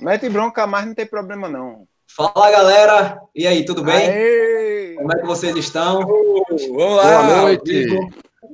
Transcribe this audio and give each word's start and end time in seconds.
Mete 0.00 0.28
bronca, 0.28 0.66
mas 0.66 0.86
não 0.86 0.94
tem 0.94 1.06
problema 1.06 1.48
não. 1.48 1.86
Fala 2.16 2.50
galera, 2.50 3.20
e 3.34 3.46
aí, 3.46 3.64
tudo 3.64 3.82
bem? 3.82 3.96
Aê! 3.96 4.94
Como 4.96 5.12
é 5.12 5.20
que 5.20 5.26
vocês 5.26 5.56
estão? 5.56 6.00
Olá, 6.72 7.22
Boa 7.22 7.42
noite. 7.42 7.88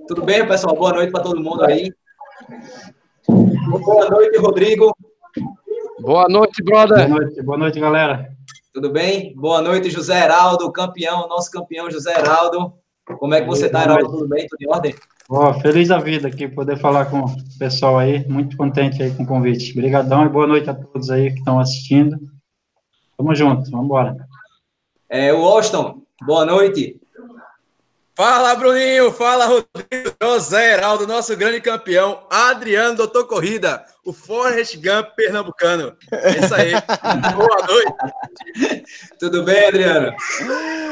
Tudo 0.08 0.22
bem, 0.22 0.46
pessoal? 0.46 0.74
Boa 0.74 0.92
noite 0.92 1.12
para 1.12 1.22
todo 1.22 1.40
mundo 1.40 1.64
aí. 1.64 1.92
Boa 3.28 4.08
noite, 4.08 4.38
Rodrigo. 4.38 4.96
Boa 6.00 6.26
noite, 6.28 6.62
brother. 6.62 7.08
Boa 7.08 7.20
noite, 7.20 7.42
boa 7.42 7.58
noite, 7.58 7.80
galera. 7.80 8.30
Tudo 8.72 8.90
bem? 8.90 9.34
Boa 9.36 9.60
noite, 9.60 9.90
José 9.90 10.24
Heraldo, 10.24 10.72
campeão, 10.72 11.28
nosso 11.28 11.50
campeão 11.50 11.90
José 11.90 12.18
Heraldo. 12.18 12.72
Como 13.18 13.34
é 13.34 13.40
que 13.40 13.46
você 13.46 13.66
está, 13.66 13.82
Heraldo? 13.82 14.08
Tudo 14.10 14.28
bem? 14.28 14.46
Tudo 14.46 14.62
em 14.62 14.68
ordem? 14.68 14.94
Oh, 15.32 15.54
feliz 15.60 15.86
da 15.86 15.98
vida 15.98 16.26
aqui, 16.26 16.48
poder 16.48 16.76
falar 16.76 17.06
com 17.06 17.20
o 17.20 17.36
pessoal 17.56 18.00
aí, 18.00 18.26
muito 18.26 18.56
contente 18.56 19.00
aí 19.00 19.14
com 19.14 19.22
o 19.22 19.26
convite. 19.26 19.70
Obrigadão 19.70 20.26
e 20.26 20.28
boa 20.28 20.44
noite 20.44 20.68
a 20.68 20.74
todos 20.74 21.08
aí 21.08 21.30
que 21.30 21.38
estão 21.38 21.60
assistindo. 21.60 22.18
Tamo 23.16 23.32
junto, 23.32 23.70
vamos 23.70 23.86
embora. 23.86 24.16
É, 25.08 25.32
o 25.32 25.44
Austin, 25.44 26.02
boa 26.22 26.44
noite. 26.44 27.00
Fala, 28.16 28.56
Bruninho, 28.56 29.12
fala, 29.12 29.46
Rodrigo, 29.46 30.16
José 30.20 30.72
Heraldo, 30.72 31.06
nosso 31.06 31.36
grande 31.36 31.60
campeão, 31.60 32.26
Adriano, 32.28 32.96
doutor 32.96 33.24
Corrida, 33.28 33.84
o 34.04 34.12
Forrest 34.12 34.74
Gump 34.78 35.14
pernambucano. 35.14 35.96
É 36.10 36.38
isso 36.44 36.54
aí. 36.56 36.72
boa 37.36 37.66
noite. 37.68 38.84
Tudo 39.20 39.44
bem, 39.44 39.68
Adriano? 39.68 40.12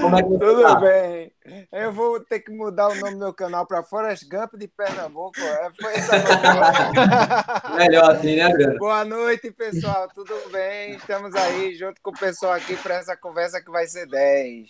Como 0.00 0.16
é 0.16 0.22
que 0.22 0.28
Tudo 0.28 0.62
tá? 0.62 0.76
bem. 0.76 1.32
Eu 1.72 1.92
vou 1.92 2.20
ter 2.20 2.40
que 2.40 2.50
mudar 2.50 2.88
o 2.88 2.94
nome 2.94 3.12
do 3.12 3.18
meu 3.18 3.34
canal 3.34 3.66
para 3.66 3.82
Forest 3.82 4.28
Gump 4.28 4.54
de 4.54 4.68
Pernambuco. 4.68 5.38
É, 5.38 5.70
foi 5.80 5.94
essa 5.94 6.12
Melhor 7.76 8.10
assim, 8.10 8.36
né, 8.36 8.42
Adriano? 8.42 8.78
Boa 8.78 9.04
noite, 9.04 9.50
pessoal. 9.50 10.08
Tudo 10.14 10.34
bem? 10.50 10.96
Estamos 10.96 11.34
aí 11.34 11.74
junto 11.74 12.00
com 12.02 12.10
o 12.10 12.18
pessoal 12.18 12.52
aqui 12.52 12.76
para 12.76 12.96
essa 12.96 13.16
conversa 13.16 13.62
que 13.62 13.70
vai 13.70 13.86
ser 13.86 14.06
10. 14.06 14.68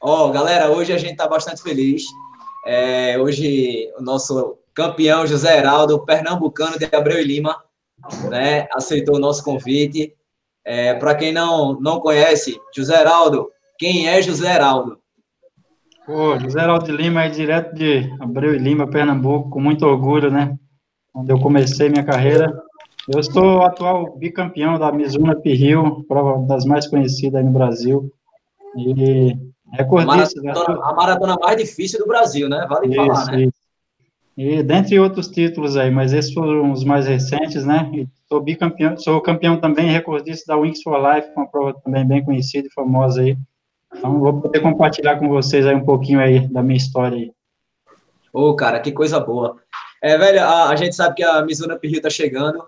Ó, 0.00 0.26
oh, 0.26 0.32
galera, 0.32 0.70
hoje 0.70 0.92
a 0.92 0.98
gente 0.98 1.12
está 1.12 1.26
bastante 1.26 1.62
feliz. 1.62 2.04
É, 2.64 3.18
hoje 3.18 3.92
o 3.96 4.02
nosso 4.02 4.58
campeão 4.74 5.26
José 5.26 5.58
Heraldo, 5.58 6.04
pernambucano 6.04 6.78
de 6.78 6.84
Abreu 6.94 7.20
e 7.20 7.24
Lima, 7.24 7.64
né, 8.30 8.68
aceitou 8.72 9.16
o 9.16 9.20
nosso 9.20 9.42
convite. 9.42 10.14
É, 10.64 10.94
Para 10.94 11.14
quem 11.14 11.32
não, 11.32 11.80
não 11.80 11.98
conhece, 11.98 12.60
José 12.72 13.00
Heraldo, 13.00 13.50
quem 13.78 14.08
é 14.08 14.20
José 14.22 14.54
Heraldo? 14.54 15.00
Pô, 16.08 16.38
José 16.38 16.62
de 16.84 16.90
Lima 16.90 17.24
é 17.24 17.28
direto 17.28 17.74
de 17.74 18.10
Abreu 18.18 18.54
e 18.54 18.58
Lima, 18.58 18.88
Pernambuco, 18.88 19.50
com 19.50 19.60
muito 19.60 19.84
orgulho, 19.84 20.30
né? 20.30 20.56
Onde 21.14 21.30
eu 21.30 21.38
comecei 21.38 21.90
minha 21.90 22.02
carreira. 22.02 22.50
Eu 23.06 23.22
sou 23.22 23.60
atual 23.60 24.16
bicampeão 24.16 24.78
da 24.78 24.90
Mizuno 24.90 25.38
Rio, 25.44 26.02
prova 26.08 26.46
das 26.46 26.64
mais 26.64 26.86
conhecidas 26.86 27.34
aí 27.34 27.44
no 27.44 27.52
Brasil. 27.52 28.10
E 28.74 29.36
recordista. 29.70 30.40
Maratona, 30.42 30.80
a 30.82 30.94
maratona 30.94 31.36
mais 31.42 31.58
difícil 31.58 31.98
do 31.98 32.06
Brasil, 32.06 32.48
né? 32.48 32.66
Vale 32.66 32.86
isso, 32.86 32.96
falar, 32.96 33.26
né? 33.26 33.42
Isso. 33.42 33.52
E 34.34 34.62
dentre 34.62 34.98
outros 34.98 35.28
títulos 35.28 35.76
aí, 35.76 35.90
mas 35.90 36.14
esses 36.14 36.32
foram 36.32 36.72
os 36.72 36.84
mais 36.84 37.06
recentes, 37.06 37.66
né? 37.66 37.90
E 37.92 38.08
sou 38.26 38.40
bicampeão, 38.40 38.96
sou 38.96 39.20
campeão 39.20 39.58
também 39.58 39.90
recordista 39.90 40.54
da 40.54 40.58
Wings 40.58 40.82
for 40.82 40.96
Life, 40.96 41.28
uma 41.36 41.46
prova 41.46 41.74
também 41.84 42.06
bem 42.06 42.24
conhecida 42.24 42.66
e 42.66 42.72
famosa 42.72 43.20
aí. 43.20 43.36
Então, 43.94 44.18
vou 44.18 44.40
poder 44.40 44.60
compartilhar 44.60 45.18
com 45.18 45.28
vocês 45.28 45.66
aí 45.66 45.74
um 45.74 45.84
pouquinho 45.84 46.20
aí 46.20 46.46
da 46.48 46.62
minha 46.62 46.76
história. 46.76 47.32
Ô, 48.32 48.50
oh, 48.50 48.56
cara, 48.56 48.80
que 48.80 48.92
coisa 48.92 49.18
boa. 49.18 49.56
É, 50.02 50.16
velho, 50.16 50.42
a, 50.42 50.68
a 50.68 50.76
gente 50.76 50.94
sabe 50.94 51.16
que 51.16 51.24
a 51.24 51.42
Mizuno 51.42 51.78
Rio 51.82 52.00
tá 52.00 52.10
chegando, 52.10 52.64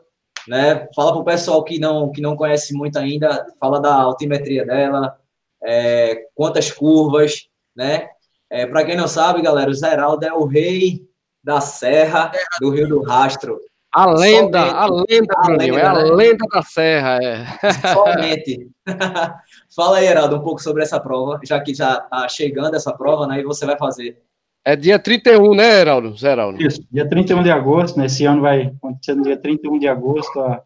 né? 0.49 0.89
Fala 0.95 1.13
pro 1.13 1.25
pessoal 1.25 1.63
que 1.63 1.79
não, 1.79 2.11
que 2.11 2.21
não 2.21 2.37
conhece 2.37 2.75
muito 2.75 2.99
ainda, 2.99 3.47
fala 3.61 3.81
da 3.81 3.95
altimetria 3.95 4.65
dela, 4.65 5.17
é, 5.63 6.27
quantas 6.35 6.73
curvas, 6.73 7.49
né? 7.77 8.09
É, 8.49 8.67
para 8.67 8.85
quem 8.85 8.97
não 8.97 9.07
sabe, 9.07 9.43
galera, 9.43 9.71
o 9.71 9.75
Zeraldo 9.75 10.27
é 10.27 10.33
o 10.33 10.45
rei 10.45 11.07
da 11.43 11.61
Serra 11.61 12.33
do 12.61 12.71
Rio 12.71 12.89
do 12.89 13.03
Rastro. 13.03 13.61
A 13.93 14.07
lenda, 14.07 14.61
Somente, 14.61 14.77
a 14.77 14.87
lenda, 14.87 15.35
a 15.37 15.49
lenda, 15.49 15.79
é 15.79 15.85
a 15.85 15.95
né? 15.95 16.03
lenda 16.13 16.47
da 16.53 16.63
Serra, 16.63 17.19
é. 17.21 17.45
Somente. 17.93 18.71
Fala 19.75 19.99
aí, 19.99 20.07
Heraldo, 20.07 20.37
um 20.37 20.43
pouco 20.43 20.63
sobre 20.63 20.83
essa 20.83 21.01
prova, 21.01 21.41
já 21.45 21.61
que 21.61 21.75
já 21.75 21.95
está 21.95 22.29
chegando 22.29 22.77
essa 22.77 22.93
prova, 22.93 23.27
né, 23.27 23.41
e 23.41 23.43
você 23.43 23.67
vai 23.67 23.77
fazer. 23.77 24.23
É 24.65 24.77
dia 24.77 24.97
31, 24.97 25.55
né, 25.55 25.81
Heraldo? 25.81 26.15
Heraldo? 26.25 26.63
Isso, 26.63 26.85
dia 26.91 27.09
31 27.09 27.43
de 27.43 27.51
agosto, 27.51 27.99
nesse 27.99 28.23
né, 28.23 28.29
ano 28.29 28.43
vai 28.43 28.63
acontecer 28.63 29.15
no 29.15 29.25
dia 29.25 29.37
31 29.37 29.79
de 29.81 29.89
agosto, 29.89 30.39
a, 30.39 30.63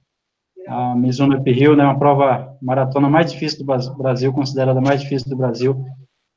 a 0.68 0.94
Mizuno 0.94 1.40
Rio, 1.42 1.74
né, 1.74 1.84
uma 1.84 1.98
prova 1.98 2.54
maratona 2.60 3.08
mais 3.08 3.32
difícil 3.32 3.64
do 3.64 3.96
Brasil, 3.96 4.34
considerada 4.34 4.80
a 4.80 4.82
mais 4.82 5.00
difícil 5.00 5.30
do 5.30 5.36
Brasil. 5.36 5.82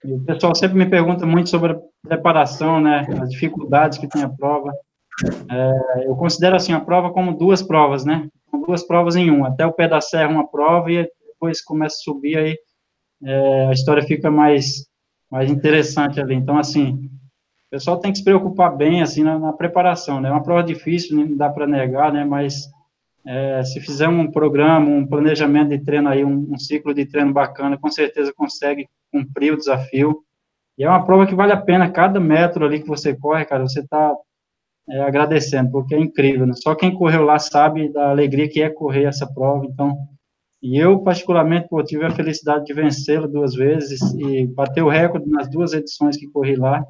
E 0.05 0.13
o 0.13 0.23
pessoal 0.23 0.55
sempre 0.55 0.77
me 0.77 0.85
pergunta 0.85 1.25
muito 1.25 1.49
sobre 1.49 1.73
a 1.73 1.79
preparação, 2.07 2.79
né, 2.79 3.05
as 3.21 3.29
dificuldades 3.29 3.97
que 3.97 4.07
tem 4.07 4.23
a 4.23 4.29
prova. 4.29 4.71
É, 5.49 6.07
eu 6.07 6.15
considero 6.15 6.55
assim 6.55 6.73
a 6.73 6.79
prova 6.79 7.11
como 7.11 7.37
duas 7.37 7.63
provas, 7.63 8.05
né? 8.05 8.29
duas 8.67 8.85
provas 8.85 9.15
em 9.15 9.31
uma. 9.31 9.47
Até 9.47 9.65
o 9.65 9.73
pé 9.73 9.87
da 9.87 10.01
serra 10.01 10.29
uma 10.29 10.47
prova 10.47 10.91
e 10.91 11.09
depois 11.25 11.61
começa 11.61 11.95
a 11.95 12.03
subir 12.03 12.37
aí 12.37 12.57
é, 13.23 13.67
a 13.67 13.71
história 13.71 14.03
fica 14.03 14.29
mais 14.29 14.85
mais 15.31 15.49
interessante 15.49 16.19
ali. 16.19 16.35
Então 16.35 16.57
assim, 16.57 16.93
o 17.67 17.69
pessoal 17.71 17.99
tem 17.99 18.11
que 18.11 18.19
se 18.19 18.23
preocupar 18.23 18.75
bem 18.75 19.01
assim 19.01 19.23
na, 19.23 19.39
na 19.39 19.53
preparação, 19.53 20.21
né? 20.21 20.29
É 20.29 20.31
uma 20.31 20.43
prova 20.43 20.63
difícil, 20.63 21.17
não 21.17 21.35
dá 21.35 21.49
para 21.49 21.65
negar, 21.65 22.11
né? 22.11 22.23
Mas 22.23 22.69
é, 23.25 23.63
se 23.63 23.79
fizer 23.81 24.07
um 24.07 24.31
programa, 24.31 24.87
um 24.89 25.05
planejamento 25.05 25.69
de 25.69 25.79
treino 25.79 26.09
aí, 26.09 26.23
um, 26.23 26.47
um 26.49 26.57
ciclo 26.57 26.93
de 26.93 27.05
treino 27.05 27.33
bacana, 27.33 27.77
com 27.77 27.89
certeza 27.89 28.33
consegue 28.35 28.87
cumprir 29.11 29.53
o 29.53 29.57
desafio. 29.57 30.21
E 30.77 30.83
é 30.83 30.89
uma 30.89 31.03
prova 31.03 31.25
que 31.25 31.35
vale 31.35 31.51
a 31.51 31.57
pena, 31.57 31.89
cada 31.89 32.19
metro 32.19 32.65
ali 32.65 32.81
que 32.81 32.87
você 32.87 33.15
corre, 33.15 33.45
cara, 33.45 33.67
você 33.67 33.79
está 33.79 34.13
é, 34.89 35.01
agradecendo, 35.01 35.71
porque 35.71 35.95
é 35.95 35.99
incrível, 35.99 36.45
né? 36.47 36.53
Só 36.55 36.75
quem 36.75 36.93
correu 36.93 37.23
lá 37.23 37.39
sabe 37.39 37.91
da 37.91 38.09
alegria 38.09 38.49
que 38.49 38.61
é 38.61 38.69
correr 38.69 39.03
essa 39.05 39.27
prova, 39.31 39.65
então, 39.65 39.97
e 40.61 40.77
eu, 40.77 40.99
particularmente, 40.99 41.67
pô, 41.67 41.83
tive 41.83 42.05
a 42.05 42.11
felicidade 42.11 42.65
de 42.65 42.73
vencê-la 42.73 43.27
duas 43.27 43.53
vezes 43.53 44.01
e 44.13 44.47
bater 44.47 44.83
o 44.83 44.89
recorde 44.89 45.29
nas 45.29 45.49
duas 45.49 45.73
edições 45.73 46.17
que 46.17 46.27
corri 46.27 46.55
lá, 46.55 46.83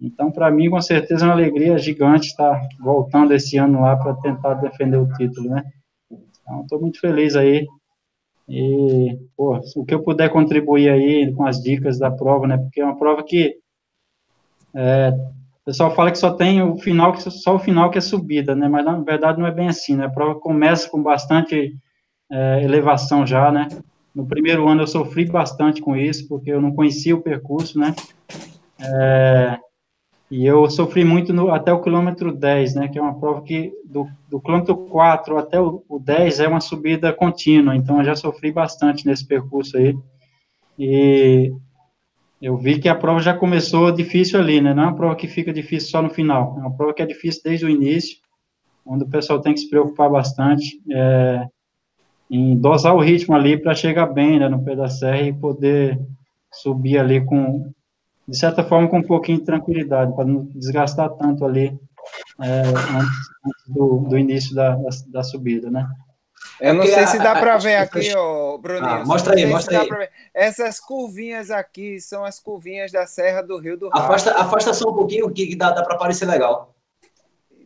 então, 0.00 0.30
para 0.30 0.50
mim, 0.50 0.70
com 0.70 0.80
certeza, 0.80 1.24
é 1.24 1.28
uma 1.28 1.34
alegria 1.34 1.76
gigante 1.76 2.28
estar 2.28 2.58
voltando 2.80 3.34
esse 3.34 3.58
ano 3.58 3.82
lá 3.82 3.96
para 3.96 4.14
tentar 4.14 4.54
defender 4.54 4.96
o 4.96 5.12
título, 5.12 5.50
né? 5.50 5.62
Então, 6.10 6.62
estou 6.62 6.80
muito 6.80 6.98
feliz 6.98 7.36
aí, 7.36 7.66
e, 8.48 9.18
pô, 9.36 9.60
o 9.76 9.84
que 9.84 9.94
eu 9.94 10.02
puder 10.02 10.30
contribuir 10.30 10.88
aí 10.88 11.32
com 11.34 11.46
as 11.46 11.62
dicas 11.62 11.98
da 11.98 12.10
prova, 12.10 12.46
né? 12.46 12.56
Porque 12.58 12.80
é 12.80 12.84
uma 12.84 12.98
prova 12.98 13.22
que 13.22 13.56
é, 14.74 15.12
pessoal 15.70 15.94
fala 15.94 16.10
que 16.10 16.18
só 16.18 16.32
tem 16.32 16.60
o 16.60 16.76
final, 16.78 17.14
só 17.16 17.54
o 17.54 17.58
final 17.58 17.90
que 17.90 17.98
é 17.98 18.00
subida, 18.00 18.56
né? 18.56 18.68
Mas 18.68 18.84
na 18.84 18.98
verdade 18.98 19.38
não 19.38 19.46
é 19.46 19.52
bem 19.52 19.68
assim, 19.68 19.94
né? 19.94 20.06
A 20.06 20.10
prova 20.10 20.34
começa 20.34 20.90
com 20.90 21.00
bastante 21.00 21.76
é, 22.28 22.64
elevação 22.64 23.24
já, 23.24 23.52
né? 23.52 23.68
No 24.12 24.26
primeiro 24.26 24.68
ano 24.68 24.82
eu 24.82 24.86
sofri 24.88 25.26
bastante 25.26 25.80
com 25.80 25.96
isso, 25.96 26.26
porque 26.26 26.50
eu 26.50 26.60
não 26.60 26.74
conhecia 26.74 27.14
o 27.14 27.22
percurso, 27.22 27.78
né? 27.78 27.94
É, 28.80 29.58
e 30.28 30.44
eu 30.44 30.68
sofri 30.68 31.04
muito 31.04 31.32
no, 31.32 31.52
até 31.52 31.72
o 31.72 31.80
quilômetro 31.80 32.32
10, 32.32 32.74
né? 32.74 32.88
Que 32.88 32.98
é 32.98 33.02
uma 33.02 33.20
prova 33.20 33.40
que 33.42 33.72
do, 33.84 34.08
do 34.28 34.40
quilômetro 34.40 34.76
4 34.76 35.38
até 35.38 35.60
o, 35.60 35.84
o 35.88 36.00
10 36.00 36.40
é 36.40 36.48
uma 36.48 36.60
subida 36.60 37.12
contínua, 37.12 37.76
então 37.76 37.98
eu 37.98 38.04
já 38.04 38.16
sofri 38.16 38.50
bastante 38.50 39.06
nesse 39.06 39.24
percurso 39.24 39.76
aí. 39.76 39.96
E 40.76 41.52
eu 42.40 42.56
vi 42.56 42.78
que 42.78 42.88
a 42.88 42.94
prova 42.94 43.20
já 43.20 43.34
começou 43.36 43.92
difícil 43.92 44.40
ali, 44.40 44.60
né? 44.60 44.72
Não 44.72 44.82
é 44.82 44.86
uma 44.86 44.96
prova 44.96 45.14
que 45.14 45.28
fica 45.28 45.52
difícil 45.52 45.90
só 45.90 46.00
no 46.00 46.08
final, 46.08 46.56
é 46.58 46.60
uma 46.60 46.74
prova 46.74 46.94
que 46.94 47.02
é 47.02 47.06
difícil 47.06 47.42
desde 47.44 47.66
o 47.66 47.68
início, 47.68 48.18
onde 48.84 49.04
o 49.04 49.08
pessoal 49.08 49.40
tem 49.40 49.52
que 49.52 49.60
se 49.60 49.68
preocupar 49.68 50.08
bastante 50.10 50.80
é, 50.90 51.46
em 52.30 52.56
dosar 52.56 52.94
o 52.94 53.00
ritmo 53.00 53.34
ali 53.34 53.58
para 53.58 53.74
chegar 53.74 54.06
bem 54.06 54.38
né, 54.38 54.48
no 54.48 54.64
pé 54.64 54.74
da 54.74 54.88
serra 54.88 55.22
e 55.22 55.32
poder 55.32 56.00
subir 56.52 56.98
ali 56.98 57.24
com, 57.24 57.70
de 58.26 58.36
certa 58.36 58.64
forma, 58.64 58.88
com 58.88 58.98
um 58.98 59.06
pouquinho 59.06 59.38
de 59.38 59.44
tranquilidade, 59.44 60.14
para 60.14 60.24
não 60.24 60.46
desgastar 60.46 61.10
tanto 61.10 61.44
ali 61.44 61.78
é, 62.40 62.60
antes, 62.62 63.18
antes 63.44 63.68
do, 63.68 63.98
do, 64.08 64.18
início 64.18 64.54
da, 64.54 64.76
da, 64.76 64.88
da 65.08 65.22
subida, 65.22 65.70
né? 65.70 65.86
Eu 66.60 66.74
não 66.74 66.84
sei 66.84 67.06
se 67.06 67.18
dá 67.18 67.34
para 67.34 67.56
ver 67.56 67.76
aqui, 67.76 68.14
ô, 68.14 68.58
Bruninho. 68.58 68.86
Ah, 68.86 69.04
mostra 69.04 69.34
aí, 69.34 69.46
mostra 69.46 69.80
aí. 69.80 70.08
Essas 70.34 70.78
curvinhas 70.78 71.50
aqui 71.50 72.00
são 72.00 72.24
as 72.24 72.38
curvinhas 72.38 72.92
da 72.92 73.06
Serra 73.06 73.42
do 73.42 73.58
Rio 73.58 73.76
do 73.76 73.88
Rastro. 73.88 74.04
Afasta, 74.04 74.34
afasta 74.34 74.74
só 74.74 74.90
um 74.90 74.94
pouquinho 74.94 75.30
que 75.30 75.54
dá, 75.56 75.70
dá 75.70 75.82
para 75.82 75.94
aparecer 75.94 76.26
legal. 76.26 76.74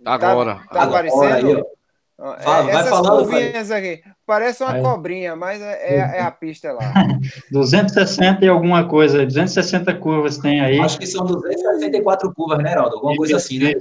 Agora. 0.05 0.57
Tá, 0.57 0.65
tá 0.69 0.83
agora, 0.83 1.09
aparecendo? 1.09 1.49
Aí, 1.49 1.57
ó. 1.57 1.75
Fala, 2.17 2.71
Essas 2.71 2.83
vai 2.83 2.91
falando, 2.91 3.29
curvinhas 3.29 3.69
vai. 3.69 3.79
aqui, 3.79 4.05
parece 4.25 4.63
uma 4.63 4.73
aí. 4.75 4.83
cobrinha, 4.83 5.35
mas 5.35 5.61
é, 5.61 6.19
é, 6.19 6.21
a 6.23 6.31
pista 6.31 6.73
lá. 6.73 6.93
260 7.51 8.45
e 8.45 8.49
alguma 8.49 8.87
coisa, 8.89 9.27
260 9.27 9.93
curvas 9.95 10.39
tem 10.39 10.61
aí. 10.61 10.79
Acho 10.79 10.97
que 10.97 11.09
são 11.09 11.27
264 11.27 12.33
curvas, 12.33 12.59
né, 12.59 12.71
Heraldo? 12.71 12.97
Alguma 12.97 13.17
coisa 13.17 13.37
assim, 13.37 13.59
né? 13.59 13.73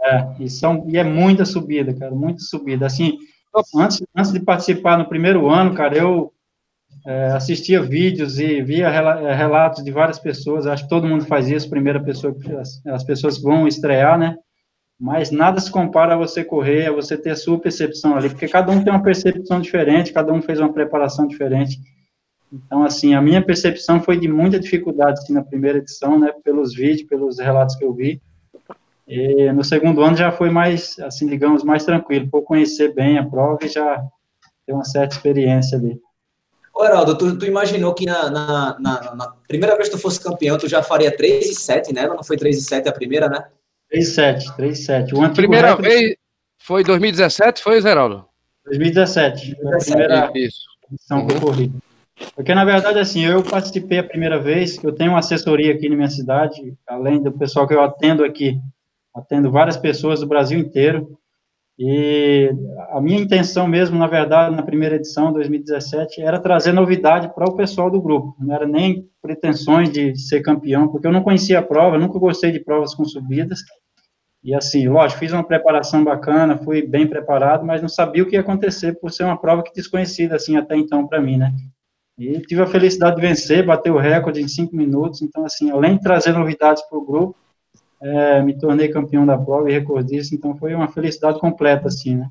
É, 0.00 0.26
e, 0.40 0.48
são, 0.48 0.86
e 0.88 0.96
é 0.96 1.04
muita 1.04 1.44
subida, 1.44 1.92
cara, 1.94 2.12
muita 2.12 2.40
subida. 2.40 2.86
Assim, 2.86 3.18
antes, 3.76 4.02
antes 4.14 4.32
de 4.32 4.40
participar 4.40 4.98
no 4.98 5.08
primeiro 5.08 5.48
ano, 5.48 5.74
cara, 5.74 5.96
eu 5.96 6.32
é, 7.06 7.26
assistia 7.32 7.82
vídeos 7.82 8.38
e 8.38 8.62
via 8.62 8.88
é, 8.88 9.34
relatos 9.34 9.84
de 9.84 9.90
várias 9.90 10.18
pessoas, 10.18 10.66
acho 10.66 10.84
que 10.84 10.88
todo 10.88 11.06
mundo 11.06 11.26
faz 11.26 11.48
isso, 11.48 11.68
primeira 11.68 12.02
pessoa, 12.02 12.34
as, 12.58 12.84
as 12.86 13.04
pessoas 13.04 13.40
vão 13.40 13.68
estrear, 13.68 14.18
né? 14.18 14.36
Mas 14.98 15.30
nada 15.30 15.60
se 15.60 15.70
compara 15.70 16.14
a 16.14 16.16
você 16.16 16.44
correr, 16.44 16.86
a 16.86 16.92
você 16.92 17.16
ter 17.16 17.30
a 17.30 17.36
sua 17.36 17.58
percepção 17.58 18.16
ali, 18.16 18.30
porque 18.30 18.48
cada 18.48 18.72
um 18.72 18.82
tem 18.82 18.92
uma 18.92 19.02
percepção 19.02 19.60
diferente, 19.60 20.12
cada 20.12 20.32
um 20.32 20.40
fez 20.40 20.60
uma 20.60 20.72
preparação 20.72 21.26
diferente. 21.26 21.78
Então, 22.52 22.84
assim, 22.84 23.14
a 23.14 23.20
minha 23.20 23.44
percepção 23.44 24.00
foi 24.00 24.18
de 24.18 24.28
muita 24.28 24.60
dificuldade 24.60 25.18
assim, 25.18 25.32
na 25.32 25.42
primeira 25.42 25.78
edição, 25.78 26.18
né, 26.18 26.32
pelos 26.44 26.74
vídeos, 26.74 27.08
pelos 27.08 27.38
relatos 27.40 27.74
que 27.74 27.84
eu 27.84 27.92
vi. 27.92 28.22
E 29.06 29.52
no 29.52 29.62
segundo 29.62 30.02
ano 30.02 30.16
já 30.16 30.32
foi 30.32 30.50
mais, 30.50 30.98
assim, 31.00 31.26
digamos, 31.26 31.62
mais 31.62 31.84
tranquilo, 31.84 32.28
por 32.28 32.42
conhecer 32.42 32.94
bem 32.94 33.18
a 33.18 33.24
prova 33.24 33.58
e 33.62 33.68
já 33.68 34.02
ter 34.66 34.72
uma 34.72 34.84
certa 34.84 35.14
experiência 35.14 35.76
ali. 35.76 36.00
Ô, 36.74 36.84
Heraldo, 36.84 37.16
tu, 37.16 37.38
tu 37.38 37.46
imaginou 37.46 37.94
que 37.94 38.06
na, 38.06 38.30
na, 38.30 38.76
na, 38.80 39.14
na, 39.14 39.28
primeira 39.46 39.76
vez 39.76 39.88
que 39.88 39.94
tu 39.94 40.00
fosse 40.00 40.20
campeão, 40.20 40.58
tu 40.58 40.68
já 40.68 40.82
faria 40.82 41.14
3 41.14 41.50
e 41.50 41.54
7, 41.54 41.92
né? 41.92 42.06
Não 42.06 42.24
foi 42.24 42.36
3 42.36 42.58
e 42.58 42.62
7 42.62 42.88
a 42.88 42.92
primeira, 42.92 43.28
né? 43.28 43.46
3 43.90 44.08
e 44.08 44.10
7, 44.10 44.56
3 44.56 44.78
e 44.78 44.82
7. 44.82 45.14
O 45.14 45.32
primeira 45.32 45.68
recorde... 45.68 45.88
vez 45.88 46.16
foi 46.58 46.82
2017, 46.82 47.62
foi, 47.62 47.78
Heraldo? 47.78 48.24
2017, 48.64 49.54
2017. 49.62 49.62
a 49.66 49.96
primeira 49.96 50.32
Isso. 50.34 50.64
edição 50.90 51.26
que 51.26 51.34
eu 51.34 51.40
corri. 51.40 51.72
Porque, 52.34 52.54
na 52.54 52.64
verdade, 52.64 52.98
assim, 52.98 53.24
eu 53.24 53.42
participei 53.42 53.98
a 53.98 54.04
primeira 54.04 54.40
vez, 54.40 54.82
eu 54.82 54.92
tenho 54.92 55.10
uma 55.10 55.18
assessoria 55.18 55.74
aqui 55.74 55.88
na 55.88 55.96
minha 55.96 56.08
cidade, 56.08 56.74
além 56.86 57.22
do 57.22 57.30
pessoal 57.32 57.68
que 57.68 57.74
eu 57.74 57.82
atendo 57.82 58.24
aqui, 58.24 58.58
atendo 59.14 59.50
várias 59.50 59.76
pessoas 59.76 60.20
do 60.20 60.26
Brasil 60.26 60.58
inteiro, 60.58 61.18
e 61.78 62.52
a 62.90 63.00
minha 63.00 63.20
intenção 63.20 63.66
mesmo, 63.66 63.98
na 63.98 64.06
verdade, 64.06 64.54
na 64.54 64.62
primeira 64.62 64.94
edição, 64.94 65.32
2017, 65.32 66.20
era 66.22 66.38
trazer 66.38 66.72
novidade 66.72 67.34
para 67.34 67.48
o 67.48 67.56
pessoal 67.56 67.90
do 67.90 68.00
grupo, 68.00 68.36
não 68.38 68.54
era 68.54 68.66
nem 68.66 69.08
pretensões 69.20 69.90
de 69.90 70.16
ser 70.16 70.40
campeão, 70.40 70.88
porque 70.88 71.06
eu 71.06 71.12
não 71.12 71.22
conhecia 71.22 71.58
a 71.58 71.62
prova, 71.62 71.98
nunca 71.98 72.18
gostei 72.18 72.52
de 72.52 72.60
provas 72.60 72.94
com 72.94 73.04
subidas, 73.04 73.60
e 74.44 74.54
assim, 74.54 74.86
lógico, 74.88 75.20
fiz 75.20 75.32
uma 75.32 75.42
preparação 75.42 76.04
bacana, 76.04 76.58
fui 76.58 76.86
bem 76.86 77.06
preparado, 77.06 77.64
mas 77.64 77.80
não 77.80 77.88
sabia 77.88 78.22
o 78.22 78.26
que 78.26 78.36
ia 78.36 78.40
acontecer 78.40 78.92
por 79.00 79.10
ser 79.10 79.24
uma 79.24 79.40
prova 79.40 79.62
que 79.62 79.72
desconhecida, 79.72 80.36
assim, 80.36 80.56
até 80.56 80.76
então 80.76 81.08
para 81.08 81.20
mim, 81.20 81.38
né? 81.38 81.50
E 82.18 82.38
tive 82.42 82.62
a 82.62 82.66
felicidade 82.66 83.16
de 83.16 83.22
vencer, 83.22 83.64
bater 83.64 83.90
o 83.90 83.98
recorde 83.98 84.40
em 84.40 84.46
cinco 84.46 84.76
minutos. 84.76 85.22
Então, 85.22 85.44
assim, 85.44 85.70
além 85.70 85.96
de 85.96 86.02
trazer 86.02 86.32
novidades 86.32 86.82
para 86.88 86.98
o 86.98 87.04
grupo, 87.04 87.36
é, 88.04 88.42
me 88.42 88.56
tornei 88.58 88.88
campeão 88.88 89.24
da 89.24 89.38
prova 89.38 89.70
e 89.70 89.72
recordista. 89.72 90.34
Então, 90.34 90.54
foi 90.58 90.74
uma 90.74 90.88
felicidade 90.88 91.40
completa, 91.40 91.88
assim, 91.88 92.16
né? 92.16 92.28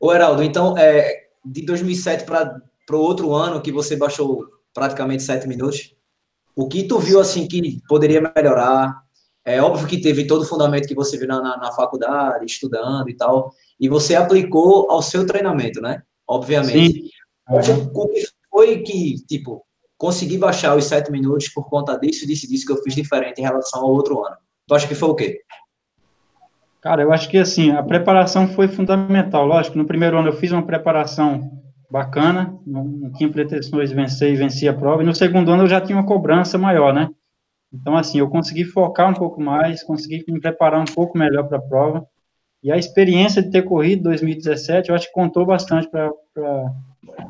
Ô, 0.00 0.10
Heraldo, 0.10 0.42
então, 0.42 0.76
é, 0.78 1.26
de 1.44 1.66
2007 1.66 2.24
para 2.24 2.62
o 2.90 2.98
outro 2.98 3.34
ano, 3.34 3.60
que 3.60 3.70
você 3.70 3.94
baixou 3.94 4.46
praticamente 4.72 5.22
sete 5.22 5.46
minutos, 5.46 5.94
o 6.56 6.66
que 6.66 6.84
tu 6.84 6.98
viu, 6.98 7.20
assim, 7.20 7.46
que 7.46 7.78
poderia 7.86 8.32
melhorar? 8.34 9.02
É 9.44 9.60
óbvio 9.60 9.86
que 9.86 10.00
teve 10.00 10.26
todo 10.26 10.42
o 10.42 10.46
fundamento 10.46 10.88
que 10.88 10.94
você 10.94 11.18
viu 11.18 11.28
na, 11.28 11.42
na, 11.42 11.56
na 11.58 11.72
faculdade, 11.72 12.46
estudando 12.46 13.08
e 13.10 13.14
tal, 13.14 13.52
e 13.78 13.86
você 13.86 14.14
aplicou 14.14 14.90
ao 14.90 15.02
seu 15.02 15.26
treinamento, 15.26 15.82
né? 15.82 16.02
Obviamente. 16.26 17.02
Sim. 17.02 17.10
Uhum. 17.50 17.90
O 17.94 18.08
que 18.08 18.26
foi 18.48 18.78
que, 18.82 19.16
tipo, 19.26 19.62
consegui 19.98 20.38
baixar 20.38 20.74
os 20.74 20.86
sete 20.86 21.10
minutos 21.10 21.48
por 21.48 21.68
conta 21.68 21.98
disso, 21.98 22.26
disso, 22.26 22.48
disso 22.48 22.64
que 22.64 22.72
eu 22.72 22.82
fiz 22.82 22.94
diferente 22.94 23.40
em 23.40 23.44
relação 23.44 23.82
ao 23.82 23.90
outro 23.90 24.24
ano? 24.24 24.36
Tu 24.70 24.74
acha 24.76 24.86
que 24.86 24.94
foi 24.94 25.08
o 25.08 25.14
quê? 25.16 25.40
Cara, 26.80 27.02
eu 27.02 27.12
acho 27.12 27.28
que, 27.28 27.36
assim, 27.38 27.72
a 27.72 27.82
preparação 27.82 28.46
foi 28.46 28.68
fundamental. 28.68 29.44
Lógico, 29.44 29.76
no 29.76 29.84
primeiro 29.84 30.16
ano 30.16 30.28
eu 30.28 30.32
fiz 30.32 30.52
uma 30.52 30.64
preparação 30.64 31.60
bacana, 31.90 32.56
não, 32.64 33.10
tinha 33.14 33.28
pretensões 33.28 33.90
de 33.90 33.96
vencer 33.96 34.32
e 34.32 34.36
venci 34.36 34.68
a 34.68 34.72
prova, 34.72 35.02
e 35.02 35.04
no 35.06 35.12
segundo 35.12 35.50
ano 35.50 35.64
eu 35.64 35.68
já 35.68 35.80
tinha 35.80 35.98
uma 35.98 36.06
cobrança 36.06 36.56
maior, 36.56 36.94
né? 36.94 37.10
Então, 37.74 37.96
assim, 37.96 38.20
eu 38.20 38.30
consegui 38.30 38.64
focar 38.64 39.10
um 39.10 39.14
pouco 39.14 39.42
mais, 39.42 39.82
consegui 39.82 40.24
me 40.28 40.38
preparar 40.38 40.80
um 40.80 40.94
pouco 40.94 41.18
melhor 41.18 41.48
para 41.48 41.58
a 41.58 41.62
prova, 41.62 42.06
e 42.62 42.70
a 42.70 42.78
experiência 42.78 43.42
de 43.42 43.50
ter 43.50 43.62
corrido 43.62 44.04
2017, 44.04 44.90
eu 44.90 44.94
acho 44.94 45.08
que 45.08 45.12
contou 45.12 45.44
bastante 45.44 45.90
para 45.90 46.12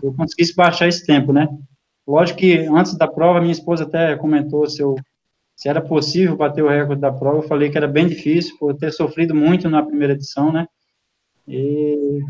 eu 0.02 0.12
conseguisse 0.12 0.54
baixar 0.54 0.88
esse 0.88 1.06
tempo, 1.06 1.32
né? 1.32 1.48
Lógico 2.06 2.40
que 2.40 2.66
antes 2.66 2.98
da 2.98 3.08
prova, 3.08 3.40
minha 3.40 3.52
esposa 3.52 3.84
até 3.84 4.14
comentou 4.16 4.68
se, 4.68 4.82
eu, 4.82 4.94
se 5.60 5.68
era 5.68 5.82
possível 5.82 6.38
bater 6.38 6.64
o 6.64 6.70
recorde 6.70 7.02
da 7.02 7.12
prova. 7.12 7.40
Eu 7.40 7.42
falei 7.42 7.68
que 7.68 7.76
era 7.76 7.86
bem 7.86 8.06
difícil, 8.06 8.56
por 8.58 8.74
ter 8.74 8.90
sofrido 8.90 9.34
muito 9.34 9.68
na 9.68 9.82
primeira 9.82 10.14
edição, 10.14 10.50
né? 10.50 10.66
E, 11.46 12.22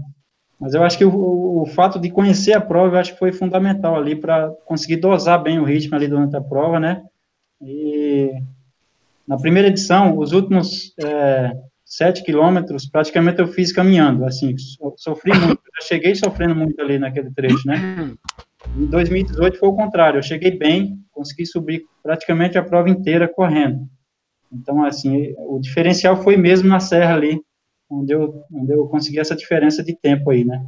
mas 0.59 0.75
eu 0.75 0.83
acho 0.83 0.99
que 0.99 1.05
o, 1.05 1.63
o, 1.63 1.65
fato 1.67 2.01
de 2.01 2.11
conhecer 2.11 2.55
a 2.55 2.61
prova, 2.61 2.97
eu 2.97 3.01
acho 3.01 3.13
que 3.13 3.21
foi 3.21 3.31
fundamental 3.31 3.95
ali 3.95 4.17
para 4.17 4.51
conseguir 4.65 4.97
dosar 4.97 5.41
bem 5.41 5.61
o 5.61 5.65
ritmo 5.65 5.95
ali 5.95 6.09
durante 6.09 6.35
a 6.35 6.41
prova, 6.41 6.81
né? 6.81 7.05
E 7.63 8.33
na 9.25 9.39
primeira 9.39 9.69
edição, 9.69 10.19
os 10.19 10.33
últimos 10.33 10.93
é, 10.99 11.53
sete 11.85 12.25
quilômetros, 12.25 12.87
praticamente 12.87 13.39
eu 13.39 13.47
fiz 13.47 13.71
caminhando, 13.71 14.25
assim, 14.25 14.57
sofri 14.97 15.31
muito, 15.39 15.63
eu 15.67 15.87
cheguei 15.87 16.17
sofrendo 16.17 16.57
muito 16.57 16.81
ali 16.81 16.99
naquele 16.99 17.31
trecho, 17.31 17.65
né? 17.65 17.77
Em 18.77 18.87
2018 18.87 19.59
foi 19.59 19.69
o 19.69 19.75
contrário, 19.75 20.19
eu 20.19 20.23
cheguei 20.23 20.57
bem, 20.57 20.99
consegui 21.11 21.45
subir 21.45 21.87
praticamente 22.03 22.57
a 22.57 22.63
prova 22.65 22.89
inteira 22.89 23.29
correndo. 23.29 23.89
Então, 24.53 24.85
assim, 24.85 25.35
o 25.39 25.59
diferencial 25.59 26.23
foi 26.23 26.37
mesmo 26.37 26.69
na 26.69 26.81
serra 26.81 27.15
ali, 27.15 27.41
onde 27.89 28.13
eu, 28.13 28.45
onde 28.53 28.73
eu 28.73 28.87
consegui 28.87 29.19
essa 29.19 29.35
diferença 29.35 29.83
de 29.83 29.95
tempo 29.97 30.31
aí, 30.31 30.45
né? 30.45 30.65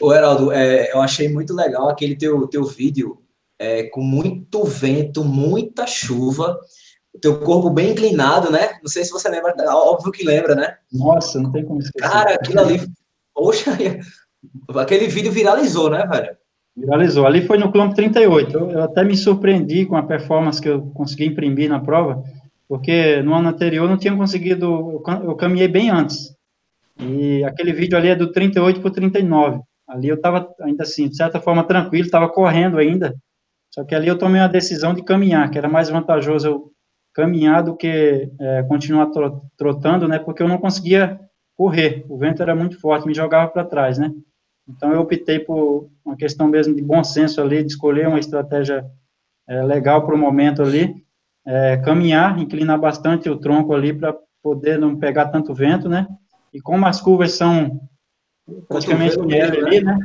Ô, 0.00 0.12
Heraldo, 0.12 0.52
é, 0.52 0.92
eu 0.92 1.00
achei 1.00 1.28
muito 1.28 1.54
legal 1.54 1.88
aquele 1.88 2.16
teu, 2.16 2.46
teu 2.48 2.64
vídeo 2.64 3.22
é, 3.58 3.84
com 3.84 4.02
muito 4.02 4.64
vento, 4.64 5.24
muita 5.24 5.86
chuva, 5.86 6.58
o 7.14 7.18
teu 7.18 7.40
corpo 7.40 7.70
bem 7.70 7.92
inclinado, 7.92 8.50
né? 8.50 8.78
Não 8.82 8.88
sei 8.88 9.04
se 9.04 9.12
você 9.12 9.28
lembra, 9.28 9.54
óbvio 9.68 10.12
que 10.12 10.24
lembra, 10.24 10.54
né? 10.54 10.76
Nossa, 10.92 11.40
não 11.40 11.52
tem 11.52 11.64
como 11.64 11.80
esquecer. 11.80 12.10
Cara, 12.10 12.34
aquilo 12.34 12.60
ali, 12.60 12.80
poxa, 13.32 13.70
aquele 14.76 15.06
vídeo 15.06 15.32
viralizou, 15.32 15.90
né, 15.90 16.04
velho? 16.06 16.36
Viralizou. 16.76 17.26
Ali 17.26 17.42
foi 17.46 17.56
no 17.56 17.70
quilômetro 17.70 17.96
38. 17.96 18.56
Eu, 18.56 18.70
eu 18.70 18.82
até 18.82 19.04
me 19.04 19.16
surpreendi 19.16 19.86
com 19.86 19.96
a 19.96 20.02
performance 20.02 20.60
que 20.60 20.68
eu 20.68 20.82
consegui 20.92 21.26
imprimir 21.26 21.68
na 21.68 21.78
prova, 21.78 22.22
porque 22.68 23.22
no 23.22 23.34
ano 23.34 23.48
anterior 23.48 23.84
eu 23.84 23.90
não 23.90 23.96
tinha 23.96 24.16
conseguido, 24.16 24.66
eu, 24.66 25.02
eu 25.24 25.36
caminhei 25.36 25.68
bem 25.68 25.90
antes. 25.90 26.34
E 26.98 27.44
aquele 27.44 27.72
vídeo 27.72 27.96
ali 27.96 28.08
é 28.08 28.16
do 28.16 28.32
38 28.32 28.80
para 28.80 28.90
39. 28.90 29.60
Ali 29.86 30.08
eu 30.08 30.16
estava 30.16 30.52
ainda 30.60 30.82
assim, 30.82 31.08
de 31.08 31.16
certa 31.16 31.40
forma, 31.40 31.64
tranquilo, 31.64 32.06
estava 32.06 32.28
correndo 32.28 32.78
ainda. 32.78 33.14
Só 33.70 33.84
que 33.84 33.94
ali 33.94 34.08
eu 34.08 34.18
tomei 34.18 34.40
a 34.40 34.48
decisão 34.48 34.94
de 34.94 35.02
caminhar, 35.02 35.50
que 35.50 35.58
era 35.58 35.68
mais 35.68 35.88
vantajoso 35.88 36.46
eu 36.48 36.70
caminhar 37.12 37.62
do 37.62 37.76
que 37.76 38.30
é, 38.40 38.62
continuar 38.64 39.10
trotando, 39.56 40.08
né? 40.08 40.18
Porque 40.18 40.42
eu 40.42 40.48
não 40.48 40.58
conseguia 40.58 41.20
correr, 41.56 42.04
o 42.08 42.18
vento 42.18 42.42
era 42.42 42.54
muito 42.54 42.80
forte, 42.80 43.06
me 43.06 43.14
jogava 43.14 43.48
para 43.50 43.64
trás, 43.64 43.98
né? 43.98 44.12
Então 44.68 44.92
eu 44.92 45.00
optei 45.00 45.38
por 45.38 45.88
uma 46.04 46.16
questão 46.16 46.48
mesmo 46.48 46.74
de 46.74 46.82
bom 46.82 47.02
senso 47.04 47.40
ali, 47.40 47.62
de 47.62 47.72
escolher 47.72 48.08
uma 48.08 48.18
estratégia 48.18 48.84
é, 49.48 49.62
legal 49.62 50.04
para 50.04 50.14
o 50.14 50.18
momento 50.18 50.62
ali, 50.62 50.94
é, 51.46 51.76
caminhar, 51.78 52.38
inclinar 52.38 52.78
bastante 52.78 53.28
o 53.28 53.38
tronco 53.38 53.74
ali 53.74 53.92
para 53.92 54.16
poder 54.42 54.78
não 54.78 54.98
pegar 54.98 55.28
tanto 55.28 55.54
vento, 55.54 55.88
né? 55.88 56.06
E 56.52 56.60
como 56.60 56.86
as 56.86 57.00
curvas 57.00 57.32
são 57.32 57.80
praticamente 58.68 59.18
neve 59.18 59.58
ali, 59.58 59.82
né? 59.82 59.98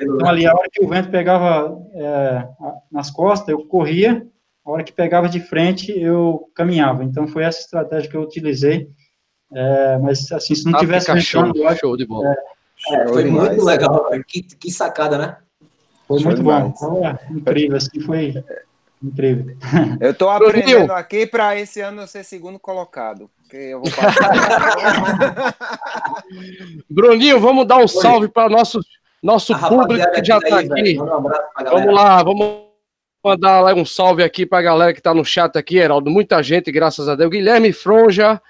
Então 0.00 0.28
ali 0.28 0.46
a 0.46 0.52
hora 0.52 0.68
que 0.70 0.84
o 0.84 0.88
vento 0.88 1.10
pegava 1.10 1.78
é, 1.94 2.48
nas 2.90 3.10
costas, 3.10 3.48
eu 3.48 3.64
corria 3.66 4.26
a 4.64 4.70
hora 4.70 4.84
que 4.84 4.92
pegava 4.92 5.28
de 5.28 5.40
frente, 5.40 5.90
eu 5.90 6.48
caminhava. 6.54 7.04
Então, 7.04 7.26
foi 7.26 7.42
essa 7.44 7.60
estratégia 7.60 8.08
que 8.08 8.16
eu 8.16 8.22
utilizei. 8.22 8.88
É, 9.52 9.98
mas, 9.98 10.30
assim, 10.32 10.54
se 10.54 10.64
não 10.64 10.78
tivesse 10.78 11.20
show, 11.20 11.44
show 11.78 11.96
de 11.96 12.06
bola. 12.06 12.32
É, 12.32 12.36
é, 12.90 13.08
foi 13.08 13.24
demais. 13.24 13.48
muito 13.48 13.64
legal. 13.64 14.10
Que, 14.26 14.42
que 14.42 14.70
sacada, 14.70 15.18
né? 15.18 15.36
Foi 16.06 16.18
show 16.18 16.28
muito 16.28 16.42
demais. 16.42 16.64
bom. 16.64 16.74
Foi 16.74 17.02
incrível, 17.36 17.76
assim, 17.76 18.00
foi 18.00 18.34
incrível. 19.02 19.56
Eu 20.00 20.12
estou 20.12 20.30
aprendendo 20.30 20.92
aqui 20.92 21.26
para 21.26 21.58
esse 21.58 21.80
ano 21.80 22.02
eu 22.02 22.06
ser 22.06 22.24
segundo 22.24 22.58
colocado. 22.58 23.28
Eu 23.52 23.80
vou 23.80 23.90
Bruninho, 26.88 27.38
vamos 27.38 27.66
dar 27.66 27.76
um 27.76 27.88
salve 27.88 28.26
para 28.26 28.48
nosso, 28.48 28.80
nosso 29.22 29.54
público 29.68 30.10
que 30.12 30.24
já 30.24 30.38
está 30.38 30.60
aqui. 30.60 30.96
vamos 30.96 31.94
lá, 31.94 32.22
vamos 32.22 32.62
mandar 33.22 33.74
um 33.74 33.84
salve 33.84 34.22
aqui 34.22 34.46
para 34.46 34.58
a 34.58 34.62
galera 34.62 34.92
que 34.92 35.00
está 35.00 35.12
no 35.12 35.24
chat 35.24 35.56
aqui, 35.56 35.76
Heraldo. 35.76 36.10
Muita 36.10 36.42
gente, 36.42 36.72
graças 36.72 37.08
a 37.08 37.14
Deus. 37.14 37.30
Guilherme 37.30 37.72
Fronja, 37.72 38.40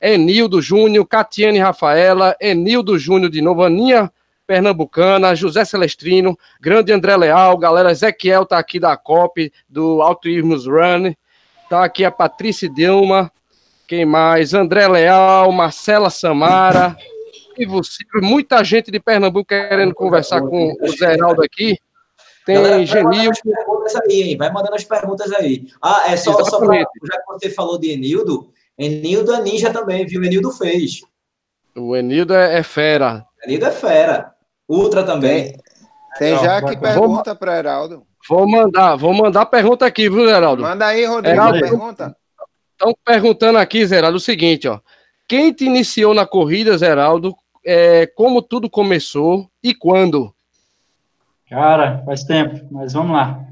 Enildo 0.00 0.60
Júnior, 0.60 1.06
Catiane 1.06 1.58
Rafaela, 1.58 2.36
Enildo 2.40 2.98
Júnior 2.98 3.30
de 3.30 3.42
novo, 3.42 3.62
Aninha 3.62 4.10
Pernambucana, 4.46 5.34
José 5.34 5.64
Celestrino, 5.64 6.38
grande 6.60 6.90
André 6.90 7.16
Leal, 7.16 7.58
galera, 7.58 7.92
Ezequiel 7.92 8.46
tá 8.46 8.58
aqui 8.58 8.80
da 8.80 8.96
COP, 8.96 9.52
do 9.68 10.00
Altruismos 10.00 10.66
Run, 10.66 11.12
tá 11.68 11.84
aqui 11.84 12.04
a 12.04 12.10
Patrícia 12.10 12.68
Dilma, 12.68 13.30
quem 13.86 14.06
mais? 14.06 14.54
André 14.54 14.88
Leal, 14.88 15.52
Marcela 15.52 16.08
Samara, 16.08 16.96
vivo, 17.58 17.80
muita 18.22 18.64
gente 18.64 18.90
de 18.90 18.98
Pernambuco 18.98 19.48
querendo 19.48 19.94
conversar 19.94 20.40
com 20.40 20.74
o 20.80 20.88
Zé 20.96 21.14
Heraldo 21.14 21.42
aqui. 21.42 21.76
Tem 22.46 22.54
Galera, 22.54 22.86
Genil. 22.86 23.30
Aí, 24.10 24.34
vai 24.34 24.50
mandando 24.50 24.74
as 24.74 24.84
perguntas 24.84 25.30
aí. 25.32 25.66
Ah, 25.82 26.04
é 26.06 26.16
só, 26.16 26.42
só 26.44 26.58
pra, 26.58 26.78
já 26.78 26.84
que 26.86 27.26
você 27.28 27.50
falou 27.50 27.78
de 27.78 27.90
Enildo, 27.90 28.50
Enildo 28.78 29.32
é 29.32 29.42
ninja 29.42 29.72
também, 29.72 30.06
viu? 30.06 30.22
Enildo 30.22 30.52
fez. 30.52 31.00
O 31.76 31.96
Enildo 31.96 32.34
é, 32.34 32.58
é 32.58 32.62
fera. 32.62 33.26
Enildo 33.44 33.66
é 33.66 33.72
fera. 33.72 34.32
Ultra 34.68 35.02
também. 35.02 35.52
Tem, 36.18 36.36
tem 36.36 36.38
já 36.38 36.62
que 36.62 36.76
pergunta 36.76 37.34
para 37.34 37.58
Heraldo. 37.58 38.06
Vou 38.28 38.48
mandar, 38.48 38.96
vou 38.96 39.14
mandar 39.14 39.46
pergunta 39.46 39.86
aqui, 39.86 40.08
viu, 40.08 40.28
Heraldo? 40.28 40.62
Manda 40.62 40.86
aí, 40.86 41.04
Rodrigo, 41.04 41.34
Heraldo, 41.34 41.60
pergunta. 41.60 42.16
Estão 42.72 42.94
perguntando 43.04 43.58
aqui, 43.58 43.84
Zeraldo, 43.86 44.18
o 44.18 44.20
seguinte, 44.20 44.68
ó. 44.68 44.80
Quem 45.26 45.52
te 45.52 45.64
iniciou 45.64 46.14
na 46.14 46.26
corrida, 46.26 46.76
Zeraldo? 46.78 47.34
É, 47.64 48.06
como 48.06 48.40
tudo 48.40 48.70
começou 48.70 49.50
e 49.62 49.74
quando? 49.74 50.32
Cara, 51.48 52.02
faz 52.04 52.22
tempo, 52.24 52.66
mas 52.70 52.92
vamos 52.92 53.12
lá. 53.12 53.44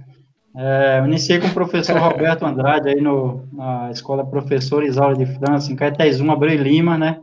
É, 0.59 1.03
iniciei 1.05 1.39
com 1.39 1.49
o 1.49 1.53
professor 1.53 1.99
Roberto 1.99 2.47
Andrade 2.47 2.89
aí 2.89 3.01
no, 3.01 3.47
na 3.53 3.91
escola 3.91 4.25
Professor 4.25 4.83
Isaura 4.83 5.15
de 5.15 5.27
França, 5.27 5.71
em 5.71 5.77
Caetés 5.77 6.19
1, 6.19 6.31
Abreu 6.31 6.57
Lima, 6.57 6.97
né? 6.97 7.21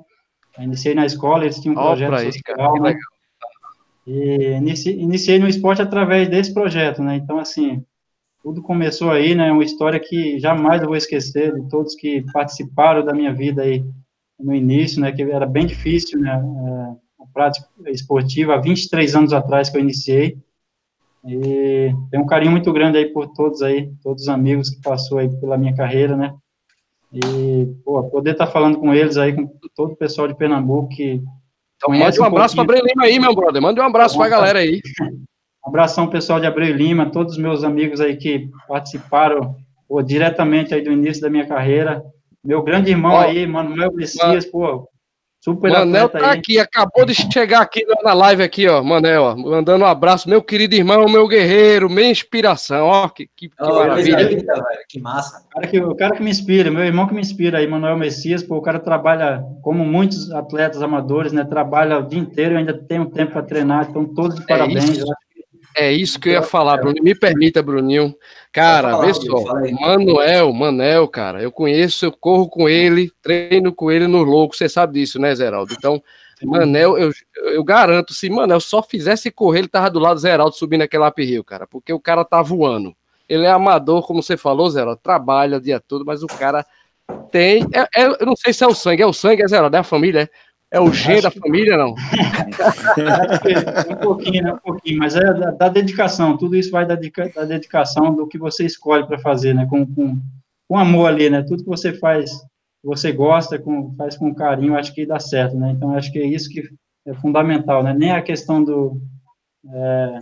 Eu 0.56 0.64
iniciei 0.64 0.94
na 0.94 1.04
escola, 1.04 1.44
eles 1.44 1.60
tinham 1.60 1.74
um 1.74 1.84
projeto 1.84 2.14
oh, 2.14 2.32
social, 2.32 2.80
né? 2.80 2.96
E 4.06 4.52
iniciei, 4.58 5.00
iniciei 5.00 5.40
no 5.40 5.48
esporte 5.48 5.82
através 5.82 6.30
desse 6.30 6.54
projeto, 6.54 7.02
né? 7.02 7.16
Então, 7.16 7.40
assim, 7.40 7.84
tudo 8.44 8.62
começou 8.62 9.10
aí, 9.10 9.34
né? 9.34 9.52
Uma 9.52 9.64
história 9.64 10.00
que 10.00 10.38
jamais 10.38 10.84
eu 10.84 10.90
vou 10.90 10.98
esquecer 10.98 11.56
de 11.56 11.68
todos 11.70 11.96
que 11.96 12.24
participaram 12.32 13.04
da 13.04 13.16
minha 13.16 13.34
vida 13.34 13.64
aí 13.64 13.84
no 14.40 14.54
início, 14.54 15.02
né? 15.02 15.12
Que 15.12 15.24
era 15.24 15.48
bem 15.48 15.66
difícil, 15.66 16.20
né? 16.20 16.34
É, 16.34 17.24
a 17.24 17.26
prática 17.34 17.68
esportiva, 17.88 18.54
há 18.54 18.62
23 18.62 19.16
anos 19.16 19.34
atrás 19.34 19.72
que 19.72 19.78
eu 19.78 19.82
iniciei. 19.82 20.38
E 21.26 21.94
tenho 22.12 22.24
um 22.24 22.28
carinho 22.28 22.52
muito 22.52 22.72
grande 22.74 22.98
aí 22.98 23.06
por 23.06 23.28
todos 23.28 23.62
aí, 23.62 23.92
todos 24.04 24.24
os 24.24 24.30
amigos 24.30 24.70
que 24.70 24.82
passou 24.82 25.20
aí 25.20 25.30
pela 25.40 25.58
minha 25.58 25.76
carreira, 25.76 26.18
né? 26.18 26.34
E, 27.14 27.66
pô, 27.86 28.04
poder 28.06 28.32
estar 28.32 28.48
tá 28.48 28.52
falando 28.52 28.78
com 28.78 28.94
eles 28.94 29.18
aí, 29.18 29.34
com 29.34 29.48
todo 29.76 29.94
o 29.94 29.96
pessoal 29.96 30.28
de 30.28 30.36
Pernambuco 30.36 30.90
que 30.90 31.22
então, 31.84 32.00
mande 32.00 32.20
um, 32.20 32.24
um 32.24 32.26
abraço 32.26 32.56
para 32.56 32.64
Abreu 32.64 32.82
Lima 32.86 33.04
aí, 33.04 33.20
meu 33.20 33.36
brother. 33.36 33.62
Mande 33.62 33.80
um 33.80 33.84
abraço 33.84 34.16
para 34.18 34.26
a 34.28 34.30
galera 34.30 34.60
aí. 34.60 34.82
Um 35.02 35.70
abração, 35.70 36.08
pessoal 36.08 36.40
de 36.40 36.46
Abreu 36.46 36.76
Lima, 36.76 37.10
todos 37.10 37.34
os 37.34 37.40
meus 37.40 37.64
amigos 37.64 38.00
aí 38.00 38.16
que 38.16 38.50
participaram 38.68 39.56
pô, 39.88 40.02
diretamente 40.02 40.74
aí 40.74 40.82
do 40.82 40.92
início 40.92 41.22
da 41.22 41.30
minha 41.30 41.46
carreira. 41.46 42.04
Meu 42.44 42.62
grande 42.62 42.92
irmão 42.92 43.18
aí, 43.18 43.46
Manuel 43.46 43.94
Messias, 43.94 44.46
pô, 44.46 44.88
Super 45.44 45.72
Manel 45.72 46.08
tá 46.08 46.32
aí. 46.32 46.40
aqui, 46.40 46.58
acabou 46.58 47.06
de 47.06 47.14
chegar 47.14 47.60
aqui 47.60 47.86
na 48.02 48.14
live 48.14 48.42
aqui, 48.42 48.66
ó, 48.66 48.82
Manel, 48.82 49.24
ó, 49.24 49.36
mandando 49.36 49.84
um 49.84 49.88
abraço, 49.88 50.30
meu 50.30 50.42
querido 50.42 50.74
irmão, 50.74 51.06
meu 51.10 51.28
guerreiro, 51.28 51.90
minha 51.90 52.10
inspiração, 52.10 52.86
ó, 52.88 53.10
que, 53.10 53.28
que, 53.36 53.50
que 53.50 53.56
oh, 53.60 53.74
maravilha. 53.76 54.42
Que 54.88 55.02
massa. 55.02 55.44
O 55.46 55.50
cara 55.50 55.68
que, 55.68 55.80
o 55.82 55.96
cara 55.96 56.16
que 56.16 56.24
me 56.24 56.32
inspira, 56.32 56.72
meu 56.72 56.86
irmão 56.86 57.08
que 57.08 57.14
me 57.14 57.20
inspira 57.20 57.58
aí, 57.58 57.68
Manuel 57.68 57.98
Messias, 57.98 58.42
pô, 58.42 58.56
o 58.56 58.62
cara 58.62 58.80
trabalha, 58.80 59.44
como 59.62 59.84
muitos 59.84 60.32
atletas 60.32 60.82
amadores, 60.82 61.34
né, 61.34 61.44
trabalha 61.44 62.00
o 62.00 62.08
dia 62.08 62.22
inteiro, 62.22 62.56
ainda 62.56 62.74
tem 62.74 63.02
um 63.02 63.10
tempo 63.10 63.34
para 63.34 63.44
treinar, 63.44 63.88
então 63.90 64.06
todos 64.06 64.38
de 64.38 64.44
é 64.44 64.48
parabéns. 64.48 64.92
Isso. 64.92 65.14
É 65.76 65.92
isso 65.92 66.20
que 66.20 66.30
eu 66.30 66.34
ia 66.34 66.42
falar, 66.44 66.78
Bruno. 66.78 66.96
Me 67.02 67.16
permita, 67.16 67.64
Bruninho. 67.64 68.16
Cara, 68.52 68.92
falar, 68.92 69.06
vê 69.06 69.14
só. 69.14 69.44
Manuel, 69.80 70.54
Manel, 70.54 71.08
cara, 71.08 71.42
eu 71.42 71.52
conheço, 71.52 72.06
eu 72.06 72.12
corro 72.12 72.48
com 72.48 72.70
ele, 72.70 73.12
treino 73.22 73.74
com 73.74 73.92
ele 73.92 74.08
no 74.08 74.22
louco. 74.22 74.56
Você 74.56 74.70
sabe 74.70 75.00
disso, 75.00 75.20
né, 75.20 75.34
Zeraldo? 75.34 75.74
Então, 75.74 76.02
Manel, 76.44 76.98
eu, 76.98 77.12
eu 77.36 77.64
garanto, 77.64 78.14
se 78.14 78.30
Manel 78.30 78.60
só 78.60 78.84
fizesse 78.84 79.32
correr, 79.32 79.60
ele 79.60 79.68
tava 79.68 79.90
do 79.90 80.00
lado 80.00 80.16
do 80.16 80.22
Zeraldo 80.22 80.56
subindo 80.56 80.82
aquele 80.82 81.06
up 81.06 81.44
cara, 81.44 81.66
porque 81.66 81.92
o 81.92 82.00
cara 82.00 82.24
tá 82.24 82.42
voando. 82.42 82.96
Ele 83.28 83.46
é 83.46 83.50
amador, 83.50 84.06
como 84.06 84.22
você 84.22 84.38
falou, 84.38 84.70
Zeraldo, 84.70 85.00
trabalha 85.02 85.58
o 85.58 85.62
dia 85.62 85.80
todo, 85.80 86.06
mas 86.06 86.22
o 86.22 86.28
cara 86.28 86.66
tem. 87.32 87.66
É, 87.74 88.04
é, 88.04 88.06
eu 88.20 88.26
não 88.26 88.36
sei 88.36 88.54
se 88.54 88.64
é 88.64 88.68
o 88.68 88.76
sangue, 88.76 89.02
é 89.02 89.08
o 89.08 89.14
sangue, 89.14 89.42
é 89.42 89.48
Zeraldo, 89.48 89.76
é 89.76 89.80
a 89.80 89.84
família, 89.84 90.22
é. 90.22 90.30
É 90.74 90.80
o 90.80 90.92
G 90.92 91.22
da 91.22 91.30
família, 91.30 91.78
não? 91.78 91.94
um 93.92 93.96
pouquinho, 93.98 94.44
né? 94.44 94.54
Um 94.54 94.58
pouquinho, 94.58 94.98
mas 94.98 95.16
é 95.16 95.32
da, 95.32 95.52
da 95.52 95.70
dedicação. 95.70 96.36
Tudo 96.36 96.56
isso 96.56 96.72
vai 96.72 96.84
da, 96.84 96.96
da 96.96 97.46
dedicação 97.46 98.16
do 98.16 98.28
que 98.28 98.40
você 98.40 98.66
escolhe 98.66 99.06
para 99.06 99.20
fazer, 99.20 99.54
né? 99.54 99.68
Com, 99.70 99.86
com, 99.86 100.20
com 100.68 100.78
amor 100.80 101.10
ali, 101.10 101.30
né? 101.30 101.44
Tudo 101.44 101.64
que 101.64 101.70
você 101.70 101.94
faz, 101.94 102.32
você 102.84 103.12
gosta, 103.12 103.60
com, 103.60 103.94
faz 103.96 104.18
com 104.18 104.34
carinho, 104.34 104.76
acho 104.76 104.96
que 104.96 105.06
dá 105.06 105.20
certo, 105.20 105.56
né? 105.56 105.74
Então, 105.78 105.96
acho 105.96 106.12
que 106.12 106.18
é 106.18 106.26
isso 106.26 106.50
que 106.50 106.68
é 107.06 107.14
fundamental, 107.14 107.84
né? 107.84 107.94
Nem 107.94 108.10
a 108.10 108.24
questão 108.24 108.64
do, 108.64 109.00
é, 109.72 110.20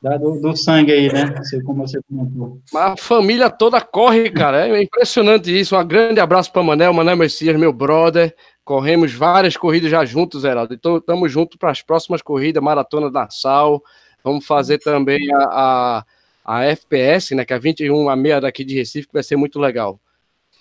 da, 0.00 0.16
do, 0.16 0.40
do, 0.40 0.56
sangue 0.56 0.92
aí, 0.92 1.12
né? 1.12 1.34
Como 1.66 1.88
você 1.88 2.00
comentou. 2.08 2.60
A 2.72 2.96
família 2.96 3.50
toda 3.50 3.80
corre, 3.80 4.30
cara. 4.30 4.68
É 4.68 4.80
impressionante 4.80 5.50
isso. 5.50 5.76
Um 5.76 5.84
grande 5.84 6.20
abraço 6.20 6.52
para 6.52 6.62
Manel, 6.62 6.94
Manel 6.94 7.16
Messias, 7.16 7.58
meu 7.58 7.72
brother. 7.72 8.32
Corremos 8.70 9.12
várias 9.12 9.56
corridas 9.56 9.90
já 9.90 10.04
juntos, 10.04 10.44
Heraldo. 10.44 10.72
Então, 10.72 10.98
estamos 10.98 11.32
juntos 11.32 11.56
para 11.56 11.72
as 11.72 11.82
próximas 11.82 12.22
corridas, 12.22 12.62
Maratona 12.62 13.10
da 13.10 13.28
Sal. 13.28 13.82
Vamos 14.22 14.46
fazer 14.46 14.78
também 14.78 15.28
a, 15.34 15.38
a, 15.42 16.04
a, 16.44 16.64
FPS, 16.66 17.34
né? 17.34 17.44
Que 17.44 17.52
é 17.52 17.56
a 17.56 17.58
21 17.58 18.08
a 18.08 18.14
meia 18.14 18.40
daqui 18.40 18.62
de 18.62 18.76
Recife, 18.76 19.08
que 19.08 19.12
vai 19.12 19.24
ser 19.24 19.34
muito 19.34 19.58
legal. 19.58 19.98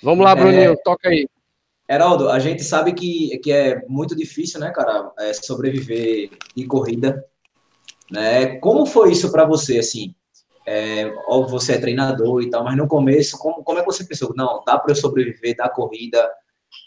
Vamos 0.01 0.25
lá, 0.25 0.33
Bruninho, 0.33 0.71
é... 0.71 0.75
toca 0.77 1.07
aí. 1.07 1.27
Heraldo, 1.87 2.29
a 2.31 2.39
gente 2.39 2.63
sabe 2.63 2.93
que, 2.93 3.37
que 3.43 3.51
é 3.51 3.85
muito 3.87 4.15
difícil, 4.15 4.59
né, 4.59 4.71
cara, 4.71 5.11
é 5.19 5.31
sobreviver 5.31 6.31
em 6.57 6.65
corrida. 6.65 7.23
Né? 8.09 8.55
Como 8.55 8.87
foi 8.87 9.11
isso 9.11 9.31
para 9.31 9.45
você, 9.45 9.77
assim? 9.77 10.15
É, 10.65 11.13
óbvio, 11.27 11.59
você 11.59 11.73
é 11.73 11.77
treinador 11.77 12.41
e 12.41 12.49
tal, 12.49 12.63
mas 12.63 12.75
no 12.75 12.87
começo, 12.87 13.37
como, 13.37 13.63
como 13.63 13.77
é 13.77 13.81
que 13.81 13.87
você 13.87 14.03
pensou? 14.03 14.33
Não, 14.35 14.63
dá 14.65 14.79
para 14.79 14.93
eu 14.93 14.95
sobreviver 14.95 15.55
da 15.55 15.69
corrida, 15.69 16.27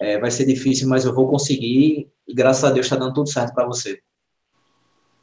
é, 0.02 0.18
vai 0.18 0.32
ser 0.32 0.44
difícil, 0.44 0.88
mas 0.88 1.04
eu 1.04 1.14
vou 1.14 1.28
conseguir, 1.28 2.08
e 2.26 2.34
graças 2.34 2.64
a 2.64 2.72
Deus 2.72 2.86
está 2.86 2.96
dando 2.96 3.14
tudo 3.14 3.28
certo 3.28 3.54
para 3.54 3.66
você. 3.66 4.00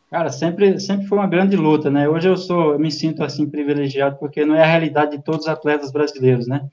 Cara, 0.09 0.29
sempre, 0.29 0.79
sempre 0.79 1.05
foi 1.05 1.17
uma 1.17 1.27
grande 1.27 1.57
luta, 1.57 1.91
né? 1.91 2.07
Hoje 2.07 2.29
eu 2.29 2.38
sou, 2.38 2.71
eu 2.71 2.79
me 2.79 2.89
sinto 2.89 3.21
assim 3.21 3.48
privilegiado 3.48 4.17
porque 4.17 4.45
não 4.45 4.55
é 4.55 4.63
a 4.63 4.65
realidade 4.65 5.17
de 5.17 5.24
todos 5.24 5.41
os 5.41 5.48
atletas 5.48 5.91
brasileiros, 5.91 6.48
né? 6.48 6.65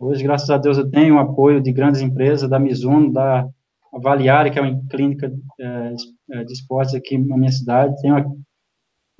Hoje, 0.00 0.24
graças 0.24 0.50
a 0.50 0.58
Deus, 0.58 0.76
eu 0.76 0.90
tenho 0.90 1.14
o 1.14 1.18
apoio 1.20 1.62
de 1.62 1.72
grandes 1.72 2.00
empresas, 2.00 2.50
da 2.50 2.58
Mizuno, 2.58 3.12
da 3.12 3.48
Avaliare, 3.94 4.50
que 4.50 4.58
é 4.58 4.62
uma 4.62 4.82
clínica 4.90 5.32
é, 5.60 5.94
é 6.32 6.44
de 6.44 6.52
esportes 6.52 6.94
aqui 6.94 7.16
na 7.16 7.38
minha 7.38 7.52
cidade, 7.52 7.94
tenho 8.02 8.36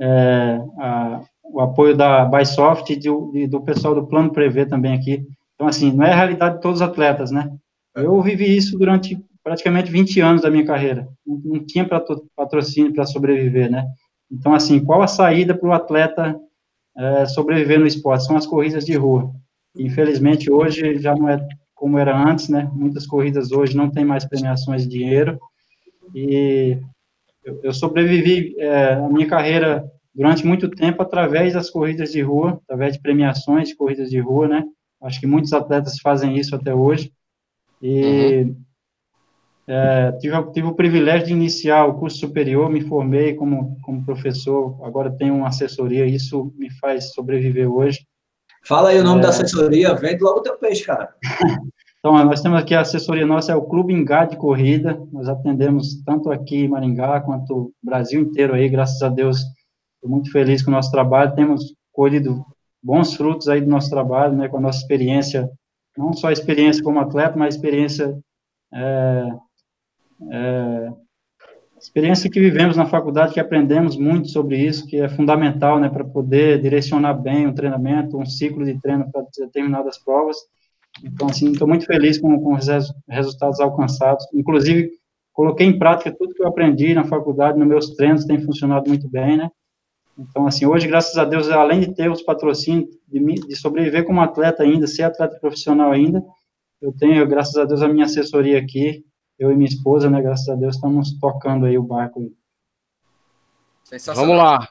é, 0.00 0.60
a, 0.80 1.22
o 1.44 1.60
apoio 1.60 1.96
da 1.96 2.24
Bysoft 2.24 2.92
e 2.92 2.96
do, 2.96 3.32
do 3.48 3.62
pessoal 3.62 3.94
do 3.94 4.08
Plano 4.08 4.32
Prever 4.32 4.68
também 4.68 4.92
aqui. 4.92 5.24
Então, 5.54 5.68
assim, 5.68 5.92
não 5.92 6.04
é 6.04 6.12
a 6.12 6.16
realidade 6.16 6.56
de 6.56 6.60
todos 6.60 6.80
os 6.80 6.86
atletas, 6.86 7.30
né? 7.30 7.48
Eu 7.94 8.20
vivi 8.22 8.56
isso 8.56 8.78
durante 8.78 9.18
praticamente 9.42 9.90
20 9.90 10.20
anos 10.20 10.42
da 10.42 10.50
minha 10.50 10.64
carreira. 10.64 11.06
Não, 11.26 11.40
não 11.44 11.64
tinha 11.64 11.88
patrocínio 12.34 12.92
para 12.92 13.06
sobreviver, 13.06 13.70
né? 13.70 13.86
Então, 14.30 14.54
assim, 14.54 14.82
qual 14.82 15.02
a 15.02 15.06
saída 15.06 15.54
para 15.56 15.68
o 15.68 15.72
atleta 15.72 16.36
é, 16.96 17.26
sobreviver 17.26 17.78
no 17.78 17.86
esporte? 17.86 18.24
São 18.24 18.36
as 18.36 18.46
corridas 18.46 18.84
de 18.84 18.96
rua. 18.96 19.30
Infelizmente, 19.76 20.50
hoje 20.50 20.98
já 20.98 21.14
não 21.14 21.28
é 21.28 21.46
como 21.74 21.98
era 21.98 22.16
antes, 22.16 22.48
né? 22.48 22.70
Muitas 22.72 23.06
corridas 23.06 23.52
hoje 23.52 23.76
não 23.76 23.90
tem 23.90 24.04
mais 24.04 24.24
premiações 24.24 24.82
de 24.82 24.88
dinheiro. 24.88 25.38
E 26.14 26.78
eu, 27.44 27.60
eu 27.62 27.72
sobrevivi 27.74 28.54
é, 28.58 28.94
a 28.94 29.08
minha 29.08 29.26
carreira 29.26 29.84
durante 30.14 30.46
muito 30.46 30.68
tempo 30.68 31.02
através 31.02 31.54
das 31.54 31.68
corridas 31.68 32.12
de 32.12 32.22
rua, 32.22 32.60
através 32.64 32.94
de 32.94 33.02
premiações 33.02 33.68
de 33.68 33.76
corridas 33.76 34.08
de 34.08 34.18
rua, 34.20 34.48
né? 34.48 34.64
Acho 35.02 35.20
que 35.20 35.26
muitos 35.26 35.52
atletas 35.52 35.98
fazem 36.00 36.36
isso 36.38 36.54
até 36.54 36.74
hoje. 36.74 37.12
E 37.80 38.42
uhum. 38.42 38.56
é, 39.66 40.12
tive, 40.12 40.52
tive 40.52 40.66
o 40.66 40.74
privilégio 40.74 41.26
de 41.28 41.32
iniciar 41.32 41.84
o 41.84 41.94
curso 41.94 42.18
superior, 42.18 42.70
me 42.70 42.80
formei 42.80 43.34
como, 43.34 43.78
como 43.82 44.04
professor, 44.04 44.78
agora 44.82 45.10
tenho 45.10 45.34
uma 45.34 45.48
assessoria, 45.48 46.06
isso 46.06 46.52
me 46.56 46.70
faz 46.70 47.12
sobreviver 47.12 47.70
hoje. 47.70 48.06
Fala 48.66 48.90
aí 48.90 48.98
o 48.98 49.04
nome 49.04 49.20
é... 49.20 49.22
da 49.22 49.28
assessoria, 49.28 49.94
vende 49.94 50.22
logo 50.22 50.38
o 50.38 50.42
teu 50.42 50.56
peixe, 50.56 50.84
cara. 50.84 51.14
então, 51.98 52.24
nós 52.24 52.40
temos 52.40 52.58
aqui 52.58 52.74
a 52.74 52.80
assessoria 52.80 53.26
nossa, 53.26 53.52
é 53.52 53.54
o 53.54 53.62
Clube 53.62 53.92
Engá 53.92 54.24
de 54.24 54.36
Corrida, 54.36 54.98
nós 55.12 55.28
atendemos 55.28 56.02
tanto 56.04 56.30
aqui 56.30 56.64
em 56.64 56.68
Maringá, 56.68 57.20
quanto 57.20 57.54
o 57.54 57.72
Brasil 57.82 58.22
inteiro 58.22 58.54
aí, 58.54 58.68
graças 58.68 59.02
a 59.02 59.08
Deus, 59.08 59.38
estou 59.38 60.10
muito 60.10 60.30
feliz 60.32 60.62
com 60.62 60.70
o 60.70 60.74
nosso 60.74 60.90
trabalho, 60.90 61.34
temos 61.34 61.74
colhido 61.92 62.44
bons 62.82 63.14
frutos 63.14 63.48
aí 63.48 63.60
do 63.62 63.70
nosso 63.70 63.88
trabalho, 63.88 64.36
né, 64.36 64.48
com 64.48 64.58
a 64.58 64.60
nossa 64.60 64.78
experiência 64.78 65.48
não 65.96 66.12
só 66.12 66.28
a 66.28 66.32
experiência 66.32 66.82
como 66.82 67.00
atleta, 67.00 67.36
mas 67.36 67.54
a 67.54 67.56
experiência 67.56 68.18
é, 68.72 69.28
é, 70.30 70.92
experiência 71.84 72.30
que 72.30 72.40
vivemos 72.40 72.76
na 72.76 72.86
faculdade, 72.86 73.34
que 73.34 73.40
aprendemos 73.40 73.96
muito 73.96 74.28
sobre 74.28 74.56
isso, 74.56 74.86
que 74.86 74.96
é 74.96 75.08
fundamental, 75.08 75.78
né, 75.78 75.88
para 75.88 76.04
poder 76.04 76.60
direcionar 76.60 77.14
bem 77.14 77.46
um 77.46 77.54
treinamento, 77.54 78.18
um 78.18 78.24
ciclo 78.24 78.64
de 78.64 78.80
treino 78.80 79.10
para 79.12 79.24
determinadas 79.38 79.98
provas. 79.98 80.36
Então, 81.04 81.28
assim, 81.28 81.52
estou 81.52 81.68
muito 81.68 81.84
feliz 81.84 82.18
com, 82.18 82.40
com 82.40 82.54
os 82.54 82.66
resultados 83.08 83.60
alcançados. 83.60 84.24
Inclusive, 84.32 84.92
coloquei 85.32 85.66
em 85.66 85.78
prática 85.78 86.14
tudo 86.16 86.32
que 86.32 86.42
eu 86.42 86.48
aprendi 86.48 86.94
na 86.94 87.04
faculdade, 87.04 87.58
nos 87.58 87.68
meus 87.68 87.90
treinos, 87.94 88.24
tem 88.24 88.40
funcionado 88.40 88.88
muito 88.88 89.08
bem, 89.08 89.36
né? 89.36 89.50
Então, 90.18 90.46
assim, 90.46 90.64
hoje, 90.64 90.86
graças 90.86 91.16
a 91.16 91.24
Deus, 91.24 91.48
além 91.48 91.80
de 91.80 91.94
ter 91.94 92.10
os 92.10 92.22
patrocínios, 92.22 92.88
de, 93.08 93.20
de 93.20 93.56
sobreviver 93.56 94.04
como 94.04 94.20
atleta 94.20 94.62
ainda, 94.62 94.86
ser 94.86 95.02
atleta 95.02 95.38
profissional 95.40 95.90
ainda, 95.90 96.22
eu 96.80 96.92
tenho, 96.92 97.26
graças 97.26 97.56
a 97.56 97.64
Deus, 97.64 97.82
a 97.82 97.88
minha 97.88 98.04
assessoria 98.04 98.58
aqui, 98.58 99.04
eu 99.38 99.50
e 99.50 99.56
minha 99.56 99.68
esposa, 99.68 100.08
né, 100.08 100.22
graças 100.22 100.48
a 100.48 100.54
Deus, 100.54 100.76
estamos 100.76 101.18
tocando 101.18 101.66
aí 101.66 101.76
o 101.76 101.82
barco. 101.82 102.32
Vamos 104.14 104.36
lá. 104.36 104.68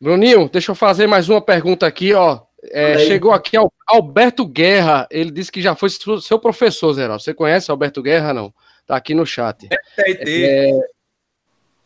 Bruninho, 0.00 0.48
deixa 0.48 0.70
eu 0.70 0.74
fazer 0.74 1.06
mais 1.06 1.28
uma 1.28 1.40
pergunta 1.40 1.86
aqui, 1.86 2.12
ó. 2.14 2.40
É, 2.64 2.98
chegou 3.00 3.32
aqui 3.32 3.56
Alberto 3.86 4.46
Guerra, 4.46 5.06
ele 5.10 5.30
disse 5.30 5.50
que 5.50 5.62
já 5.62 5.74
foi 5.74 5.88
seu 5.88 6.38
professor, 6.38 6.92
Zé. 6.92 7.08
Você 7.08 7.32
conhece 7.32 7.70
Alberto 7.70 8.02
Guerra, 8.02 8.34
não? 8.34 8.52
Tá 8.86 8.96
aqui 8.96 9.14
no 9.14 9.24
chat. 9.24 9.68
É, 9.98 10.68
é, 10.68 10.80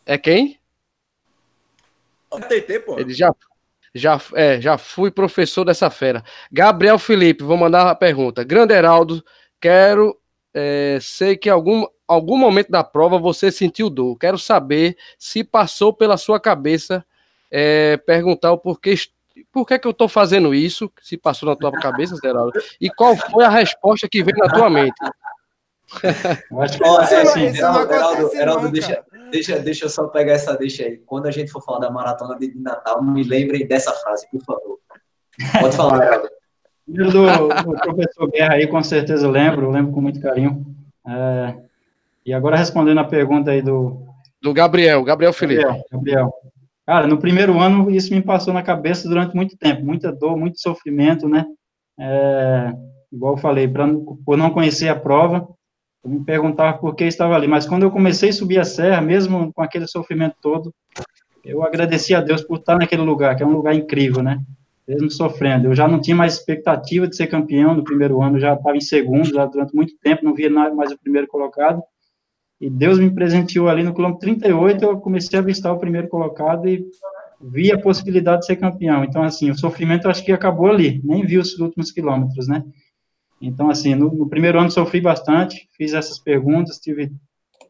é 0.06 0.18
quem? 0.18 0.58
TT, 2.40 2.80
pô. 2.80 2.98
Ele 2.98 3.12
já, 3.12 3.32
já, 3.94 4.20
é, 4.34 4.60
já 4.60 4.76
fui 4.76 5.10
professor 5.10 5.64
dessa 5.64 5.90
fera. 5.90 6.22
Gabriel 6.50 6.98
Felipe, 6.98 7.44
vou 7.44 7.56
mandar 7.56 7.84
uma 7.84 7.94
pergunta. 7.94 8.42
Grande 8.44 8.74
Heraldo, 8.74 9.24
quero. 9.60 10.18
É, 10.52 10.98
sei 11.00 11.36
que 11.36 11.50
algum, 11.50 11.84
algum 12.06 12.36
momento 12.36 12.70
da 12.70 12.84
prova 12.84 13.18
você 13.18 13.50
sentiu 13.50 13.90
dor. 13.90 14.16
Quero 14.18 14.38
saber 14.38 14.96
se 15.18 15.42
passou 15.42 15.92
pela 15.92 16.16
sua 16.16 16.38
cabeça 16.38 17.04
é, 17.50 17.96
perguntar 17.96 18.52
o 18.52 18.58
porquê. 18.58 18.94
Por 19.52 19.66
que, 19.66 19.78
que 19.78 19.86
eu 19.86 19.92
estou 19.92 20.08
fazendo 20.08 20.54
isso? 20.54 20.90
Se 21.00 21.16
passou 21.16 21.48
na 21.48 21.56
tua 21.56 21.72
cabeça, 21.72 22.16
Geraldo? 22.22 22.52
E 22.80 22.88
qual 22.90 23.16
foi 23.16 23.44
a 23.44 23.48
resposta 23.48 24.08
que 24.08 24.22
veio 24.22 24.36
na 24.38 24.48
tua 24.48 24.70
mente? 24.70 24.94
Acho 26.60 26.78
que, 26.78 26.84
é 26.84 27.20
assim, 27.20 27.54
Geraldo, 27.54 28.30
Geraldo, 28.30 28.68
deixa, 28.70 29.04
deixa, 29.30 29.58
deixa 29.58 29.84
eu 29.86 29.88
só 29.88 30.08
pegar 30.08 30.32
essa 30.32 30.56
deixa 30.56 30.84
aí. 30.84 30.98
Quando 30.98 31.26
a 31.26 31.30
gente 31.30 31.50
for 31.50 31.62
falar 31.62 31.80
da 31.80 31.90
maratona 31.90 32.38
de 32.38 32.54
Natal, 32.56 33.02
me 33.02 33.22
lembrem 33.22 33.66
dessa 33.66 33.92
frase, 33.92 34.26
por 34.30 34.42
favor. 34.42 34.78
Pode 35.60 35.76
falar, 35.76 36.02
Geraldo. 36.02 36.28
Do, 36.86 37.48
do 37.48 37.80
professor 37.80 38.30
Guerra 38.30 38.54
aí, 38.54 38.66
com 38.66 38.82
certeza 38.82 39.26
eu 39.26 39.30
lembro, 39.30 39.66
eu 39.66 39.70
lembro 39.70 39.92
com 39.92 40.00
muito 40.00 40.20
carinho. 40.20 40.64
É, 41.06 41.54
e 42.26 42.32
agora 42.32 42.56
respondendo 42.56 42.98
a 42.98 43.04
pergunta 43.04 43.50
aí 43.50 43.62
do... 43.62 44.06
Do 44.40 44.52
Gabriel, 44.52 45.02
Gabriel 45.02 45.32
Felipe. 45.32 45.62
Gabriel, 45.62 45.84
Gabriel. 45.90 46.32
Cara, 46.86 47.06
no 47.06 47.18
primeiro 47.18 47.58
ano 47.58 47.90
isso 47.90 48.12
me 48.12 48.20
passou 48.20 48.52
na 48.52 48.62
cabeça 48.62 49.08
durante 49.08 49.34
muito 49.34 49.56
tempo, 49.56 49.82
muita 49.84 50.12
dor, 50.12 50.36
muito 50.36 50.60
sofrimento, 50.60 51.26
né? 51.26 51.46
É, 51.98 52.72
igual 53.10 53.34
eu 53.34 53.38
falei, 53.38 53.66
pra, 53.66 53.88
por 54.24 54.36
não 54.36 54.50
conhecer 54.50 54.88
a 54.88 54.98
prova, 54.98 55.48
eu 56.04 56.10
me 56.10 56.22
perguntava 56.22 56.76
por 56.76 56.94
que 56.94 57.04
estava 57.04 57.34
ali. 57.34 57.48
Mas 57.48 57.66
quando 57.66 57.84
eu 57.84 57.90
comecei 57.90 58.28
a 58.28 58.32
subir 58.32 58.58
a 58.58 58.64
serra, 58.64 59.00
mesmo 59.00 59.52
com 59.52 59.62
aquele 59.62 59.86
sofrimento 59.86 60.36
todo, 60.42 60.72
eu 61.42 61.62
agradeci 61.62 62.14
a 62.14 62.20
Deus 62.20 62.42
por 62.42 62.58
estar 62.58 62.76
naquele 62.76 63.02
lugar, 63.02 63.34
que 63.34 63.42
é 63.42 63.46
um 63.46 63.56
lugar 63.56 63.74
incrível, 63.74 64.22
né? 64.22 64.38
Mesmo 64.86 65.10
sofrendo. 65.10 65.68
Eu 65.68 65.74
já 65.74 65.88
não 65.88 66.00
tinha 66.00 66.14
mais 66.14 66.34
expectativa 66.34 67.08
de 67.08 67.16
ser 67.16 67.26
campeão 67.26 67.74
no 67.74 67.82
primeiro 67.82 68.20
ano, 68.20 68.38
já 68.38 68.52
estava 68.52 68.76
em 68.76 68.82
segundo, 68.82 69.32
já 69.32 69.46
durante 69.46 69.74
muito 69.74 69.94
tempo, 70.02 70.24
não 70.24 70.34
via 70.34 70.50
mais 70.50 70.92
o 70.92 70.98
primeiro 70.98 71.26
colocado. 71.26 71.82
E 72.60 72.68
Deus 72.68 72.98
me 72.98 73.10
presenteou 73.10 73.68
ali 73.68 73.82
no 73.82 73.94
quilômetro 73.94 74.20
38, 74.20 74.84
eu 74.84 74.98
comecei 74.98 75.38
a 75.38 75.42
avistar 75.42 75.72
o 75.72 75.78
primeiro 75.78 76.08
colocado 76.08 76.68
e 76.68 76.84
vi 77.40 77.72
a 77.72 77.78
possibilidade 77.78 78.40
de 78.40 78.46
ser 78.46 78.56
campeão. 78.56 79.04
Então, 79.04 79.22
assim, 79.22 79.50
o 79.50 79.58
sofrimento 79.58 80.08
acho 80.08 80.24
que 80.24 80.32
acabou 80.32 80.68
ali, 80.68 81.00
nem 81.02 81.26
vi 81.26 81.38
os 81.38 81.58
últimos 81.58 81.90
quilômetros, 81.90 82.46
né? 82.46 82.62
Então, 83.46 83.68
assim, 83.68 83.94
no, 83.94 84.10
no, 84.10 84.26
primeiro 84.26 84.58
ano 84.58 84.70
sofri 84.70 85.02
bastante, 85.02 85.68
fiz 85.76 85.92
essas 85.92 86.18
perguntas, 86.18 86.78
tive 86.78 87.12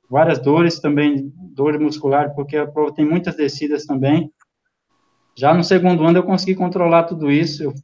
várias 0.08 0.38
dores 0.38 0.78
também, 0.78 1.32
dor 1.36 1.78
muscular, 1.80 2.32
porque 2.32 2.56
a 2.56 2.66
prova 2.66 2.94
tem 2.94 3.04
muitas 3.04 3.34
descidas 3.34 3.84
também. 3.84 4.30
Já 5.36 5.52
no 5.52 5.64
segundo 5.64 6.04
ano 6.04 6.18
eu 6.18 6.22
consegui 6.22 6.54
controlar 6.54 7.04
tudo 7.04 7.28
isso. 7.28 7.64
Eu, 7.64 7.74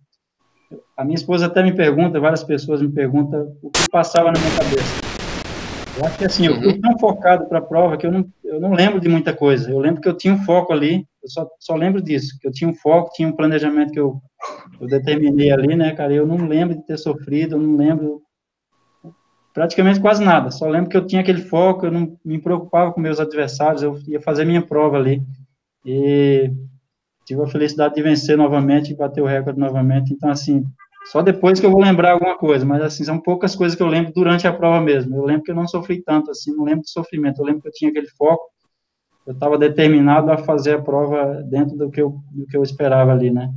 a 0.97 1.05
minha 1.05 1.17
esposa 1.17 1.47
até 1.47 1.65
me 1.65 1.75
pergunta, 1.75 2.21
várias 2.21 2.45
pessoas 2.45 2.81
me 2.81 2.93
perguntam 2.93 3.57
o 3.61 3.73
que 3.73 3.85
passava 3.85 4.31
na 4.31 4.39
minha 4.39 4.53
cabeça. 4.53 5.00
Eu 6.01 6.07
acho 6.07 6.17
que 6.17 6.25
assim, 6.25 6.47
eu 6.47 6.55
fui 6.55 6.73
uhum. 6.73 6.81
tão 6.81 6.99
focado 6.99 7.47
para 7.47 7.59
a 7.59 7.63
prova 7.63 7.99
que 7.99 8.07
eu 8.07 8.11
não, 8.11 8.27
eu 8.43 8.59
não 8.59 8.73
lembro 8.73 8.99
de 8.99 9.07
muita 9.07 9.35
coisa. 9.35 9.71
Eu 9.71 9.79
lembro 9.79 10.01
que 10.01 10.09
eu 10.09 10.17
tinha 10.17 10.33
um 10.33 10.43
foco 10.45 10.73
ali, 10.73 11.07
eu 11.23 11.29
só, 11.29 11.47
só 11.59 11.75
lembro 11.75 12.01
disso, 12.01 12.39
que 12.41 12.49
eu 12.49 12.53
tinha 12.53 12.71
um 12.71 12.75
foco, 12.75 13.13
tinha 13.13 13.29
um 13.29 13.37
planejamento 13.37 13.93
que 13.93 14.01
eu, 14.01 14.19
eu 14.81 14.87
determinei 14.87 15.53
ali, 15.53 15.77
né, 15.77 15.95
cara? 15.95 16.15
Eu 16.15 16.27
não 16.27 16.49
lembro 16.49 16.75
de 16.75 16.87
ter 16.87 16.97
sofrido, 16.97 17.57
eu 17.57 17.61
não 17.61 17.77
lembro 17.77 18.23
praticamente 19.53 20.01
quase 20.01 20.25
nada. 20.25 20.51
Só 20.51 20.67
lembro 20.67 20.89
que 20.89 20.97
eu 20.97 21.07
tinha 21.07 21.21
aquele 21.21 21.43
foco, 21.43 21.85
eu 21.85 21.93
não 21.93 22.17
me 22.25 22.41
preocupava 22.41 22.93
com 22.93 23.01
meus 23.01 23.21
adversários, 23.21 23.83
eu 23.83 23.99
ia 24.09 24.23
fazer 24.23 24.47
minha 24.47 24.63
prova 24.63 24.97
ali. 24.97 25.23
E 25.85 26.51
tive 27.27 27.43
a 27.43 27.47
felicidade 27.47 27.95
de 27.95 28.03
vencer 28.03 28.39
novamente 28.39 28.91
e 28.91 28.97
bater 28.97 29.21
o 29.23 29.27
recorde 29.27 29.61
novamente. 29.61 30.15
Então, 30.15 30.31
assim, 30.31 30.65
só 31.05 31.23
depois 31.23 31.59
que 31.59 31.67
eu 31.67 31.71
vou 31.71 31.81
lembrar 31.81 32.13
alguma 32.13 32.37
coisa, 32.37 32.65
mas 32.65 32.83
assim, 32.83 33.05
são 33.05 33.19
poucas 33.19 33.55
coisas 33.55 33.77
que 33.77 33.83
eu 33.83 33.87
lembro 33.87 34.13
durante 34.13 34.47
a 34.47 34.53
prova 34.53 34.81
mesmo. 34.81 35.17
Eu 35.17 35.25
lembro 35.25 35.43
que 35.43 35.51
eu 35.51 35.55
não 35.55 35.67
sofri 35.67 36.03
tanto 36.03 36.31
assim, 36.31 36.55
não 36.55 36.65
lembro 36.65 36.83
de 36.83 36.91
sofrimento, 36.91 37.41
eu 37.41 37.47
lembro 37.47 37.63
que 37.63 37.69
eu 37.69 37.73
tinha 37.73 37.91
aquele 37.91 38.09
foco, 38.09 38.51
eu 39.27 39.33
estava 39.33 39.57
determinado 39.59 40.31
a 40.31 40.39
fazer 40.39 40.75
a 40.75 40.83
prova 40.83 41.43
dentro 41.45 41.77
do 41.77 41.91
que 41.91 42.01
eu, 42.01 42.21
do 42.31 42.47
que 42.47 42.57
eu 42.57 42.63
esperava 42.63 43.13
ali, 43.13 43.31
né? 43.31 43.51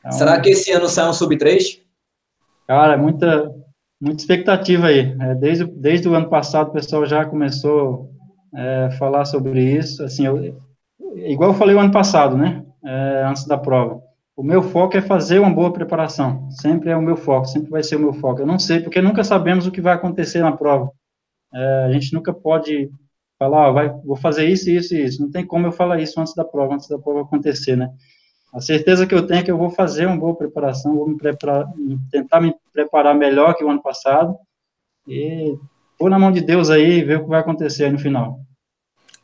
Então, 0.00 0.12
Será 0.12 0.40
que 0.40 0.50
esse 0.50 0.70
ano 0.72 0.88
sai 0.88 1.08
um 1.08 1.12
sub-3? 1.12 1.80
Cara, 2.66 2.96
muita, 2.96 3.54
muita 4.00 4.20
expectativa 4.20 4.88
aí. 4.88 5.16
É, 5.20 5.34
desde, 5.34 5.64
desde 5.64 6.08
o 6.08 6.14
ano 6.14 6.28
passado 6.28 6.68
o 6.68 6.72
pessoal 6.72 7.06
já 7.06 7.24
começou 7.24 8.10
a 8.54 8.60
é, 8.60 8.90
falar 8.92 9.24
sobre 9.24 9.62
isso. 9.62 10.02
Assim, 10.02 10.26
eu, 10.26 10.60
igual 11.16 11.50
eu 11.50 11.54
falei 11.54 11.74
o 11.74 11.80
ano 11.80 11.92
passado, 11.92 12.36
né? 12.36 12.64
É, 12.82 13.24
antes 13.26 13.46
da 13.46 13.58
prova 13.58 14.00
o 14.40 14.42
meu 14.42 14.62
foco 14.62 14.96
é 14.96 15.02
fazer 15.02 15.38
uma 15.38 15.52
boa 15.52 15.70
preparação. 15.70 16.50
Sempre 16.50 16.88
é 16.88 16.96
o 16.96 17.02
meu 17.02 17.14
foco, 17.14 17.44
sempre 17.44 17.68
vai 17.68 17.82
ser 17.82 17.96
o 17.96 18.00
meu 18.00 18.14
foco. 18.14 18.40
Eu 18.40 18.46
não 18.46 18.58
sei, 18.58 18.80
porque 18.80 19.02
nunca 19.02 19.22
sabemos 19.22 19.66
o 19.66 19.70
que 19.70 19.82
vai 19.82 19.92
acontecer 19.92 20.40
na 20.40 20.50
prova. 20.50 20.90
É, 21.52 21.84
a 21.84 21.92
gente 21.92 22.14
nunca 22.14 22.32
pode 22.32 22.90
falar, 23.38 23.70
vai, 23.70 23.90
vou 24.02 24.16
fazer 24.16 24.46
isso, 24.46 24.70
isso 24.70 24.94
e 24.94 25.04
isso. 25.04 25.20
Não 25.20 25.30
tem 25.30 25.46
como 25.46 25.66
eu 25.66 25.72
falar 25.72 26.00
isso 26.00 26.18
antes 26.18 26.34
da 26.34 26.42
prova, 26.42 26.74
antes 26.74 26.88
da 26.88 26.98
prova 26.98 27.20
acontecer, 27.20 27.76
né? 27.76 27.90
A 28.50 28.62
certeza 28.62 29.06
que 29.06 29.14
eu 29.14 29.26
tenho 29.26 29.40
é 29.40 29.42
que 29.42 29.50
eu 29.50 29.58
vou 29.58 29.68
fazer 29.68 30.06
uma 30.06 30.16
boa 30.16 30.34
preparação, 30.34 30.96
vou 30.96 31.06
me 31.06 31.18
preparar, 31.18 31.66
tentar 32.10 32.40
me 32.40 32.54
preparar 32.72 33.14
melhor 33.14 33.54
que 33.54 33.62
o 33.62 33.68
ano 33.68 33.82
passado 33.82 34.34
e 35.06 35.54
pôr 35.98 36.08
na 36.08 36.18
mão 36.18 36.32
de 36.32 36.40
Deus 36.40 36.70
aí 36.70 37.00
e 37.00 37.04
ver 37.04 37.18
o 37.18 37.24
que 37.24 37.28
vai 37.28 37.40
acontecer 37.40 37.84
aí 37.84 37.92
no 37.92 37.98
final. 37.98 38.40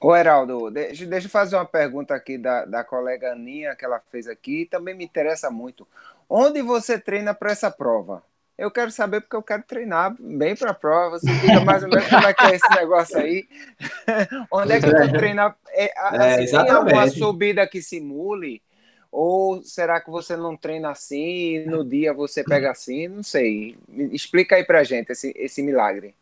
Ô, 0.06 0.14
Heraldo, 0.14 0.70
deixa, 0.70 1.04
deixa 1.04 1.26
eu 1.26 1.30
fazer 1.30 1.56
uma 1.56 1.64
pergunta 1.64 2.14
aqui 2.14 2.38
da, 2.38 2.64
da 2.64 2.84
colega 2.84 3.32
Aninha 3.32 3.74
que 3.74 3.84
ela 3.84 3.98
fez 3.98 4.28
aqui, 4.28 4.64
também 4.64 4.94
me 4.94 5.04
interessa 5.04 5.50
muito. 5.50 5.84
Onde 6.30 6.62
você 6.62 6.96
treina 6.96 7.34
para 7.34 7.50
essa 7.50 7.72
prova? 7.72 8.22
Eu 8.56 8.70
quero 8.70 8.92
saber 8.92 9.20
porque 9.20 9.34
eu 9.34 9.42
quero 9.42 9.64
treinar 9.64 10.14
bem 10.16 10.54
para 10.54 10.70
a 10.70 10.74
prova. 10.74 11.18
Você 11.18 11.26
diga 11.40 11.60
mais 11.64 11.82
ou 11.82 11.88
menos 11.88 12.06
como 12.06 12.24
é 12.24 12.32
que 12.32 12.44
é 12.44 12.54
esse 12.54 12.70
negócio 12.76 13.18
aí. 13.18 13.48
Onde 14.48 14.74
é 14.74 14.80
que 14.80 14.86
tu 14.86 15.12
treina? 15.18 15.56
É, 15.70 15.86
é 15.86 15.92
assim, 15.98 16.56
é, 16.56 16.62
tem 16.62 16.70
alguma 16.70 17.08
subida 17.08 17.66
que 17.66 17.82
simule? 17.82 18.62
Ou 19.10 19.60
será 19.64 20.00
que 20.00 20.08
você 20.08 20.36
não 20.36 20.56
treina 20.56 20.90
assim 20.90 21.56
e 21.56 21.66
no 21.66 21.84
dia 21.84 22.14
você 22.14 22.44
pega 22.44 22.70
assim? 22.70 23.08
Não 23.08 23.24
sei. 23.24 23.76
Explica 24.12 24.54
aí 24.54 24.62
pra 24.62 24.84
gente 24.84 25.10
esse, 25.10 25.34
esse 25.36 25.64
milagre. 25.64 26.14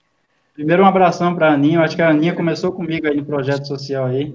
Primeiro, 0.55 0.85
um 0.85 0.87
abração 0.87 1.35
para 1.35 1.49
a 1.49 1.55
Aninha. 1.55 1.79
Eu 1.79 1.83
acho 1.83 1.97
que 1.97 2.03
a 2.03 2.09
Aninha 2.09 2.35
começou 2.35 2.73
comigo 2.73 3.09
aí 3.09 3.17
no 3.17 3.25
projeto 3.25 3.67
social 3.67 4.07
aí. 4.07 4.33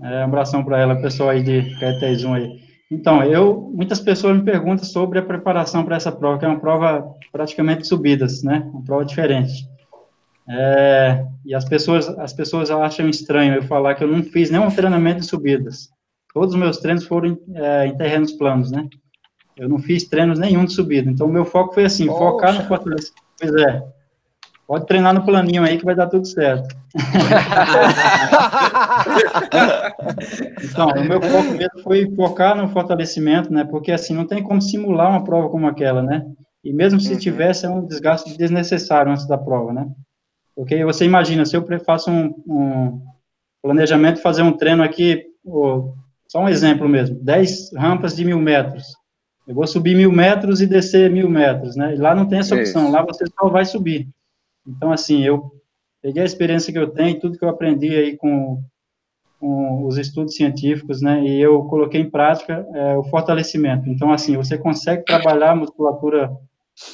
É, 0.00 0.20
um 0.20 0.24
abração 0.24 0.64
para 0.64 0.78
ela, 0.78 1.02
pessoal 1.02 1.30
aí 1.30 1.42
de 1.42 1.78
Caetés 1.78 2.24
1 2.24 2.34
aí. 2.34 2.60
Então, 2.90 3.22
eu, 3.22 3.70
muitas 3.74 4.00
pessoas 4.00 4.36
me 4.36 4.44
perguntam 4.44 4.84
sobre 4.84 5.18
a 5.18 5.22
preparação 5.22 5.84
para 5.84 5.96
essa 5.96 6.10
prova, 6.10 6.38
que 6.38 6.44
é 6.44 6.48
uma 6.48 6.58
prova 6.58 7.14
praticamente 7.30 7.86
subidas, 7.86 8.42
né? 8.42 8.68
Uma 8.72 8.82
prova 8.82 9.04
diferente. 9.04 9.68
É, 10.48 11.24
e 11.44 11.54
as 11.54 11.64
pessoas, 11.64 12.08
as 12.08 12.32
pessoas 12.32 12.70
acham 12.70 13.08
estranho 13.08 13.54
eu 13.54 13.62
falar 13.62 13.94
que 13.94 14.02
eu 14.02 14.08
não 14.08 14.22
fiz 14.22 14.50
nenhum 14.50 14.70
treinamento 14.70 15.20
de 15.20 15.26
subidas. 15.26 15.90
Todos 16.32 16.54
os 16.54 16.60
meus 16.60 16.78
treinos 16.78 17.04
foram 17.04 17.38
é, 17.54 17.86
em 17.86 17.96
terrenos 17.96 18.32
planos, 18.32 18.70
né? 18.70 18.88
Eu 19.56 19.68
não 19.68 19.78
fiz 19.78 20.04
treinos 20.04 20.38
nenhum 20.38 20.64
de 20.64 20.72
subida. 20.72 21.10
Então, 21.10 21.26
o 21.26 21.32
meu 21.32 21.44
foco 21.44 21.74
foi 21.74 21.84
assim, 21.84 22.06
Poxa. 22.06 22.18
focar 22.18 22.54
no 22.54 22.66
fortalecimento. 22.66 23.22
Pois 23.38 23.54
é, 23.54 23.82
Pode 24.70 24.86
treinar 24.86 25.12
no 25.12 25.24
planinho 25.24 25.64
aí 25.64 25.78
que 25.78 25.84
vai 25.84 25.96
dar 25.96 26.06
tudo 26.06 26.24
certo. 26.24 26.76
então, 30.62 30.90
o 30.90 31.04
meu 31.04 31.20
foco 31.20 31.50
mesmo 31.54 31.82
foi 31.82 32.08
focar 32.14 32.56
no 32.56 32.68
fortalecimento, 32.68 33.52
né? 33.52 33.64
Porque 33.64 33.90
assim, 33.90 34.14
não 34.14 34.24
tem 34.24 34.44
como 34.44 34.62
simular 34.62 35.10
uma 35.10 35.24
prova 35.24 35.48
como 35.48 35.66
aquela, 35.66 36.04
né? 36.04 36.24
E 36.62 36.72
mesmo 36.72 37.00
se 37.00 37.14
uhum. 37.14 37.18
tivesse, 37.18 37.66
é 37.66 37.68
um 37.68 37.84
desgaste 37.84 38.38
desnecessário 38.38 39.10
antes 39.10 39.26
da 39.26 39.36
prova, 39.36 39.72
né? 39.72 39.88
Porque 40.54 40.84
você 40.84 41.04
imagina, 41.04 41.44
se 41.44 41.56
eu 41.56 41.66
faço 41.84 42.08
um, 42.08 42.32
um 42.46 43.02
planejamento, 43.60 44.22
fazer 44.22 44.42
um 44.42 44.56
treino 44.56 44.84
aqui, 44.84 45.24
só 46.28 46.42
um 46.42 46.48
exemplo 46.48 46.88
mesmo, 46.88 47.18
10 47.20 47.74
rampas 47.74 48.14
de 48.14 48.24
mil 48.24 48.38
metros. 48.38 48.84
Eu 49.48 49.54
vou 49.56 49.66
subir 49.66 49.96
mil 49.96 50.12
metros 50.12 50.60
e 50.60 50.66
descer 50.68 51.10
mil 51.10 51.28
metros, 51.28 51.74
né? 51.74 51.92
E 51.92 51.98
lá 51.98 52.14
não 52.14 52.28
tem 52.28 52.38
essa 52.38 52.54
opção, 52.54 52.88
lá 52.88 53.02
você 53.02 53.24
só 53.36 53.48
vai 53.48 53.64
subir. 53.64 54.08
Então, 54.66 54.92
assim, 54.92 55.22
eu 55.24 55.50
peguei 56.02 56.22
a 56.22 56.26
experiência 56.26 56.72
que 56.72 56.78
eu 56.78 56.90
tenho, 56.90 57.20
tudo 57.20 57.38
que 57.38 57.44
eu 57.44 57.48
aprendi 57.48 57.94
aí 57.94 58.16
com, 58.16 58.62
com 59.38 59.84
os 59.84 59.98
estudos 59.98 60.34
científicos, 60.34 61.00
né, 61.00 61.22
e 61.22 61.40
eu 61.40 61.64
coloquei 61.64 62.00
em 62.00 62.10
prática 62.10 62.66
é, 62.74 62.96
o 62.96 63.04
fortalecimento. 63.04 63.88
Então, 63.88 64.12
assim, 64.12 64.36
você 64.36 64.56
consegue 64.56 65.04
trabalhar 65.04 65.52
a 65.52 65.56
musculatura 65.56 66.30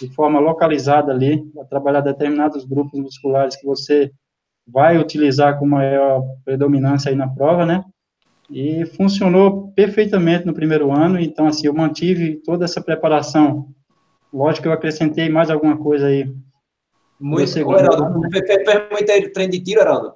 de 0.01 0.09
forma 0.15 0.41
localizada 0.41 1.13
ali, 1.13 1.45
trabalhar 1.69 2.01
determinados 2.01 2.65
grupos 2.65 2.99
musculares 2.99 3.57
que 3.57 3.67
você 3.67 4.11
vai 4.67 4.99
utilizar 4.99 5.59
com 5.59 5.67
maior 5.67 6.25
predominância 6.45 7.11
aí 7.11 7.15
na 7.15 7.29
prova, 7.29 7.65
né, 7.65 7.85
e 8.51 8.87
funcionou 8.87 9.73
perfeitamente 9.73 10.47
no 10.47 10.55
primeiro 10.55 10.93
ano, 10.93 11.19
então, 11.19 11.47
assim, 11.47 11.67
eu 11.67 11.75
mantive 11.75 12.41
toda 12.45 12.65
essa 12.65 12.81
preparação. 12.81 13.69
Lógico 14.33 14.63
que 14.63 14.69
eu 14.69 14.73
acrescentei 14.73 15.29
mais 15.29 15.51
alguma 15.51 15.77
coisa 15.77 16.07
aí. 16.07 16.33
Muito, 17.19 17.67
Ô, 17.67 17.77
Heraldo, 17.77 18.21
fez 18.31 18.91
muito 18.91 19.33
treino 19.33 19.53
de 19.53 19.61
tiro, 19.61 19.81
Heraldo? 19.81 20.15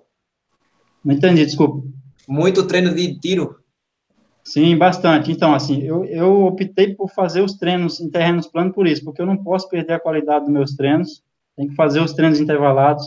Não 1.05 1.15
entendi, 1.15 1.47
desculpa. 1.47 1.83
Muito 2.29 2.67
treino 2.67 2.95
de 2.95 3.19
tiro? 3.19 3.57
Sim, 4.45 4.77
bastante. 4.77 5.31
Então, 5.31 5.55
assim, 5.55 5.83
eu, 5.83 6.05
eu 6.05 6.45
optei 6.45 6.95
por 6.95 7.11
fazer 7.11 7.41
os 7.41 7.55
treinos 7.55 8.01
em 8.01 8.11
terrenos 8.11 8.47
planos 8.47 8.75
por 8.75 8.87
isso, 8.87 9.05
porque 9.05 9.23
eu 9.23 9.27
não 9.27 9.37
posso 9.37 9.69
perder 9.69 9.95
a 9.95 10.01
qualidade 10.01 10.45
dos 10.45 10.53
meus 10.53 10.75
treinos, 10.75 11.23
tem 11.57 11.69
que 11.69 11.75
fazer 11.75 12.01
os 12.01 12.13
treinos 12.13 12.41
intervalados, 12.41 13.07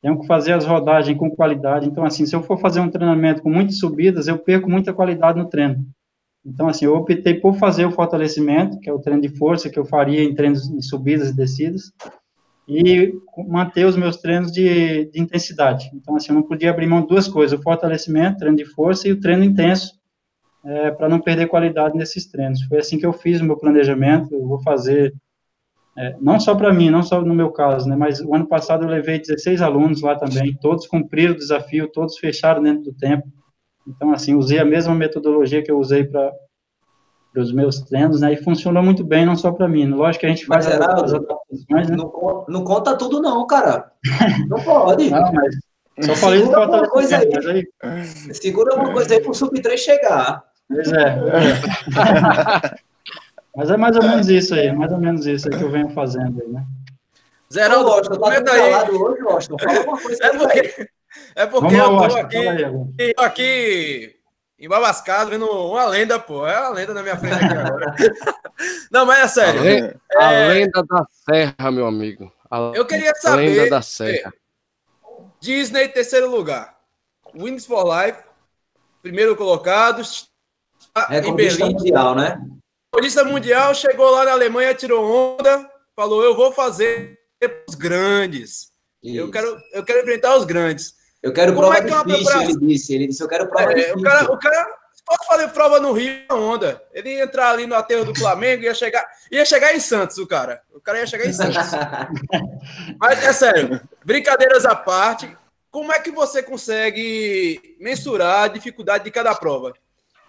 tenho 0.00 0.20
que 0.20 0.26
fazer 0.26 0.52
as 0.52 0.64
rodagens 0.64 1.16
com 1.16 1.30
qualidade. 1.30 1.86
Então, 1.88 2.04
assim, 2.04 2.26
se 2.26 2.36
eu 2.36 2.42
for 2.42 2.58
fazer 2.58 2.80
um 2.80 2.90
treinamento 2.90 3.42
com 3.42 3.50
muitas 3.50 3.78
subidas, 3.78 4.28
eu 4.28 4.38
perco 4.38 4.68
muita 4.68 4.92
qualidade 4.92 5.38
no 5.38 5.48
treino. 5.48 5.86
Então, 6.44 6.68
assim, 6.68 6.84
eu 6.84 6.94
optei 6.94 7.34
por 7.34 7.54
fazer 7.54 7.86
o 7.86 7.90
fortalecimento, 7.90 8.78
que 8.78 8.90
é 8.90 8.92
o 8.92 8.98
treino 8.98 9.22
de 9.22 9.30
força 9.30 9.70
que 9.70 9.78
eu 9.78 9.84
faria 9.84 10.22
em 10.22 10.34
treinos 10.34 10.68
de 10.68 10.82
subidas 10.82 11.30
e 11.30 11.36
descidas, 11.36 11.90
e 12.66 13.12
manter 13.46 13.84
os 13.84 13.96
meus 13.96 14.16
treinos 14.16 14.50
de, 14.50 15.06
de 15.10 15.20
intensidade. 15.20 15.90
Então, 15.94 16.16
assim, 16.16 16.30
eu 16.30 16.36
não 16.36 16.42
podia 16.42 16.70
abrir 16.70 16.86
mão 16.86 17.02
de 17.02 17.08
duas 17.08 17.28
coisas, 17.28 17.58
o 17.58 17.62
fortalecimento, 17.62 18.38
treino 18.38 18.56
de 18.56 18.64
força, 18.64 19.06
e 19.06 19.12
o 19.12 19.20
treino 19.20 19.44
intenso, 19.44 19.92
é, 20.64 20.90
para 20.90 21.08
não 21.08 21.20
perder 21.20 21.48
qualidade 21.48 21.96
nesses 21.96 22.26
treinos. 22.26 22.62
Foi 22.62 22.78
assim 22.78 22.98
que 22.98 23.04
eu 23.04 23.12
fiz 23.12 23.40
o 23.40 23.44
meu 23.44 23.56
planejamento, 23.56 24.34
eu 24.34 24.46
vou 24.46 24.62
fazer 24.62 25.12
é, 25.96 26.16
não 26.20 26.40
só 26.40 26.54
para 26.54 26.72
mim, 26.72 26.90
não 26.90 27.02
só 27.02 27.20
no 27.20 27.34
meu 27.34 27.52
caso, 27.52 27.88
né, 27.88 27.94
mas 27.94 28.20
o 28.20 28.34
ano 28.34 28.46
passado 28.46 28.84
eu 28.84 28.88
levei 28.88 29.18
16 29.18 29.62
alunos 29.62 30.02
lá 30.02 30.16
também, 30.16 30.52
todos 30.60 30.86
cumpriram 30.86 31.34
o 31.34 31.36
desafio, 31.36 31.90
todos 31.92 32.18
fecharam 32.18 32.62
dentro 32.62 32.82
do 32.84 32.92
tempo. 32.92 33.28
Então, 33.86 34.10
assim, 34.12 34.34
usei 34.34 34.58
a 34.58 34.64
mesma 34.64 34.94
metodologia 34.94 35.62
que 35.62 35.70
eu 35.70 35.78
usei 35.78 36.04
para 36.04 36.32
os 37.40 37.52
meus 37.52 37.80
treinos, 37.80 38.20
né, 38.20 38.32
e 38.32 38.42
funcionou 38.42 38.82
muito 38.82 39.02
bem, 39.04 39.26
não 39.26 39.36
só 39.36 39.50
para 39.50 39.68
mim. 39.68 39.88
Lógico 39.88 40.20
que 40.20 40.26
a 40.26 40.28
gente 40.28 40.46
faz 40.46 40.66
mas, 40.66 40.74
as 40.74 40.80
adaptações, 40.80 41.88
né? 41.88 41.96
Não, 41.96 42.44
não, 42.48 42.64
conta 42.64 42.96
tudo 42.96 43.20
não, 43.20 43.46
cara. 43.46 43.90
Não 44.48 44.62
pode. 44.62 45.08
não, 45.10 45.32
mas 45.32 45.56
só 46.02 46.14
falei 46.16 46.40
Segura 46.40 46.60
alguma 46.60 46.88
coisa 46.88 47.18
aí. 47.18 47.66
aí. 47.82 48.04
Segura 48.34 48.72
alguma 48.72 48.92
coisa 48.92 49.14
aí 49.14 49.20
para 49.20 49.30
o 49.30 49.34
Sub-3 49.34 49.76
chegar. 49.76 50.44
Pois 50.68 50.92
é. 50.92 51.18
é. 52.70 52.84
Mas 53.56 53.70
é 53.70 53.76
mais 53.76 53.94
ou 53.94 54.02
menos 54.02 54.28
isso 54.28 54.52
aí, 54.52 54.72
mais 54.72 54.90
ou 54.90 54.98
menos 54.98 55.26
isso 55.26 55.48
aí 55.48 55.56
que 55.56 55.62
eu 55.62 55.70
venho 55.70 55.88
fazendo 55.90 56.42
aí, 56.42 56.48
né? 56.48 56.64
Zeraldo, 57.52 57.88
Washington, 57.88 58.14
tá 58.14 58.20
comenta 58.20 58.52
aí. 58.52 58.90
Hoje, 58.90 59.22
Washington. 59.22 59.56
Fala 59.62 59.80
uma 59.82 60.00
coisa 60.00 60.24
é 60.24 60.30
porque, 60.36 60.88
é 61.36 61.46
porque 61.46 61.74
eu 61.76 61.96
tô 61.96 62.16
aqui, 62.16 62.36
aí, 62.36 63.14
aqui 63.16 64.16
em 64.64 64.68
Babascado 64.68 65.30
vendo 65.30 65.46
uma 65.46 65.84
lenda, 65.86 66.18
pô. 66.18 66.46
É 66.46 66.58
uma 66.58 66.70
lenda 66.70 66.94
na 66.94 67.02
minha 67.02 67.18
frente 67.18 67.34
aqui 67.34 67.54
agora. 67.54 67.94
Não, 68.90 69.04
mas 69.04 69.18
é 69.18 69.28
sério. 69.28 69.60
A, 69.60 69.64
lenda, 69.64 70.00
é... 70.10 70.24
a 70.24 70.48
lenda 70.48 70.82
da 70.82 71.06
Serra, 71.10 71.70
meu 71.70 71.86
amigo. 71.86 72.32
A 72.50 72.72
eu 72.74 72.86
queria 72.86 73.14
saber. 73.16 73.50
Lenda 73.50 73.70
da 73.70 73.82
Serra. 73.82 74.32
Disney, 75.38 75.88
terceiro 75.88 76.30
lugar. 76.30 76.78
Wings 77.34 77.66
for 77.66 77.84
Life, 77.84 78.18
primeiro 79.02 79.36
colocado. 79.36 80.02
É 81.10 81.18
em 81.18 81.34
Berlim. 81.34 81.74
mundial, 81.74 82.14
né? 82.14 82.40
Polícia 82.90 83.24
Mundial 83.24 83.74
chegou 83.74 84.08
lá 84.10 84.24
na 84.24 84.32
Alemanha, 84.32 84.72
tirou 84.72 85.36
onda, 85.36 85.68
falou: 85.96 86.22
Eu 86.22 86.34
vou 86.34 86.52
fazer 86.52 87.18
os 87.68 87.74
grandes. 87.74 88.72
Eu 89.02 89.30
quero, 89.30 89.58
eu 89.72 89.84
quero 89.84 90.00
enfrentar 90.00 90.36
os 90.36 90.44
grandes. 90.44 90.94
Eu 91.24 91.32
quero 91.32 91.54
Como 91.54 91.66
prova 91.66 91.78
é 91.78 91.82
que 91.82 91.90
é 91.90 92.04
difícil, 92.04 92.42
ele 92.42 92.56
disse. 92.58 92.94
Ele 92.94 93.06
disse: 93.06 93.22
Eu 93.22 93.28
quero 93.28 93.48
prova 93.48 93.72
é, 93.72 93.74
difícil. 93.74 93.96
O 93.96 94.02
cara, 94.02 94.30
o 94.30 94.38
cara 94.38 94.66
pode 95.06 95.26
fazer 95.26 95.48
prova 95.48 95.80
no 95.80 95.92
Rio, 95.92 96.22
onda. 96.30 96.82
Ele 96.92 97.14
ia 97.14 97.24
entrar 97.24 97.50
ali 97.50 97.66
no 97.66 97.74
aterro 97.74 98.04
do 98.04 98.14
Flamengo, 98.14 98.64
ia 98.64 98.74
chegar, 98.74 99.02
ia 99.32 99.42
chegar 99.46 99.74
em 99.74 99.80
Santos, 99.80 100.18
o 100.18 100.26
cara. 100.26 100.60
O 100.74 100.80
cara 100.82 100.98
ia 100.98 101.06
chegar 101.06 101.24
em 101.24 101.32
Santos. 101.32 101.56
Mas 103.00 103.24
é 103.24 103.32
sério, 103.32 103.80
brincadeiras 104.04 104.66
à 104.66 104.74
parte, 104.74 105.34
como 105.70 105.90
é 105.94 105.98
que 105.98 106.10
você 106.10 106.42
consegue 106.42 107.74
mensurar 107.80 108.42
a 108.42 108.48
dificuldade 108.48 109.04
de 109.04 109.10
cada 109.10 109.34
prova? 109.34 109.72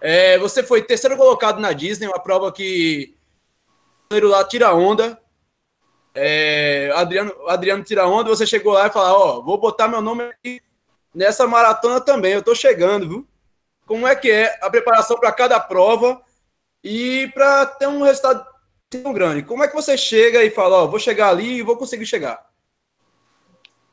É, 0.00 0.38
você 0.38 0.62
foi 0.62 0.80
terceiro 0.80 1.14
colocado 1.18 1.60
na 1.60 1.74
Disney, 1.74 2.06
uma 2.06 2.18
prova 2.18 2.50
que 2.50 3.14
o 4.10 4.28
lá 4.28 4.42
tira 4.44 4.74
onda. 4.74 5.20
É, 6.14 6.90
Adriano, 6.94 7.34
Adriano 7.48 7.84
tira 7.84 8.08
onda, 8.08 8.30
você 8.30 8.46
chegou 8.46 8.72
lá 8.72 8.86
e 8.86 8.90
falou: 8.90 9.20
Ó, 9.20 9.42
vou 9.42 9.58
botar 9.58 9.88
meu 9.88 10.00
nome 10.00 10.24
aqui 10.24 10.64
nessa 11.16 11.46
maratona 11.46 12.00
também, 12.00 12.34
eu 12.34 12.42
tô 12.42 12.54
chegando, 12.54 13.08
viu? 13.08 13.26
Como 13.86 14.06
é 14.06 14.14
que 14.14 14.30
é 14.30 14.58
a 14.60 14.68
preparação 14.68 15.18
para 15.18 15.32
cada 15.32 15.58
prova 15.58 16.20
e 16.84 17.30
para 17.32 17.64
ter 17.64 17.86
um 17.86 18.02
resultado 18.02 18.44
tão 18.90 19.12
grande? 19.12 19.42
Como 19.42 19.64
é 19.64 19.68
que 19.68 19.74
você 19.74 19.96
chega 19.96 20.44
e 20.44 20.50
fala: 20.50 20.82
Ó, 20.82 20.86
vou 20.86 20.98
chegar 20.98 21.30
ali 21.30 21.58
e 21.58 21.62
vou 21.62 21.76
conseguir 21.76 22.04
chegar? 22.04 22.44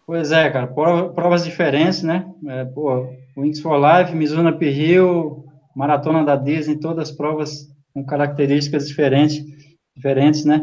Pois 0.06 0.34
é, 0.34 0.50
cara, 0.50 0.68
provas 0.68 1.46
diferentes, 1.46 2.04
né? 2.04 2.30
É, 2.46 2.66
pô, 2.66 3.08
Wings 3.38 3.62
for 3.62 3.80
Life, 3.80 4.14
Mizuno 4.14 4.50
Uphill, 4.50 5.46
maratona 5.74 6.26
da 6.26 6.36
Disney, 6.36 6.78
todas 6.78 7.10
as 7.10 7.16
provas 7.16 7.70
com 7.94 8.06
características 8.06 8.88
diferentes, 8.88 9.42
diferentes, 9.96 10.44
né? 10.44 10.62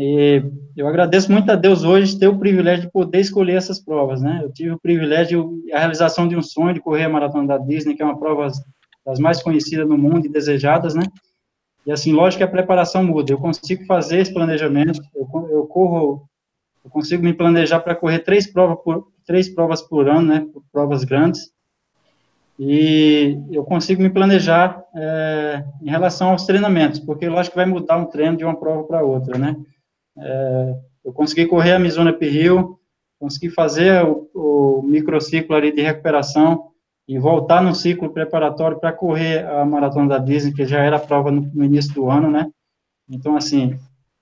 E 0.00 0.40
eu 0.76 0.86
agradeço 0.86 1.32
muito 1.32 1.50
a 1.50 1.56
Deus 1.56 1.82
hoje 1.82 2.16
ter 2.16 2.28
o 2.28 2.38
privilégio 2.38 2.84
de 2.84 2.92
poder 2.92 3.18
escolher 3.18 3.56
essas 3.56 3.80
provas, 3.80 4.22
né? 4.22 4.40
Eu 4.44 4.52
tive 4.52 4.70
o 4.70 4.78
privilégio, 4.78 5.60
a 5.72 5.78
realização 5.80 6.28
de 6.28 6.36
um 6.36 6.42
sonho 6.42 6.74
de 6.74 6.80
correr 6.80 7.04
a 7.04 7.08
maratona 7.08 7.48
da 7.48 7.58
Disney, 7.58 7.96
que 7.96 8.02
é 8.02 8.04
uma 8.04 8.16
prova 8.16 8.46
das 9.04 9.18
mais 9.18 9.42
conhecidas 9.42 9.88
no 9.88 9.98
mundo 9.98 10.24
e 10.24 10.28
desejadas, 10.28 10.94
né? 10.94 11.02
E 11.84 11.90
assim, 11.90 12.12
lógico 12.12 12.38
que 12.38 12.44
a 12.44 12.48
preparação 12.48 13.02
muda. 13.02 13.32
Eu 13.32 13.38
consigo 13.38 13.84
fazer 13.86 14.20
esse 14.20 14.32
planejamento, 14.32 15.00
eu, 15.16 15.26
eu 15.50 15.66
corro, 15.66 16.28
eu 16.84 16.90
consigo 16.90 17.24
me 17.24 17.34
planejar 17.34 17.80
para 17.80 17.96
correr 17.96 18.20
três 18.20 18.46
provas 18.46 18.78
por 18.84 19.08
três 19.26 19.48
provas 19.48 19.82
por 19.82 20.08
ano, 20.08 20.28
né? 20.28 20.46
Provas 20.70 21.02
grandes 21.02 21.50
e 22.58 23.38
eu 23.52 23.64
consigo 23.64 24.02
me 24.02 24.10
planejar 24.10 24.82
é, 24.94 25.64
em 25.80 25.88
relação 25.88 26.30
aos 26.30 26.44
treinamentos, 26.44 26.98
porque 26.98 27.28
lógico 27.28 27.52
que 27.52 27.58
vai 27.58 27.66
mudar 27.66 27.96
um 27.96 28.06
treino 28.06 28.36
de 28.36 28.44
uma 28.44 28.58
prova 28.58 28.82
para 28.82 29.02
outra, 29.02 29.38
né? 29.38 29.56
É, 30.20 30.76
eu 31.04 31.12
consegui 31.12 31.46
correr 31.46 31.72
a 31.72 31.78
Mizuno 31.78 32.10
Uphill, 32.10 32.78
consegui 33.18 33.50
fazer 33.50 34.04
o, 34.04 34.30
o 34.34 34.82
microciclo 34.82 35.54
ali 35.54 35.72
de 35.72 35.82
recuperação 35.82 36.68
e 37.06 37.18
voltar 37.18 37.62
no 37.62 37.74
ciclo 37.74 38.10
preparatório 38.10 38.78
para 38.78 38.92
correr 38.92 39.46
a 39.46 39.64
maratona 39.64 40.08
da 40.08 40.18
Disney, 40.18 40.52
que 40.52 40.66
já 40.66 40.80
era 40.80 40.96
a 40.96 41.00
prova 41.00 41.30
no, 41.30 41.40
no 41.40 41.64
início 41.64 41.94
do 41.94 42.10
ano, 42.10 42.30
né? 42.30 42.50
Então, 43.08 43.34
assim, 43.34 43.78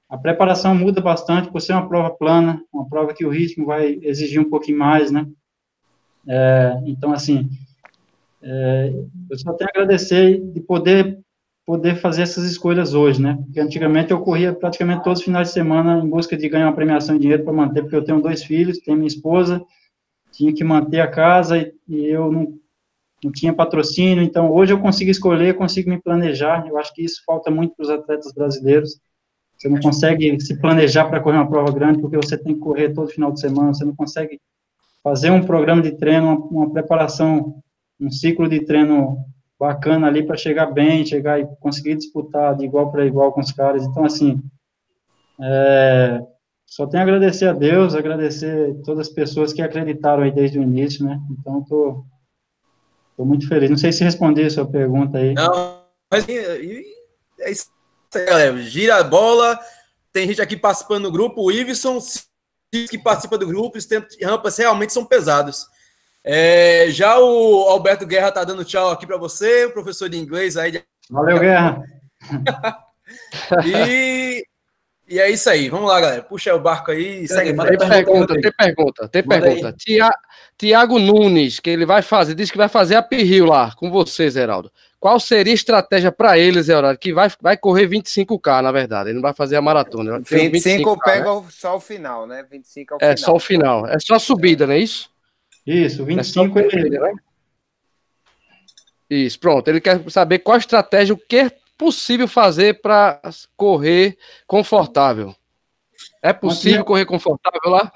a 0.09 0.17
preparação 0.17 0.75
muda 0.75 1.01
bastante 1.01 1.51
por 1.51 1.61
ser 1.61 1.73
uma 1.73 1.89
prova 1.89 2.11
plana, 2.11 2.63
uma 2.73 2.89
prova 2.89 3.13
que 3.13 3.27
o 3.27 3.31
ritmo 3.31 3.67
vai 3.67 3.99
exigir 4.03 4.41
um 4.41 4.49
pouquinho 4.49 4.79
mais, 4.79 5.11
né? 5.11 5.27
É, 6.29 6.81
então, 6.87 7.13
assim, 7.13 7.49
é, 8.41 8.93
eu 9.29 9.39
só 9.39 9.53
tenho 9.53 9.69
a 9.69 9.73
agradecer 9.75 10.41
de 10.41 10.61
poder 10.61 11.19
poder 11.67 11.97
fazer 11.97 12.23
essas 12.23 12.45
escolhas 12.45 12.95
hoje, 12.95 13.21
né? 13.21 13.37
Porque 13.45 13.59
antigamente 13.59 14.13
eu 14.13 14.21
corria 14.21 14.55
praticamente 14.55 15.03
todos 15.03 15.19
os 15.19 15.25
finais 15.25 15.49
de 15.49 15.55
semana 15.55 15.99
em 15.99 16.09
busca 16.09 16.37
de 16.37 16.49
ganhar 16.49 16.67
uma 16.67 16.75
premiação 16.75 17.17
em 17.17 17.19
dinheiro 17.19 17.43
para 17.43 17.53
manter, 17.53 17.83
porque 17.83 17.97
eu 17.97 18.05
tenho 18.05 18.23
dois 18.23 18.45
filhos, 18.45 18.79
tenho 18.79 18.97
minha 18.97 19.09
esposa, 19.09 19.61
tinha 20.31 20.55
que 20.55 20.63
manter 20.63 21.01
a 21.01 21.09
casa 21.09 21.59
e, 21.59 21.75
e 21.89 22.07
eu 22.07 22.31
não, 22.31 22.55
não 23.25 23.33
tinha 23.33 23.53
patrocínio, 23.53 24.23
então 24.23 24.53
hoje 24.53 24.73
eu 24.73 24.81
consigo 24.81 25.11
escolher, 25.11 25.57
consigo 25.57 25.91
me 25.91 26.01
planejar, 26.01 26.65
eu 26.69 26.79
acho 26.79 26.95
que 26.95 27.03
isso 27.03 27.21
falta 27.27 27.51
muito 27.51 27.75
para 27.75 27.83
os 27.83 27.91
atletas 27.91 28.33
brasileiros, 28.33 29.01
você 29.59 29.69
não 29.69 29.81
consegue 29.81 30.39
se 30.41 30.61
planejar 30.61 31.07
para 31.07 31.19
correr 31.19 31.39
uma 31.39 31.49
prova 31.49 31.73
grande, 31.73 32.01
porque 32.01 32.17
você 32.17 32.39
tem 32.39 32.55
que 32.55 32.61
correr 32.61 32.93
todo 32.93 33.09
final 33.09 33.33
de 33.33 33.41
semana, 33.41 33.75
você 33.75 33.85
não 33.85 33.97
consegue 33.97 34.39
fazer 35.03 35.31
um 35.31 35.43
programa 35.43 35.83
de 35.83 35.93
treino, 35.93 36.27
uma, 36.27 36.65
uma 36.65 36.71
preparação 36.71 37.61
um 37.99 38.11
ciclo 38.11 38.49
de 38.49 38.61
treino 38.61 39.25
bacana 39.59 40.07
ali 40.07 40.25
para 40.25 40.37
chegar 40.37 40.67
bem, 40.67 41.05
chegar 41.05 41.41
e 41.41 41.47
conseguir 41.61 41.97
disputar 41.97 42.57
de 42.57 42.65
igual 42.65 42.91
para 42.91 43.07
igual 43.07 43.33
com 43.33 43.41
os 43.41 43.53
caras. 43.53 43.85
Então, 43.85 44.05
assim, 44.05 44.43
é, 45.41 46.21
só 46.67 46.87
tenho 46.87 47.03
a 47.03 47.07
agradecer 47.07 47.47
a 47.47 47.53
Deus, 47.53 47.95
agradecer 47.95 48.75
todas 48.85 49.09
as 49.09 49.13
pessoas 49.13 49.53
que 49.53 49.63
acreditaram 49.63 50.23
aí 50.23 50.31
desde 50.31 50.59
o 50.59 50.63
início, 50.63 51.05
né? 51.05 51.21
Então, 51.31 51.65
tô, 51.65 52.05
tô 53.17 53.25
muito 53.25 53.49
feliz. 53.49 53.71
Não 53.71 53.79
sei 53.79 53.93
se 53.93 54.05
respondi 54.05 54.45
a 54.45 54.51
sua 54.51 54.67
pergunta 54.67 55.19
aí. 55.19 55.35
Não, 55.35 55.83
mas 56.11 56.29
é 56.29 57.51
isso 57.51 57.71
aí, 58.15 58.27
galera. 58.27 58.59
Gira 58.63 58.97
a 58.97 59.05
bola. 59.05 59.59
Tem 60.13 60.27
gente 60.27 60.43
aqui 60.43 60.57
participando 60.57 61.05
do 61.05 61.13
grupo. 61.13 61.43
O 61.43 61.53
Iveson 61.53 61.99
que 62.91 62.99
participa 62.99 63.39
do 63.39 63.47
grupo, 63.47 63.79
os 63.79 63.87
tempos 63.87 64.17
de 64.17 64.25
rampas 64.25 64.59
realmente 64.59 64.93
são 64.93 65.05
pesados. 65.05 65.67
É, 66.29 66.89
já 66.91 67.21
o 67.21 67.69
Alberto 67.69 68.05
Guerra 68.05 68.33
tá 68.33 68.43
dando 68.43 68.65
tchau 68.65 68.91
aqui 68.91 69.07
para 69.07 69.17
você, 69.17 69.67
o 69.67 69.73
professor 69.73 70.09
de 70.09 70.19
inglês 70.19 70.57
aí. 70.57 70.73
De... 70.73 70.83
Valeu, 71.09 71.39
Guerra. 71.39 71.81
e, 73.65 74.45
e 75.09 75.21
é 75.21 75.31
isso 75.31 75.49
aí. 75.49 75.69
Vamos 75.69 75.89
lá, 75.89 76.01
galera. 76.01 76.23
Puxa 76.25 76.53
o 76.53 76.59
barco 76.59 76.91
aí. 76.91 77.29
Segue 77.29 77.55
tem, 77.55 77.79
pergunta, 77.79 78.41
tem 78.41 78.53
pergunta, 78.53 79.09
tem 79.09 79.23
pergunta. 79.23 79.77
Tiago 80.59 80.99
Nunes, 80.99 81.61
que 81.61 81.71
ele 81.71 81.87
vai 81.87 82.03
fazer, 82.03 82.35
diz 82.35 82.51
que 82.51 82.59
vai 82.59 82.69
fazer 82.69 82.97
a 82.97 83.03
Pirril 83.03 83.45
lá 83.45 83.73
com 83.77 83.89
você, 83.89 84.29
Zeraldo. 84.29 84.73
Qual 84.99 85.21
seria 85.21 85.53
a 85.53 85.55
estratégia 85.55 86.11
para 86.11 86.37
ele, 86.37 86.61
Zeraldo? 86.61 86.99
Que 86.99 87.13
vai, 87.13 87.31
vai 87.41 87.57
correr 87.57 87.87
25K, 87.87 88.63
na 88.63 88.73
verdade. 88.73 89.11
Ele 89.11 89.17
não 89.17 89.23
vai 89.23 89.33
fazer 89.33 89.55
a 89.55 89.63
maratona. 89.63 90.19
25, 90.19 90.51
25 90.51 90.99
pega 91.05 91.33
né? 91.33 91.43
só 91.51 91.77
o 91.77 91.81
final, 91.81 92.27
né? 92.27 92.45
25 92.51 92.95
é 92.95 92.97
o 92.97 92.99
final. 92.99 93.13
É 93.13 93.17
só 93.17 93.35
o 93.37 93.39
final. 93.39 93.87
É 93.87 94.01
só 94.01 94.15
a 94.17 94.19
subida, 94.19 94.67
não 94.67 94.75
é 94.75 94.81
isso? 94.81 95.15
Isso, 95.67 96.05
25 96.05 96.59
é 96.59 96.69
ele. 96.73 96.99
Né? 96.99 97.13
Isso, 99.11 99.39
pronto. 99.39 99.69
Ele 99.69 99.81
quer 99.81 100.09
saber 100.11 100.41
qual 100.41 100.59
estratégia, 100.59 101.15
o 101.15 101.19
que 101.19 101.37
é 101.37 101.51
possível 101.77 102.27
fazer 102.27 102.81
para 102.81 103.21
correr 103.57 104.17
confortável. 104.47 105.35
É 106.23 106.33
possível 106.33 106.85
correr 106.85 107.05
confortável 107.05 107.61
lá? 107.71 107.93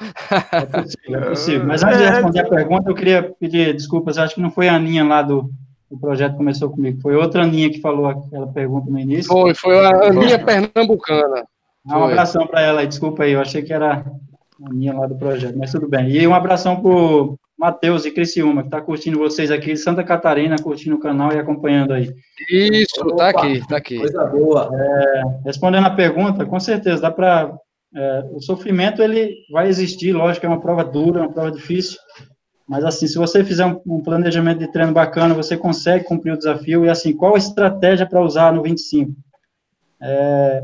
É 0.52 0.66
possível, 0.66 1.20
é 1.20 1.28
possível. 1.28 1.66
Mas 1.66 1.82
antes 1.84 1.98
de 1.98 2.04
responder 2.04 2.40
a 2.40 2.48
pergunta, 2.48 2.90
eu 2.90 2.94
queria 2.94 3.34
pedir 3.38 3.74
desculpas. 3.74 4.18
Acho 4.18 4.34
que 4.34 4.40
não 4.40 4.50
foi 4.50 4.68
a 4.68 4.76
Aninha 4.76 5.04
lá 5.04 5.22
do, 5.22 5.50
do 5.90 5.98
projeto 5.98 6.32
que 6.32 6.38
começou 6.38 6.70
comigo. 6.70 7.00
Foi 7.00 7.16
outra 7.16 7.42
Aninha 7.42 7.70
que 7.70 7.80
falou 7.80 8.06
aquela 8.06 8.46
pergunta 8.46 8.90
no 8.90 8.98
início. 8.98 9.30
Foi, 9.30 9.54
foi 9.54 9.84
a 9.84 10.06
Aninha 10.08 10.38
Pernambucana. 10.38 11.44
Ah, 11.88 11.98
um 11.98 12.04
abração 12.04 12.46
para 12.46 12.60
ela. 12.60 12.86
Desculpa 12.86 13.24
aí, 13.24 13.32
eu 13.32 13.40
achei 13.40 13.62
que 13.62 13.72
era 13.72 14.04
a 14.62 14.68
Aninha 14.68 14.94
lá 14.94 15.06
do 15.06 15.16
projeto, 15.16 15.58
mas 15.58 15.72
tudo 15.72 15.88
bem. 15.88 16.10
E 16.10 16.26
um 16.26 16.34
abração 16.34 16.80
para 16.80 16.90
o 16.90 17.38
Matheus 17.60 18.06
e 18.06 18.10
Criciúma, 18.10 18.62
que 18.62 18.68
está 18.68 18.80
curtindo 18.80 19.18
vocês 19.18 19.50
aqui 19.50 19.74
de 19.74 19.76
Santa 19.76 20.02
Catarina, 20.02 20.56
curtindo 20.56 20.96
o 20.96 21.00
canal 21.00 21.30
e 21.30 21.38
acompanhando 21.38 21.92
aí. 21.92 22.10
Isso, 22.50 23.02
Opa, 23.02 23.16
tá 23.16 23.28
aqui, 23.28 23.68
tá 23.68 23.76
aqui. 23.76 23.98
Coisa 23.98 24.24
boa. 24.24 24.70
É, 24.72 25.22
respondendo 25.44 25.86
a 25.86 25.90
pergunta, 25.90 26.46
com 26.46 26.58
certeza, 26.58 27.02
dá 27.02 27.10
para. 27.10 27.54
É, 27.94 28.24
o 28.32 28.40
sofrimento 28.40 29.02
ele 29.02 29.34
vai 29.52 29.68
existir, 29.68 30.12
lógico, 30.12 30.46
é 30.46 30.48
uma 30.48 30.60
prova 30.60 30.82
dura, 30.82 31.20
uma 31.20 31.32
prova 31.32 31.50
difícil, 31.50 31.98
mas 32.66 32.82
assim, 32.82 33.06
se 33.06 33.18
você 33.18 33.44
fizer 33.44 33.66
um, 33.66 33.78
um 33.84 34.00
planejamento 34.00 34.60
de 34.60 34.72
treino 34.72 34.92
bacana, 34.92 35.34
você 35.34 35.54
consegue 35.54 36.04
cumprir 36.04 36.32
o 36.32 36.38
desafio. 36.38 36.86
E 36.86 36.88
assim, 36.88 37.14
qual 37.14 37.34
a 37.34 37.38
estratégia 37.38 38.06
para 38.06 38.22
usar 38.22 38.54
no 38.54 38.62
25? 38.62 39.12
É, 40.00 40.62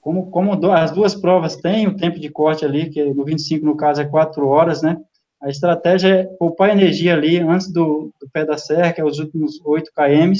como, 0.00 0.32
como 0.32 0.72
as 0.72 0.90
duas 0.90 1.14
provas 1.14 1.54
têm 1.54 1.86
o 1.86 1.96
tempo 1.96 2.18
de 2.18 2.28
corte 2.28 2.64
ali, 2.64 2.90
que 2.90 3.04
no 3.14 3.24
25, 3.24 3.64
no 3.64 3.76
caso, 3.76 4.00
é 4.00 4.04
4 4.04 4.48
horas, 4.48 4.82
né? 4.82 4.96
A 5.42 5.48
estratégia 5.48 6.08
é 6.08 6.24
poupar 6.24 6.70
energia 6.70 7.14
ali 7.14 7.38
antes 7.38 7.70
do, 7.72 8.12
do 8.20 8.30
pé 8.32 8.44
da 8.44 8.56
serra, 8.56 8.92
que 8.92 9.00
é 9.00 9.04
os 9.04 9.18
últimos 9.18 9.60
8 9.64 9.90
km, 9.92 10.32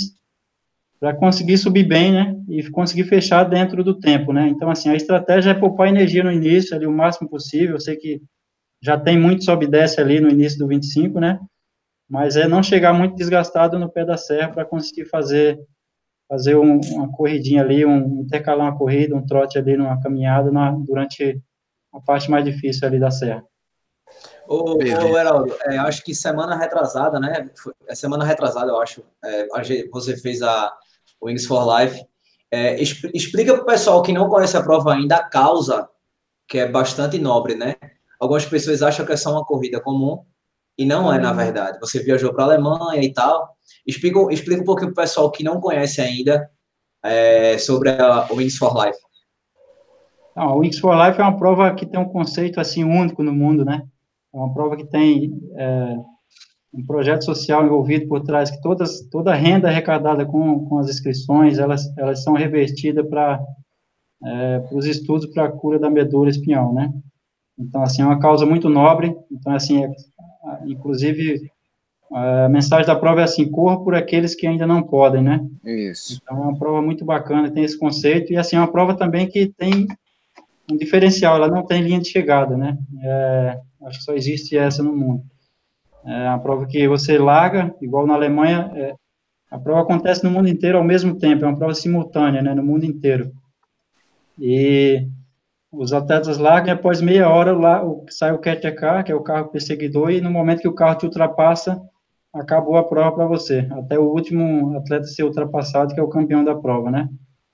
para 1.01 1.13
conseguir 1.13 1.59
subir 1.59 1.83
bem, 1.83 2.13
né? 2.13 2.37
E 2.49 2.71
conseguir 2.71 3.05
fechar 3.05 3.43
dentro 3.43 3.83
do 3.83 3.99
tempo, 3.99 4.33
né? 4.33 4.47
Então, 4.49 4.71
assim, 4.71 4.89
a 4.89 4.95
estratégia 4.95 5.51
é 5.51 5.55
poupar 5.55 5.89
energia 5.89 6.23
no 6.23 6.31
início, 6.31 6.77
ali 6.77 6.87
o 6.87 6.93
máximo 6.93 7.29
possível. 7.29 7.75
Eu 7.75 7.81
sei 7.81 7.97
que 7.97 8.23
já 8.81 8.97
tem 8.97 9.19
muito 9.19 9.45
sobe 9.45 9.67
e 9.67 9.69
desce 9.69 10.01
ali 10.01 10.21
no 10.21 10.29
início 10.29 10.61
do 10.61 10.69
25, 10.69 11.19
né? 11.19 11.41
Mas 12.09 12.37
é 12.37 12.47
não 12.47 12.63
chegar 12.63 12.93
muito 12.93 13.17
desgastado 13.17 13.81
no 13.81 13.91
pé 13.91 14.05
da 14.05 14.17
serra 14.17 14.51
para 14.51 14.65
conseguir 14.65 15.07
fazer 15.07 15.59
fazer 16.29 16.57
um, 16.57 16.81
uma 16.93 17.13
corridinha 17.13 17.61
ali, 17.61 17.85
um 17.85 18.23
intercalar 18.23 18.67
uma 18.67 18.79
corrida, 18.79 19.15
um 19.15 19.27
trote 19.27 19.59
ali 19.59 19.77
numa 19.77 20.01
caminhada 20.01 20.51
na, 20.51 20.71
durante 20.71 21.39
a 21.93 22.01
parte 22.01 22.31
mais 22.31 22.45
difícil 22.45 22.89
ali 22.89 22.99
da 22.99 23.11
serra. 23.11 23.45
Ô, 24.53 24.75
ô 24.75 25.19
Heraldo, 25.19 25.57
é, 25.65 25.79
acho 25.79 26.05
que 26.05 26.15
semana 26.15 26.55
retrasada, 26.55 27.19
né? 27.19 27.51
Foi, 27.57 27.73
é 27.89 27.95
semana 27.95 28.23
retrasada, 28.23 28.71
eu 28.71 28.79
acho. 28.79 29.03
É, 29.25 29.47
você 29.91 30.15
fez 30.19 30.43
a 30.43 30.71
Wings 31.23 31.47
for 31.47 31.67
Life. 31.75 32.05
É, 32.51 32.79
explica 33.15 33.55
para 33.55 33.63
o 33.63 33.67
pessoal 33.67 34.03
que 34.03 34.13
não 34.13 34.29
conhece 34.29 34.55
a 34.55 34.63
prova 34.63 34.93
ainda 34.93 35.17
a 35.17 35.25
causa, 35.25 35.89
que 36.47 36.59
é 36.59 36.69
bastante 36.69 37.19
nobre, 37.19 37.55
né? 37.55 37.77
Algumas 38.21 38.45
pessoas 38.45 38.83
acham 38.83 39.07
que 39.07 39.13
é 39.13 39.17
só 39.17 39.33
uma 39.33 39.45
corrida 39.45 39.81
comum, 39.81 40.23
e 40.77 40.85
não 40.85 41.11
é, 41.11 41.19
na 41.19 41.33
verdade. 41.33 41.81
Você 41.81 42.03
viajou 42.03 42.35
para 42.35 42.45
a 42.45 42.47
Alemanha 42.49 43.03
e 43.03 43.11
tal. 43.11 43.57
Explica, 43.87 44.21
explica 44.31 44.61
um 44.61 44.67
pouquinho 44.67 44.93
para 44.93 45.01
o 45.01 45.05
pessoal 45.05 45.31
que 45.31 45.43
não 45.43 45.63
conhece 45.63 46.03
ainda 46.03 46.51
é, 47.03 47.57
sobre 47.57 47.89
a 47.89 48.29
Wings 48.31 48.59
for 48.59 48.75
Life. 48.85 48.99
Não, 50.37 50.51
a 50.51 50.55
Wings 50.57 50.79
for 50.79 50.95
Life 50.95 51.19
é 51.19 51.25
uma 51.25 51.39
prova 51.39 51.75
que 51.75 51.87
tem 51.87 51.99
um 51.99 52.09
conceito 52.11 52.61
assim 52.61 52.85
único 52.85 53.23
no 53.23 53.33
mundo, 53.33 53.65
né? 53.65 53.83
É 54.33 54.37
uma 54.37 54.53
prova 54.53 54.77
que 54.77 54.85
tem 54.85 55.39
é, 55.57 55.97
um 56.73 56.85
projeto 56.87 57.25
social 57.25 57.65
envolvido 57.65 58.09
por 58.09 58.23
trás, 58.23 58.51
que 58.51 58.61
todas, 58.63 59.03
toda 59.11 59.33
a 59.33 59.37
renda 59.37 59.69
arrecadada 59.69 60.25
com, 60.25 60.65
com 60.67 60.79
as 60.79 60.89
inscrições, 60.89 61.59
elas, 61.59 61.87
elas 61.99 62.23
são 62.23 62.33
revertidas 62.33 63.07
para 63.09 63.41
é, 64.25 64.65
os 64.73 64.87
estudos 64.87 65.27
para 65.27 65.45
a 65.45 65.53
cura 65.53 65.79
da 65.79 65.91
medula 65.91 66.31
espinhal, 66.31 66.73
né? 66.73 66.93
Então, 67.59 67.83
assim, 67.83 68.03
é 68.03 68.07
uma 68.07 68.19
causa 68.19 68.47
muito 68.47 68.69
nobre. 68.69 69.15
Então, 69.31 69.55
assim, 69.55 69.85
é, 69.85 69.91
inclusive, 70.67 71.51
a 72.11 72.49
mensagem 72.49 72.87
da 72.87 72.97
prova 72.97 73.21
é 73.21 73.25
assim, 73.25 73.51
corra 73.51 73.83
por 73.83 73.95
aqueles 73.95 74.35
que 74.35 74.47
ainda 74.47 74.67
não 74.67 74.83
podem, 74.83 75.23
né? 75.23 75.47
Isso. 75.65 76.21
Então, 76.23 76.39
é 76.39 76.41
uma 76.41 76.59
prova 76.59 76.81
muito 76.81 77.05
bacana, 77.05 77.51
tem 77.51 77.65
esse 77.65 77.79
conceito, 77.79 78.33
e, 78.33 78.37
assim, 78.37 78.57
é 78.57 78.59
uma 78.59 78.73
prova 78.73 78.95
também 78.95 79.27
que 79.27 79.47
tem 79.47 79.87
um 80.73 80.77
diferencial, 80.77 81.37
ela 81.37 81.49
não 81.49 81.65
tem 81.65 81.83
linha 81.83 82.01
de 82.01 82.09
chegada, 82.09 82.57
né? 82.57 82.77
É, 83.03 83.59
acho 83.85 83.99
que 83.99 84.05
só 84.05 84.15
existe 84.15 84.57
essa 84.57 84.83
no 84.83 84.95
mundo. 84.95 85.23
É 86.05 86.29
uma 86.29 86.39
prova 86.39 86.67
que 86.67 86.89
você 86.89 87.19
larga, 87.19 87.75
igual 87.81 88.07
na 88.07 88.15
Alemanha, 88.15 88.71
é, 88.75 88.95
a 89.51 89.59
prova 89.59 89.83
acontece 89.83 90.25
no 90.25 90.31
mundo 90.31 90.49
inteiro 90.49 90.79
ao 90.79 90.85
mesmo 90.85 91.19
tempo, 91.19 91.45
é 91.45 91.49
uma 91.49 91.57
prova 91.57 91.75
simultânea, 91.75 92.43
né, 92.43 92.55
no 92.55 92.63
mundo 92.63 92.85
inteiro. 92.85 93.31
E 94.39 95.07
os 95.71 95.93
atletas 95.93 96.39
largam 96.39 96.75
após 96.75 97.01
meia 97.01 97.29
hora 97.29 97.53
lá, 97.53 97.83
sai 98.09 98.33
o 98.33 98.39
catch 98.39 98.65
car, 98.75 99.05
que 99.05 99.13
é 99.13 99.15
o 99.15 99.23
carro 99.23 99.49
perseguidor, 99.49 100.11
e 100.11 100.21
no 100.21 100.31
momento 100.31 100.61
que 100.61 100.69
o 100.69 100.75
carro 100.75 100.97
te 100.97 101.07
ultrapassa, 101.07 101.81
acabou 102.33 102.77
a 102.77 102.85
prova 102.85 103.13
para 103.13 103.27
você, 103.27 103.69
até 103.73 103.99
o 103.99 104.11
último 104.11 104.77
atleta 104.77 105.05
ser 105.05 105.25
ultrapassado, 105.25 105.95
que 105.95 106.01
é 106.01 106.03
o 106.03 106.09
campeão 106.09 106.43
da 106.43 106.55
prova, 106.55 106.91
né? 106.91 107.09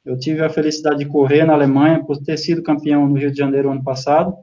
Eu 0.08 0.18
tive 0.18 0.42
a 0.42 0.48
felicidade 0.48 1.00
de 1.00 1.04
correr 1.04 1.44
na 1.44 1.52
Alemanha, 1.52 2.02
por 2.02 2.16
ter 2.16 2.38
sido 2.38 2.62
campeão 2.62 3.06
no 3.06 3.18
Rio 3.18 3.30
de 3.30 3.36
Janeiro 3.36 3.70
ano 3.70 3.84
passado, 3.84 4.34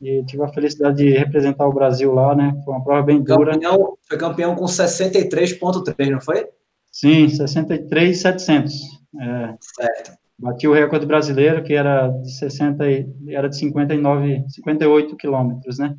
e 0.00 0.24
tive 0.26 0.44
a 0.44 0.48
felicidade 0.48 0.98
de 0.98 1.10
representar 1.10 1.66
o 1.66 1.72
Brasil 1.72 2.14
lá, 2.14 2.36
né? 2.36 2.54
Foi 2.64 2.72
uma 2.72 2.84
prova 2.84 3.02
bem 3.02 3.20
dura. 3.20 3.54
Campeão, 3.54 3.98
foi 4.08 4.16
campeão 4.16 4.54
com 4.54 4.64
63,3, 4.64 6.08
não 6.08 6.20
foi? 6.20 6.46
Sim, 6.92 7.28
63,700. 7.28 8.74
É, 9.20 9.54
certo. 9.60 10.12
Bati 10.38 10.68
o 10.68 10.72
recorde 10.72 11.04
brasileiro, 11.04 11.64
que 11.64 11.74
era 11.74 12.06
de 12.06 12.38
60, 12.38 12.84
era 13.26 13.48
de 13.48 13.56
59, 13.56 14.44
58 14.50 15.16
quilômetros, 15.16 15.80
né? 15.80 15.96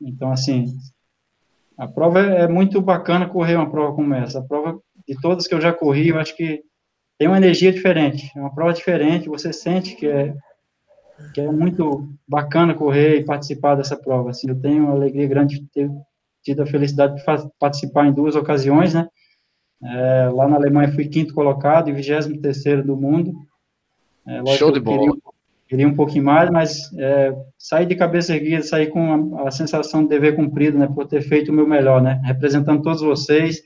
Então, 0.00 0.32
assim, 0.32 0.64
a 1.76 1.86
prova 1.86 2.20
é 2.20 2.48
muito 2.48 2.80
bacana 2.80 3.28
correr 3.28 3.56
uma 3.56 3.70
prova 3.70 3.94
como 3.94 4.14
essa. 4.14 4.38
A 4.38 4.42
prova 4.42 4.80
de 5.06 5.20
todas 5.20 5.46
que 5.46 5.54
eu 5.54 5.60
já 5.60 5.74
corri, 5.74 6.08
eu 6.08 6.18
acho 6.18 6.34
que 6.34 6.62
tem 7.20 7.28
uma 7.28 7.36
energia 7.36 7.70
diferente. 7.70 8.32
É 8.34 8.40
uma 8.40 8.54
prova 8.54 8.72
diferente, 8.72 9.28
você 9.28 9.52
sente 9.52 9.94
que 9.94 10.06
é 10.06 10.34
que 11.34 11.40
é 11.42 11.52
muito 11.52 12.08
bacana 12.26 12.72
correr 12.72 13.18
e 13.18 13.24
participar 13.24 13.74
dessa 13.74 13.94
prova. 13.94 14.30
Assim, 14.30 14.48
eu 14.48 14.58
tenho 14.58 14.84
uma 14.84 14.94
alegria 14.94 15.28
grande 15.28 15.60
de 15.60 15.66
ter 15.66 15.90
tido 16.42 16.62
a 16.62 16.66
felicidade 16.66 17.16
de 17.16 17.22
participar 17.58 18.06
em 18.06 18.12
duas 18.12 18.34
ocasiões, 18.36 18.94
né? 18.94 19.06
É, 19.84 20.30
lá 20.32 20.48
na 20.48 20.56
Alemanha 20.56 20.92
fui 20.92 21.08
quinto 21.08 21.34
colocado 21.34 21.90
e 21.90 21.92
vigésimo 21.92 22.40
terceiro 22.40 22.82
do 22.82 22.96
mundo. 22.96 23.34
É, 24.26 24.56
Show 24.56 24.72
de 24.72 24.80
bola. 24.80 25.00
Queria, 25.00 25.14
queria, 25.68 25.88
um 25.88 25.94
pouquinho 25.94 26.24
mais, 26.24 26.48
mas 26.48 26.90
é, 26.98 27.36
sair 27.58 27.84
de 27.84 27.96
cabeça 27.96 28.34
erguida, 28.34 28.62
sair 28.62 28.86
com 28.86 29.36
a, 29.36 29.48
a, 29.48 29.50
sensação 29.50 30.04
de 30.04 30.08
dever 30.08 30.34
cumprido, 30.36 30.78
né? 30.78 30.86
Por 30.86 31.06
ter 31.06 31.20
feito 31.20 31.52
o 31.52 31.54
meu 31.54 31.68
melhor, 31.68 32.00
né? 32.00 32.18
Representando 32.24 32.80
todos 32.80 33.02
vocês, 33.02 33.60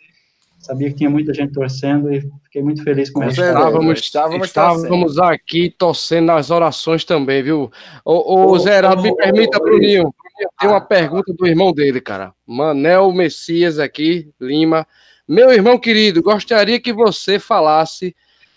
sabia 0.64 0.88
que 0.88 0.96
tinha 0.96 1.11
muita 1.11 1.35
gente 1.35 1.53
torcendo 1.53 2.11
e 2.11 2.22
fiquei 2.44 2.62
muito 2.62 2.83
feliz 2.83 3.11
com, 3.11 3.22
isso. 3.22 3.42
Estávamos, 3.42 4.00
estávamos, 4.00 4.46
estávamos 4.46 5.18
aqui 5.18 5.68
torcendo 5.68 6.27
nas 6.27 6.50
orações 6.50 7.05
também, 7.05 7.42
viu? 7.42 7.70
O, 8.03 8.50
o 8.50 8.59
Zerado, 8.59 9.03
me 9.03 9.14
permita, 9.14 9.59
Bruninho, 9.59 10.14
tem 10.59 10.70
uma 10.70 10.81
pergunta 10.81 11.35
do 11.35 11.46
irmão 11.46 11.70
dele, 11.70 12.00
cara. 12.00 12.33
Manel 12.46 13.12
Messias 13.12 13.79
aqui, 13.79 14.31
Lima. 14.40 14.87
Meu 15.29 15.53
irmão 15.53 15.79
querido, 15.79 16.22
gostaria 16.22 16.81
que 16.81 16.94
você 16.94 17.38
falasse 17.38 18.16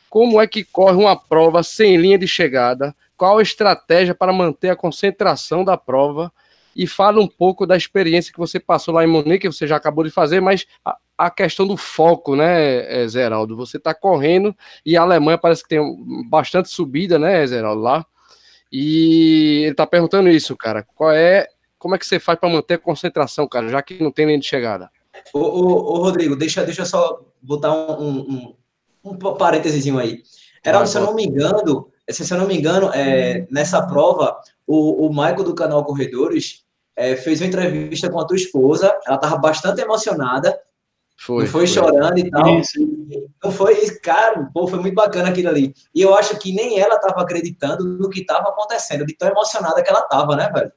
como 0.10 0.40
é 0.40 0.48
que 0.48 0.64
corre 0.64 0.96
uma 0.96 1.16
prova 1.16 1.62
sem 1.62 1.98
linha 1.98 2.18
de 2.18 2.28
chegada, 2.28 2.96
qual 3.18 3.38
a 3.38 3.42
estratégia 3.42 4.16
para 4.16 4.32
manter 4.32 4.70
a 4.70 4.78
concentração 4.78 5.66
da 5.66 5.76
prova 5.76 6.32
e 6.74 6.88
fala 6.88 7.20
um 7.20 7.28
pouco 7.28 7.66
da 7.66 7.76
experiência 7.76 8.32
que 8.32 8.40
você 8.40 8.62
passou 8.62 8.94
lá 8.94 9.04
em 9.04 9.08
Munique, 9.08 9.40
que 9.40 9.52
você 9.52 9.68
já 9.68 9.76
acabou 9.76 10.06
de 10.06 10.12
fazer, 10.12 10.40
mas 10.40 10.66
a, 11.18 11.30
questão 11.30 11.66
do 11.66 11.76
foco, 11.76 12.36
né, 12.36 13.04
eh, 13.04 13.08
Zeraldo? 13.08 13.56
Você 13.56 13.78
está 13.78 13.94
correndo 13.94 14.56
e 14.86 14.96
a 14.96 15.02
Alemanha 15.02 15.38
parece 15.38 15.64
que 15.64 15.70
tem 15.70 15.82
bastante 16.30 16.70
subida, 16.70 17.18
né, 17.18 17.46
Zeraldo, 17.46 17.82
lá. 17.82 18.06
E 18.72 19.64
ele 19.66 19.76
tá 19.76 19.88
perguntando 19.88 20.30
isso, 20.30 20.56
cara. 20.56 20.86
Qual 20.96 21.12
é. 21.12 21.48
Como 21.80 21.96
é 21.96 21.98
que 21.98 22.06
você 22.06 22.20
faz 22.20 22.40
para 22.40 22.50
manter 22.50 22.76
a 22.76 22.80
concentração, 22.80 23.48
cara, 23.48 23.70
já 23.70 23.82
que 23.82 24.02
não 24.02 24.12
tem 24.12 24.26
nem 24.26 24.40
de 24.40 24.46
chegada? 24.46 24.90
Ô, 25.34 25.40
ô, 25.40 25.94
ô 25.94 25.98
Rodrigo, 26.04 26.36
deixa, 26.36 26.64
deixa 26.64 26.82
eu 26.82 26.86
só 26.86 27.22
botar 27.42 27.72
um, 27.72 28.02
um, 28.02 28.56
um, 29.04 29.12
um 29.12 29.18
parênteses 29.38 29.86
aí. 29.96 30.24
Era, 30.64 30.86
se 30.86 30.98
eu 30.98 31.04
não 31.04 31.14
me 31.16 31.24
engano, 31.24 31.88
se 32.10 32.34
eu 32.34 32.38
não 32.38 32.48
me 32.48 32.58
engano, 32.58 32.92
é, 32.94 33.48
nessa 33.50 33.82
prova, 33.86 34.38
o, 34.66 35.08
o 35.08 35.10
Michael 35.10 35.44
do 35.44 35.56
canal 35.56 35.86
Corredores 35.86 36.66
é, 36.96 37.16
fez 37.16 37.40
uma 37.40 37.48
entrevista 37.48 38.10
com 38.10 38.20
a 38.20 38.26
tua 38.26 38.36
esposa, 38.36 38.94
ela 39.06 39.16
estava 39.16 39.38
bastante 39.38 39.80
emocionada, 39.82 40.60
foi, 41.20 41.46
não 41.46 41.52
foi, 41.52 41.66
foi, 41.66 41.68
chorando 41.68 42.18
e 42.18 42.30
tal. 42.30 42.62
Não 43.44 43.52
foi 43.52 43.74
isso, 43.80 44.00
cara, 44.02 44.50
pô, 44.54 44.68
foi 44.68 44.80
muito 44.80 44.94
bacana 44.94 45.30
aquilo 45.30 45.50
ali. 45.50 45.74
E 45.94 46.02
eu 46.02 46.16
acho 46.16 46.38
que 46.38 46.54
nem 46.54 46.80
ela 46.80 46.96
estava 46.96 47.22
acreditando 47.22 47.84
no 47.86 48.10
que 48.10 48.22
estava 48.22 48.50
acontecendo, 48.50 49.06
de 49.06 49.16
tão 49.18 49.30
emocionada 49.30 49.82
que 49.82 49.90
ela 49.90 50.02
estava, 50.02 50.36
né, 50.36 50.50
velho? 50.54 50.72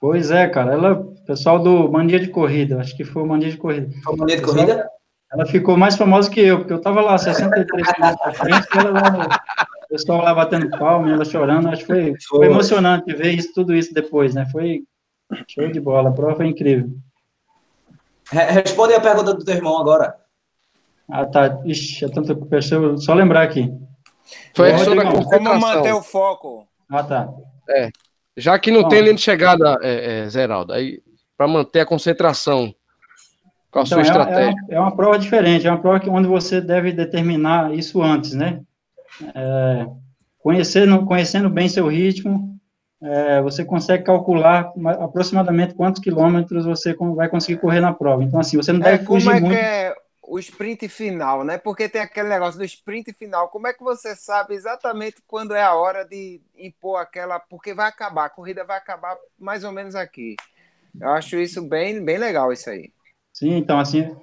Pois 0.00 0.30
é, 0.30 0.48
cara. 0.48 0.72
Ela, 0.72 1.04
pessoal 1.26 1.58
do 1.58 1.90
Mania 1.90 2.18
de 2.18 2.28
Corrida, 2.28 2.80
acho 2.80 2.96
que 2.96 3.04
foi 3.04 3.22
o 3.22 3.26
Mania 3.26 3.50
de 3.50 3.56
Corrida. 3.56 3.88
Foi 4.04 4.14
o 4.14 4.18
Mania 4.18 4.36
de 4.36 4.42
Corrida? 4.42 4.88
Ela 5.32 5.46
ficou 5.46 5.76
mais 5.76 5.96
famosa 5.96 6.30
que 6.30 6.40
eu, 6.40 6.58
porque 6.58 6.72
eu 6.72 6.80
tava 6.80 7.00
lá 7.00 7.18
63 7.18 7.92
quilômetros 7.92 8.26
à 8.26 8.32
frente, 8.32 8.66
ela 8.74 8.90
lá, 8.90 9.40
o 9.84 9.88
pessoal 9.88 10.22
lá 10.22 10.34
batendo 10.34 10.70
palma, 10.70 11.10
ela 11.10 11.24
chorando. 11.24 11.68
Acho 11.68 11.82
que 11.82 11.86
foi, 11.86 12.14
foi 12.28 12.46
emocionante 12.46 13.14
ver 13.14 13.32
isso, 13.32 13.52
tudo 13.54 13.74
isso 13.74 13.92
depois, 13.92 14.34
né? 14.34 14.46
Foi 14.50 14.82
show 15.46 15.70
de 15.70 15.80
bola. 15.80 16.08
A 16.08 16.12
prova 16.12 16.36
foi 16.36 16.46
incrível. 16.46 16.90
Responde 18.30 18.94
a 18.94 19.00
pergunta 19.00 19.34
do 19.34 19.44
teu 19.44 19.54
irmão 19.54 19.78
agora. 19.78 20.14
Ah, 21.10 21.24
tá. 21.24 21.60
Ixi, 21.64 22.04
é 22.04 22.08
tanta 22.08 22.34
pessoa. 22.34 22.96
Só 22.98 23.14
lembrar 23.14 23.42
aqui. 23.42 23.72
Foi 24.54 24.76
sobre 24.78 25.00
a 25.00 25.10
Como 25.10 25.60
manter 25.60 25.94
o 25.94 26.02
foco. 26.02 26.66
Ah, 26.90 27.02
tá. 27.02 27.28
É. 27.70 27.90
Já 28.36 28.58
que 28.58 28.70
não 28.70 28.82
Bom, 28.82 28.88
tem 28.88 29.00
linha 29.00 29.14
de 29.14 29.20
chegada, 29.20 29.76
é, 29.82 30.20
é, 30.20 30.28
Zeraldo, 30.28 30.72
aí 30.72 31.02
para 31.36 31.48
manter 31.48 31.80
a 31.80 31.86
concentração, 31.86 32.74
qual 33.70 33.84
a 33.84 33.86
então, 33.86 33.86
sua 33.86 33.98
é, 33.98 34.02
estratégia? 34.02 34.54
É, 34.70 34.74
é, 34.74 34.80
uma 34.80 34.94
prova 34.94 35.18
diferente, 35.18 35.66
é 35.66 35.70
uma 35.70 35.80
prova 35.80 36.00
que, 36.00 36.08
onde 36.08 36.26
você 36.28 36.60
deve 36.60 36.92
determinar 36.92 37.74
isso 37.74 38.02
antes, 38.02 38.34
né? 38.34 38.60
É, 39.34 39.86
conhecendo, 40.38 41.04
conhecendo 41.04 41.50
bem 41.50 41.68
seu 41.68 41.88
ritmo, 41.88 42.57
é, 43.00 43.40
você 43.40 43.64
consegue 43.64 44.04
calcular 44.04 44.72
aproximadamente 45.00 45.74
quantos 45.74 46.02
quilômetros 46.02 46.64
você 46.64 46.94
vai 47.14 47.28
conseguir 47.28 47.60
correr 47.60 47.80
na 47.80 47.92
prova. 47.92 48.24
Então, 48.24 48.40
assim, 48.40 48.56
você 48.56 48.72
não 48.72 48.80
é, 48.80 48.92
deve 48.92 49.04
como 49.04 49.20
fugir 49.20 49.36
é 49.36 49.40
muito. 49.40 49.54
Que 49.54 49.60
é 49.60 49.94
o 50.22 50.38
sprint 50.38 50.88
final, 50.88 51.44
né? 51.44 51.58
Porque 51.58 51.88
tem 51.88 52.02
aquele 52.02 52.28
negócio 52.28 52.58
do 52.58 52.64
sprint 52.64 53.12
final. 53.12 53.48
Como 53.48 53.66
é 53.66 53.72
que 53.72 53.82
você 53.82 54.14
sabe 54.14 54.54
exatamente 54.54 55.22
quando 55.26 55.54
é 55.54 55.62
a 55.62 55.74
hora 55.74 56.04
de 56.04 56.40
impor 56.56 57.00
aquela. 57.00 57.38
Porque 57.38 57.72
vai 57.72 57.88
acabar, 57.88 58.26
a 58.26 58.30
corrida 58.30 58.64
vai 58.64 58.76
acabar 58.76 59.16
mais 59.38 59.64
ou 59.64 59.72
menos 59.72 59.94
aqui. 59.94 60.36
Eu 61.00 61.10
acho 61.10 61.36
isso 61.36 61.62
bem, 61.62 62.04
bem 62.04 62.18
legal, 62.18 62.52
isso 62.52 62.68
aí. 62.68 62.92
Sim, 63.32 63.56
então, 63.56 63.78
assim, 63.78 64.16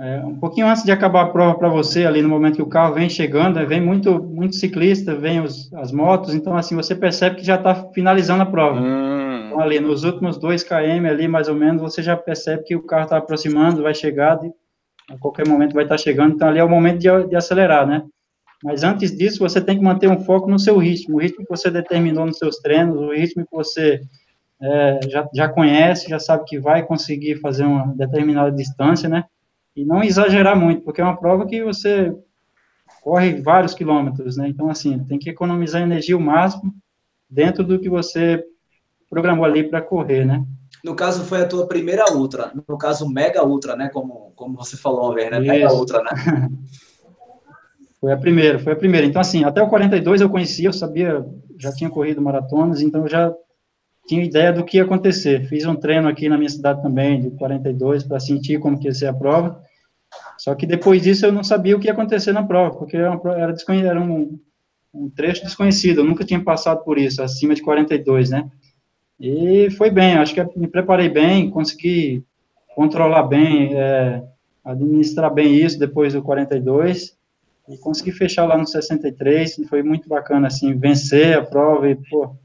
é, 0.00 0.20
um 0.24 0.38
pouquinho 0.38 0.66
antes 0.66 0.84
de 0.84 0.90
acabar 0.90 1.22
a 1.22 1.28
prova 1.30 1.58
para 1.58 1.68
você, 1.68 2.06
ali 2.06 2.22
no 2.22 2.28
momento 2.28 2.56
que 2.56 2.62
o 2.62 2.68
carro 2.68 2.94
vem 2.94 3.08
chegando, 3.08 3.64
vem 3.66 3.80
muito, 3.80 4.22
muito 4.22 4.56
ciclista, 4.56 5.14
vem 5.14 5.40
os, 5.40 5.72
as 5.74 5.92
motos, 5.92 6.34
então, 6.34 6.56
assim, 6.56 6.74
você 6.74 6.94
percebe 6.94 7.36
que 7.36 7.44
já 7.44 7.56
está 7.56 7.74
finalizando 7.92 8.42
a 8.42 8.46
prova. 8.46 8.80
Hum. 8.80 9.46
Então, 9.46 9.60
ali, 9.60 9.78
nos 9.80 10.02
últimos 10.02 10.38
2 10.38 10.62
km, 10.62 11.06
ali, 11.08 11.28
mais 11.28 11.48
ou 11.48 11.54
menos, 11.54 11.82
você 11.82 12.02
já 12.02 12.16
percebe 12.16 12.64
que 12.64 12.74
o 12.74 12.82
carro 12.82 13.04
está 13.04 13.18
aproximando, 13.18 13.82
vai 13.82 13.94
chegar, 13.94 14.36
de, 14.36 14.50
a 15.10 15.18
qualquer 15.18 15.46
momento 15.46 15.74
vai 15.74 15.84
estar 15.84 15.96
tá 15.96 16.02
chegando, 16.02 16.34
então 16.34 16.48
ali 16.48 16.58
é 16.58 16.64
o 16.64 16.68
momento 16.68 16.98
de, 16.98 17.28
de 17.28 17.36
acelerar, 17.36 17.86
né? 17.86 18.02
Mas 18.64 18.84
antes 18.84 19.16
disso, 19.16 19.40
você 19.40 19.60
tem 19.60 19.76
que 19.76 19.84
manter 19.84 20.08
um 20.08 20.24
foco 20.24 20.48
no 20.48 20.58
seu 20.58 20.78
ritmo, 20.78 21.16
o 21.16 21.20
ritmo 21.20 21.44
que 21.44 21.50
você 21.50 21.70
determinou 21.70 22.24
nos 22.24 22.38
seus 22.38 22.56
treinos, 22.58 22.96
o 22.96 23.12
ritmo 23.12 23.44
que 23.44 23.54
você 23.54 24.00
é, 24.60 25.00
já, 25.08 25.28
já 25.34 25.48
conhece, 25.48 26.08
já 26.08 26.18
sabe 26.18 26.44
que 26.44 26.58
vai 26.58 26.84
conseguir 26.84 27.40
fazer 27.40 27.64
uma 27.64 27.92
determinada 27.94 28.52
distância, 28.52 29.08
né? 29.08 29.24
E 29.74 29.84
não 29.84 30.02
exagerar 30.02 30.58
muito, 30.58 30.82
porque 30.82 31.00
é 31.00 31.04
uma 31.04 31.16
prova 31.16 31.46
que 31.46 31.64
você 31.64 32.14
corre 33.02 33.40
vários 33.40 33.74
quilômetros, 33.74 34.36
né? 34.36 34.48
Então, 34.48 34.68
assim, 34.68 35.02
tem 35.04 35.18
que 35.18 35.30
economizar 35.30 35.82
energia 35.82 36.16
o 36.16 36.20
máximo 36.20 36.74
dentro 37.28 37.64
do 37.64 37.80
que 37.80 37.88
você 37.88 38.44
programou 39.08 39.44
ali 39.44 39.68
para 39.68 39.80
correr, 39.80 40.24
né? 40.24 40.44
No 40.84 40.94
caso, 40.94 41.24
foi 41.24 41.40
a 41.42 41.46
tua 41.46 41.66
primeira 41.66 42.12
ultra. 42.12 42.52
No 42.68 42.76
caso, 42.76 43.08
mega 43.08 43.44
ultra, 43.44 43.76
né? 43.76 43.88
Como, 43.88 44.32
como 44.34 44.56
você 44.56 44.76
falou 44.76 45.06
uma 45.06 45.14
vez, 45.14 45.30
né? 45.30 45.40
Mega 45.40 45.72
ultra, 45.72 46.02
né? 46.02 46.10
foi 48.00 48.12
a 48.12 48.16
primeira, 48.16 48.58
foi 48.58 48.72
a 48.72 48.76
primeira. 48.76 49.06
Então, 49.06 49.20
assim, 49.20 49.44
até 49.44 49.62
o 49.62 49.68
42 49.68 50.20
eu 50.20 50.28
conhecia, 50.28 50.68
eu 50.68 50.72
sabia, 50.72 51.24
já 51.58 51.72
tinha 51.72 51.88
corrido 51.88 52.20
maratonas, 52.20 52.80
então 52.80 53.02
eu 53.02 53.08
já 53.08 53.32
tinha 54.06 54.24
ideia 54.24 54.52
do 54.52 54.64
que 54.64 54.78
ia 54.78 54.84
acontecer. 54.84 55.46
Fiz 55.46 55.64
um 55.64 55.76
treino 55.76 56.08
aqui 56.08 56.28
na 56.28 56.36
minha 56.36 56.48
cidade 56.48 56.82
também, 56.82 57.20
de 57.20 57.30
42, 57.30 58.04
para 58.04 58.20
sentir 58.20 58.58
como 58.58 58.78
que 58.78 58.88
ia 58.88 58.94
ser 58.94 59.06
a 59.06 59.14
prova. 59.14 59.62
Só 60.36 60.54
que 60.54 60.66
depois 60.66 61.02
disso 61.02 61.26
eu 61.26 61.32
não 61.32 61.44
sabia 61.44 61.76
o 61.76 61.80
que 61.80 61.86
ia 61.86 61.92
acontecer 61.92 62.32
na 62.32 62.42
prova, 62.42 62.76
porque 62.76 62.96
era, 62.96 63.12
uma, 63.12 63.32
era, 63.32 63.54
era 63.84 64.00
um, 64.00 64.38
um, 64.92 65.08
trecho 65.08 65.42
desconhecido, 65.42 66.00
eu 66.00 66.04
nunca 66.04 66.24
tinha 66.24 66.42
passado 66.42 66.82
por 66.84 66.98
isso, 66.98 67.22
acima 67.22 67.54
de 67.54 67.62
42, 67.62 68.30
né? 68.30 68.50
E 69.18 69.70
foi 69.70 69.90
bem, 69.90 70.14
acho 70.14 70.34
que 70.34 70.58
me 70.58 70.66
preparei 70.66 71.08
bem, 71.08 71.48
consegui 71.48 72.24
controlar 72.74 73.22
bem, 73.22 73.72
é, 73.74 74.22
administrar 74.64 75.32
bem 75.32 75.54
isso 75.54 75.78
depois 75.78 76.12
do 76.12 76.22
42, 76.22 77.16
e 77.68 77.78
consegui 77.78 78.10
fechar 78.10 78.44
lá 78.44 78.58
no 78.58 78.66
63, 78.66 79.58
e 79.58 79.64
foi 79.66 79.82
muito 79.82 80.08
bacana, 80.08 80.48
assim, 80.48 80.76
vencer 80.76 81.38
a 81.38 81.42
prova 81.42 81.88
e, 81.88 81.94
pô, 81.94 82.36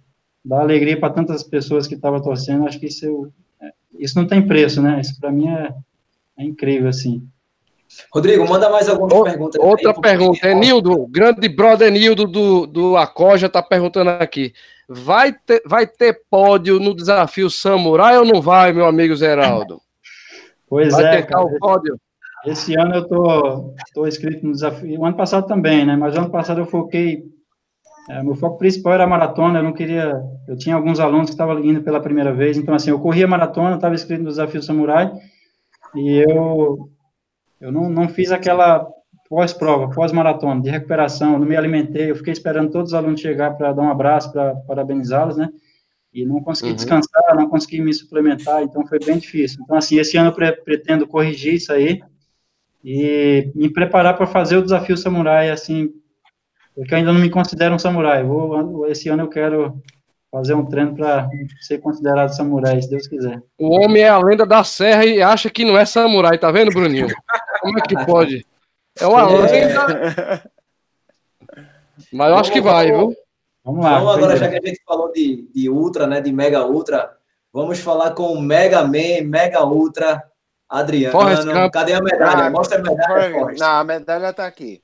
dar 0.47 0.62
alegria 0.62 0.97
para 0.97 1.13
tantas 1.13 1.43
pessoas 1.43 1.86
que 1.86 1.95
estavam 1.95 2.21
torcendo, 2.21 2.65
acho 2.65 2.79
que 2.79 2.86
isso, 2.86 3.31
é, 3.62 3.71
isso 3.99 4.17
não 4.17 4.25
tem 4.25 4.47
preço, 4.47 4.81
né? 4.81 5.01
Isso 5.01 5.19
para 5.19 5.31
mim 5.31 5.49
é, 5.49 5.73
é, 6.38 6.43
incrível, 6.43 6.88
assim. 6.88 7.21
Rodrigo, 8.13 8.47
manda 8.47 8.69
mais 8.69 8.88
algumas 8.88 9.13
o, 9.13 9.23
perguntas. 9.23 9.62
Outra 9.62 9.91
aí, 9.91 10.01
pergunta, 10.01 10.47
é 10.47 10.53
Nildo, 10.53 11.07
grande 11.07 11.47
brother 11.49 11.91
Nildo 11.91 12.25
do, 12.27 12.65
do 12.65 12.97
Acoja 12.97 13.47
está 13.47 13.62
perguntando 13.62 14.10
aqui, 14.10 14.53
vai 14.88 15.33
ter, 15.33 15.62
vai 15.65 15.86
ter 15.86 16.21
pódio 16.29 16.79
no 16.79 16.95
desafio 16.95 17.49
Samurai 17.49 18.17
ou 18.17 18.25
não 18.25 18.41
vai, 18.41 18.71
meu 18.71 18.86
amigo 18.86 19.15
Zeraldo? 19.15 19.81
Pois 20.69 20.93
vai 20.93 21.17
é, 21.17 21.21
cara, 21.21 21.43
o 21.43 21.57
pódio? 21.60 21.99
Esse 22.45 22.77
ano 22.77 22.95
eu 22.95 23.07
tô, 23.07 23.73
tô 23.93 24.07
inscrito 24.07 24.45
no 24.45 24.53
desafio, 24.53 24.99
o 24.99 25.05
ano 25.05 25.17
passado 25.17 25.47
também, 25.47 25.86
né, 25.86 25.95
mas 25.95 26.15
ano 26.15 26.29
passado 26.29 26.62
eu 26.62 26.65
foquei 26.65 27.25
é, 28.10 28.24
meu 28.24 28.36
foco 28.36 28.58
principal 28.58 28.93
era 28.93 29.04
a 29.04 29.08
maratona, 29.08 29.60
eu 29.60 29.63
não 29.63 29.74
queria, 29.74 30.22
eu 30.48 30.58
tinha 30.58 30.76
alguns 30.76 31.00
alunos 31.00 31.26
que 31.26 31.34
estavam 31.34 31.60
indo 31.63 31.82
pela 31.82 32.00
primeira 32.00 32.34
vez, 32.34 32.58
então 32.58 32.74
assim, 32.74 32.89
eu 32.89 33.00
corria 33.00 33.28
maratona, 33.28 33.76
estava 33.76 33.96
inscrito 33.96 34.24
no 34.24 34.30
Desafio 34.30 34.63
Samurai, 34.63 35.12
e 35.93 36.24
eu, 36.30 36.89
eu 37.60 37.72
não, 37.72 37.89
não 37.89 38.08
fiz 38.08 38.32
aquela 38.32 38.88
pós-prova, 39.30 39.93
pós-maratona, 39.93 40.62
de 40.62 40.70
recuperação, 40.70 41.38
não 41.38 41.46
me 41.46 41.58
alimentei, 41.58 42.10
eu 42.10 42.15
fiquei 42.15 42.32
esperando 42.32 42.72
todos 42.72 42.91
os 42.91 42.93
alunos 42.93 43.20
chegar 43.20 43.58
para 43.58 43.74
dar 43.74 43.84
um 43.84 43.91
abraço, 43.91 44.32
para 44.32 44.56
parabenizá-los, 44.56 45.36
né, 45.36 45.50
e 46.13 46.26
não 46.26 46.41
consegui 46.41 46.70
uhum. 46.70 46.76
descansar, 46.76 47.36
não 47.36 47.50
consegui 47.50 47.82
me 47.82 47.93
suplementar, 47.93 48.63
então 48.63 48.88
foi 48.88 49.00
bem 49.00 49.17
difícil. 49.17 49.60
Então, 49.63 49.78
assim, 49.78 50.00
esse 50.00 50.17
ano 50.17 50.30
eu 50.30 50.34
pre 50.34 50.52
pretendo 50.54 51.06
corrigir 51.06 51.56
isso 51.56 51.74
aí, 51.74 52.02
e 52.84 53.52
me 53.54 53.70
preparar 53.70 54.15
para 54.15 54.26
fazer 54.26 54.56
o 54.56 54.62
Desafio 54.62 54.96
Samurai, 54.96 55.50
assim, 55.50 55.91
porque 56.77 56.93
eu 56.93 56.99
ainda 56.99 57.11
não 57.11 57.19
me 57.19 57.31
considero 57.31 57.73
um 57.73 57.79
samurai. 57.79 58.23
Vou, 58.23 58.85
esse 58.87 59.09
ano 59.09 59.23
eu 59.23 59.27
quero 59.27 59.81
fazer 60.31 60.53
um 60.53 60.63
treino 60.63 60.95
para 60.95 61.27
ser 61.59 61.79
considerado 61.79 62.29
samurai, 62.29 62.79
se 62.79 62.87
Deus 62.87 63.07
quiser. 63.07 63.41
O 63.57 63.69
homem 63.69 64.03
é 64.03 64.09
a 64.09 64.19
lenda 64.19 64.45
da 64.45 64.63
serra 64.63 65.03
e 65.03 65.19
acha 65.19 65.49
que 65.49 65.65
não 65.65 65.75
é 65.75 65.85
samurai, 65.85 66.37
tá 66.37 66.51
vendo, 66.51 66.71
Bruninho? 66.71 67.07
Como 67.61 67.79
é 67.79 67.81
que 67.81 68.05
pode? 68.05 68.45
É 68.99 69.07
uma 69.07 69.21
é... 69.21 69.25
lenda. 69.25 70.51
Mas 72.13 72.29
eu 72.29 72.37
acho 72.37 72.51
que 72.51 72.61
vai, 72.61 72.91
viu? 72.91 73.11
Vamos 73.65 73.83
lá. 73.83 73.97
Vamos 73.97 74.15
agora, 74.15 74.37
já 74.37 74.47
que 74.47 74.57
a 74.57 74.61
gente 74.63 74.81
falou 74.85 75.11
de, 75.11 75.49
de 75.51 75.69
Ultra, 75.71 76.05
né, 76.05 76.21
de 76.21 76.31
Mega 76.31 76.63
Ultra, 76.63 77.09
vamos 77.51 77.79
falar 77.79 78.11
com 78.11 78.33
o 78.33 78.39
Mega 78.39 78.84
Man, 78.84 79.25
Mega 79.25 79.65
Ultra, 79.65 80.23
Adriano. 80.69 81.17
Cadê 81.71 81.93
a 81.93 82.01
medalha? 82.03 82.45
Ah, 82.45 82.49
Mostra 82.51 82.78
a 82.78 82.82
medalha, 82.84 83.32
Forrest. 83.32 83.59
Não, 83.59 83.67
a 83.67 83.84
medalha 83.84 84.32
tá 84.32 84.45
aqui. 84.45 84.84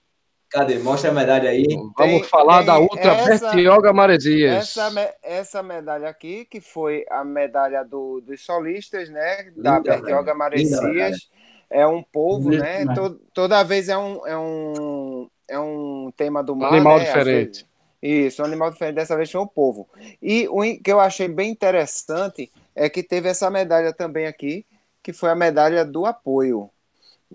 Cadê? 0.53 0.77
Mostra 0.77 1.09
a 1.09 1.13
medalha 1.13 1.49
aí. 1.49 1.65
Vamos 1.67 1.93
tem, 1.95 2.23
falar 2.25 2.57
tem 2.57 2.67
da 2.67 2.79
Ultra 2.79 3.25
Bertioga 3.25 3.91
Maresias. 3.91 4.77
Essa, 4.77 5.15
essa 5.23 5.63
medalha 5.63 6.07
aqui, 6.07 6.45
que 6.45 6.61
foi 6.61 7.03
a 7.09 7.23
medalha 7.23 7.83
do, 7.83 8.21
dos 8.21 8.45
solistas, 8.45 9.09
né? 9.09 9.51
Da 9.57 9.77
Linda, 9.77 9.81
Bertioga 9.81 10.35
Maresias. 10.35 11.27
É 11.71 11.87
um 11.87 12.03
povo, 12.03 12.51
Linda, 12.51 12.63
né? 12.63 12.85
Todo, 12.93 13.19
toda 13.33 13.63
vez 13.63 13.89
é 13.89 13.97
um, 13.97 14.27
é 14.27 14.37
um, 14.37 15.27
é 15.47 15.59
um 15.59 16.13
tema 16.15 16.43
do 16.43 16.55
mar. 16.55 16.71
Animal 16.71 16.99
né? 16.99 17.05
diferente. 17.05 17.65
Isso, 17.99 18.43
um 18.43 18.45
animal 18.45 18.69
diferente. 18.69 18.95
Dessa 18.95 19.17
vez 19.17 19.31
foi 19.31 19.41
o 19.41 19.47
povo. 19.47 19.89
E 20.21 20.47
o 20.49 20.61
que 20.61 20.91
eu 20.91 20.99
achei 20.99 21.27
bem 21.27 21.49
interessante 21.49 22.51
é 22.75 22.87
que 22.87 23.01
teve 23.01 23.27
essa 23.27 23.49
medalha 23.49 23.91
também 23.91 24.27
aqui, 24.27 24.67
que 25.01 25.11
foi 25.11 25.31
a 25.31 25.35
medalha 25.35 25.83
do 25.83 26.05
apoio. 26.05 26.69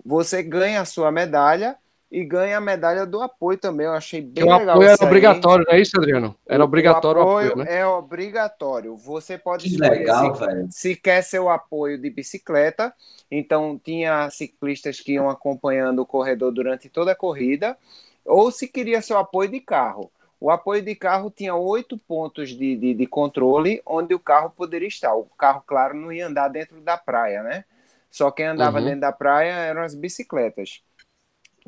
Você 0.05 0.41
ganha 0.41 0.79
a 0.79 0.85
sua 0.85 1.11
medalha 1.11 1.75
e 2.11 2.23
ganha 2.23 2.57
a 2.57 2.61
medalha 2.61 3.05
do 3.05 3.21
apoio 3.21 3.57
também. 3.57 3.85
Eu 3.85 3.93
achei 3.93 4.21
bem 4.21 4.43
o 4.43 4.57
legal. 4.57 4.67
O 4.67 4.71
apoio 4.71 4.89
era 4.89 5.05
obrigatório, 5.05 5.65
não 5.67 5.73
é 5.73 5.79
isso, 5.79 5.97
Adriano? 5.97 6.35
Era 6.47 6.63
obrigatório 6.63 7.21
o 7.21 7.23
apoio. 7.23 7.47
O 7.47 7.51
apoio 7.51 7.65
né? 7.65 7.79
É 7.79 7.85
obrigatório. 7.85 8.97
Você 8.97 9.37
pode 9.37 9.69
que 9.69 9.77
legal, 9.77 10.35
se, 10.35 10.45
velho. 10.45 10.67
se 10.71 10.95
quer 10.95 11.21
ser 11.21 11.39
o 11.39 11.49
apoio 11.49 11.97
de 11.99 12.09
bicicleta. 12.09 12.93
Então, 13.29 13.79
tinha 13.83 14.29
ciclistas 14.31 14.99
que 14.99 15.13
iam 15.13 15.29
acompanhando 15.29 15.99
o 15.99 16.05
corredor 16.05 16.51
durante 16.51 16.89
toda 16.89 17.11
a 17.11 17.15
corrida, 17.15 17.77
ou 18.25 18.49
se 18.49 18.67
queria 18.67 19.03
seu 19.03 19.17
apoio 19.17 19.49
de 19.49 19.59
carro. 19.59 20.11
O 20.41 20.49
apoio 20.49 20.81
de 20.81 20.95
carro 20.95 21.29
tinha 21.29 21.53
oito 21.53 21.97
pontos 21.97 22.49
de, 22.49 22.75
de, 22.75 22.93
de, 22.93 23.05
controle 23.05 23.81
onde 23.85 24.15
o 24.15 24.19
carro 24.19 24.49
poderia 24.49 24.87
estar. 24.87 25.13
O 25.13 25.25
carro, 25.37 25.61
claro, 25.67 25.93
não 25.93 26.11
ia 26.11 26.27
andar 26.27 26.47
dentro 26.47 26.79
da 26.81 26.97
praia, 26.97 27.43
né? 27.43 27.65
Só 28.09 28.31
quem 28.31 28.47
andava 28.47 28.79
uhum. 28.79 28.85
dentro 28.85 29.01
da 29.01 29.11
praia 29.11 29.51
eram 29.51 29.83
as 29.83 29.93
bicicletas. 29.93 30.81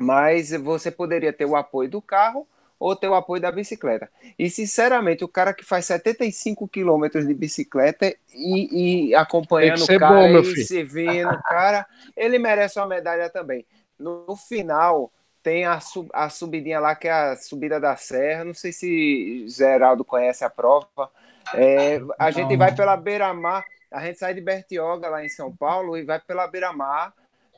Mas 0.02 0.50
você 0.50 0.90
poderia 0.90 1.32
ter 1.32 1.44
o 1.44 1.56
apoio 1.56 1.88
do 1.88 2.02
carro 2.02 2.46
ou 2.78 2.96
ter 2.96 3.08
o 3.08 3.14
apoio 3.14 3.40
da 3.40 3.52
bicicleta. 3.52 4.10
E, 4.36 4.50
sinceramente, 4.50 5.22
o 5.22 5.28
cara 5.28 5.54
que 5.54 5.64
faz 5.64 5.86
75 5.86 6.66
quilômetros 6.66 7.26
de 7.26 7.32
bicicleta 7.32 8.12
e, 8.34 9.10
e 9.10 9.14
acompanhando 9.14 9.84
o 9.84 9.98
cara 9.98 10.08
bom, 10.08 10.38
e 10.40 10.64
se 10.64 10.82
vindo, 10.82 11.40
cara, 11.44 11.86
ele 12.16 12.40
merece 12.40 12.80
uma 12.80 12.88
medalha 12.88 13.30
também. 13.30 13.64
No, 13.96 14.24
no 14.26 14.34
final, 14.34 15.12
tem 15.44 15.64
a, 15.64 15.78
sub, 15.78 16.08
a 16.12 16.28
subidinha 16.28 16.80
lá, 16.80 16.96
que 16.96 17.06
é 17.06 17.12
a 17.12 17.36
subida 17.36 17.78
da 17.78 17.96
serra. 17.96 18.44
Não 18.44 18.54
sei 18.54 18.72
se 18.72 19.46
Geraldo 19.46 20.04
conhece 20.04 20.44
a 20.44 20.50
prova. 20.50 21.08
É, 21.54 22.00
a 22.18 22.24
Não. 22.26 22.32
gente 22.32 22.56
vai 22.56 22.74
pela 22.74 22.96
beira-mar, 22.96 23.64
a 23.92 24.04
gente 24.04 24.18
sai 24.18 24.34
de 24.34 24.40
Bertioga, 24.40 25.08
lá 25.08 25.24
em 25.24 25.28
São 25.28 25.54
Paulo, 25.54 25.96
e 25.96 26.02
vai 26.02 26.18
pela 26.18 26.48
beira-mar. 26.48 27.12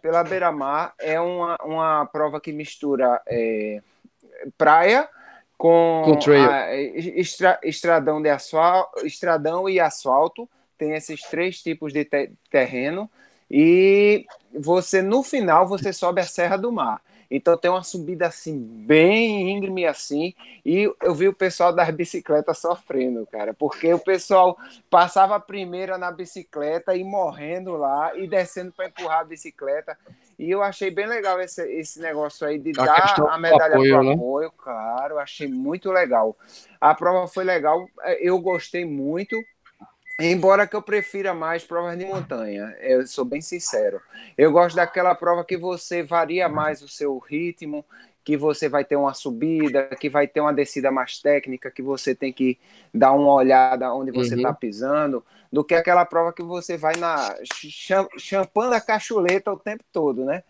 Pela 0.04 0.22
beira-mar 0.22 0.92
é 0.98 1.18
uma, 1.18 1.56
uma 1.64 2.04
prova 2.04 2.38
que 2.38 2.52
mistura 2.52 3.22
é, 3.26 3.80
praia 4.58 5.08
com, 5.56 6.02
com 6.04 6.30
a, 6.30 6.76
estra, 6.76 7.58
estradão, 7.64 8.20
de 8.20 8.28
asfalto, 8.28 9.06
estradão 9.06 9.66
e 9.66 9.80
asfalto. 9.80 10.46
Tem 10.76 10.92
esses 10.92 11.22
três 11.22 11.62
tipos 11.62 11.90
de 11.90 12.04
te, 12.04 12.30
terreno. 12.50 13.10
E 13.50 14.26
você, 14.54 15.00
no 15.00 15.22
final, 15.22 15.66
você 15.66 15.90
sobe 15.90 16.20
a 16.20 16.26
Serra 16.26 16.58
do 16.58 16.70
Mar. 16.70 17.00
Então 17.34 17.56
tem 17.56 17.68
uma 17.68 17.82
subida 17.82 18.28
assim, 18.28 18.56
bem 18.56 19.50
íngreme 19.50 19.84
assim, 19.84 20.32
e 20.64 20.88
eu 21.02 21.12
vi 21.12 21.26
o 21.26 21.34
pessoal 21.34 21.72
das 21.72 21.90
bicicletas 21.90 22.58
sofrendo, 22.58 23.26
cara, 23.26 23.52
porque 23.52 23.92
o 23.92 23.98
pessoal 23.98 24.56
passava 24.88 25.34
a 25.34 25.40
primeira 25.40 25.98
na 25.98 26.12
bicicleta 26.12 26.94
e 26.94 27.02
morrendo 27.02 27.76
lá, 27.76 28.16
e 28.16 28.28
descendo 28.28 28.70
para 28.70 28.86
empurrar 28.86 29.20
a 29.20 29.24
bicicleta. 29.24 29.98
E 30.38 30.48
eu 30.48 30.62
achei 30.62 30.92
bem 30.92 31.08
legal 31.08 31.40
esse, 31.40 31.60
esse 31.72 32.00
negócio 32.00 32.46
aí 32.46 32.56
de 32.56 32.70
a 32.78 32.84
dar 32.84 33.16
a 33.28 33.36
medalha 33.36 33.78
para 33.78 34.02
né? 34.04 34.12
apoio, 34.12 34.52
claro, 34.52 35.18
achei 35.18 35.48
muito 35.48 35.90
legal. 35.90 36.36
A 36.80 36.94
prova 36.94 37.26
foi 37.26 37.42
legal, 37.42 37.84
eu 38.20 38.38
gostei 38.38 38.84
muito. 38.84 39.36
Embora 40.18 40.66
que 40.66 40.76
eu 40.76 40.82
prefira 40.82 41.34
mais 41.34 41.64
provas 41.64 41.98
de 41.98 42.04
montanha, 42.04 42.76
eu 42.80 43.04
sou 43.06 43.24
bem 43.24 43.40
sincero. 43.40 44.00
Eu 44.38 44.52
gosto 44.52 44.76
daquela 44.76 45.14
prova 45.14 45.44
que 45.44 45.56
você 45.56 46.02
varia 46.02 46.48
mais 46.48 46.82
o 46.82 46.88
seu 46.88 47.18
ritmo, 47.18 47.84
que 48.24 48.36
você 48.36 48.68
vai 48.68 48.84
ter 48.84 48.96
uma 48.96 49.12
subida, 49.12 49.84
que 50.00 50.08
vai 50.08 50.26
ter 50.28 50.40
uma 50.40 50.52
descida 50.52 50.90
mais 50.90 51.18
técnica, 51.18 51.70
que 51.70 51.82
você 51.82 52.14
tem 52.14 52.32
que 52.32 52.58
dar 52.92 53.12
uma 53.12 53.32
olhada 53.32 53.92
onde 53.92 54.12
você 54.12 54.36
está 54.36 54.50
uhum. 54.50 54.54
pisando, 54.54 55.24
do 55.52 55.64
que 55.64 55.74
aquela 55.74 56.04
prova 56.04 56.32
que 56.32 56.42
você 56.42 56.76
vai 56.76 56.96
na 56.96 57.34
champando 58.16 58.72
a 58.72 58.80
cachuleta 58.80 59.52
o 59.52 59.58
tempo 59.58 59.84
todo, 59.92 60.24
né? 60.24 60.42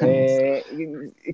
É, 0.00 0.64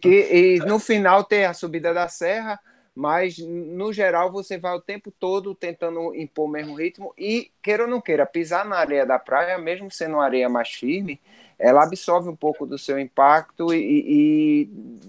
que, 0.01 0.09
e 0.09 0.59
no 0.61 0.79
final 0.79 1.25
tem 1.25 1.45
a 1.45 1.53
subida 1.53 1.93
da 1.93 2.09
serra, 2.09 2.61
mas 2.99 3.39
no 3.39 3.93
geral 3.93 4.33
você 4.33 4.59
vai 4.59 4.75
o 4.75 4.81
tempo 4.81 5.13
todo 5.21 5.55
tentando 5.55 6.13
impor 6.17 6.47
o 6.47 6.49
mesmo 6.49 6.75
ritmo 6.75 7.15
e, 7.17 7.49
queira 7.63 7.85
ou 7.85 7.89
não 7.89 8.01
queira, 8.01 8.27
pisar 8.27 8.65
na 8.65 8.75
areia 8.75 9.07
da 9.07 9.21
praia, 9.21 9.57
mesmo 9.57 9.89
sendo 9.89 10.15
uma 10.15 10.25
areia 10.25 10.49
mais 10.49 10.71
firme, 10.71 11.21
ela 11.57 11.85
absorve 11.85 12.29
um 12.29 12.35
pouco 12.35 12.67
do 12.67 12.77
seu 12.77 12.99
impacto 12.99 13.73
e, 13.73 13.79
e 13.79 14.65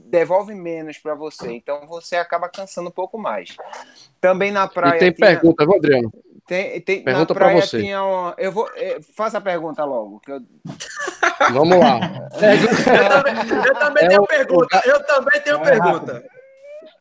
devolve 0.06 0.54
menos 0.54 1.00
para 1.00 1.16
você. 1.16 1.52
Então 1.52 1.88
você 1.88 2.16
acaba 2.16 2.48
cansando 2.48 2.90
um 2.90 2.92
pouco 2.92 3.18
mais. 3.18 3.58
Também 4.22 4.52
na 4.52 4.68
praia. 4.68 4.98
E 4.98 5.00
tem 5.00 5.12
tinha... 5.12 5.28
pergunta, 5.28 5.64
Adriano? 5.64 6.14
Tem, 6.46 6.80
tem, 6.82 7.04
pergunta 7.04 7.34
para 7.34 7.54
você. 7.54 7.82
Tinha 7.82 8.04
uma... 8.04 8.36
eu 8.38 8.52
vou, 8.52 8.70
é, 8.76 9.00
faça 9.16 9.40
a 9.40 9.42
pergunta 9.42 9.84
logo. 9.84 10.22
Eu... 10.28 10.44
Vamos 11.54 11.80
lá. 11.80 12.00
eu 12.38 13.10
também, 13.10 13.66
eu 13.66 13.74
também 13.74 14.06
é 14.06 14.08
tenho 14.10 14.22
o... 14.22 14.28
pergunta. 14.28 14.82
Eu 14.86 15.04
também 15.08 15.42
tenho 15.42 15.58
é 15.58 15.64
pergunta. 15.64 16.39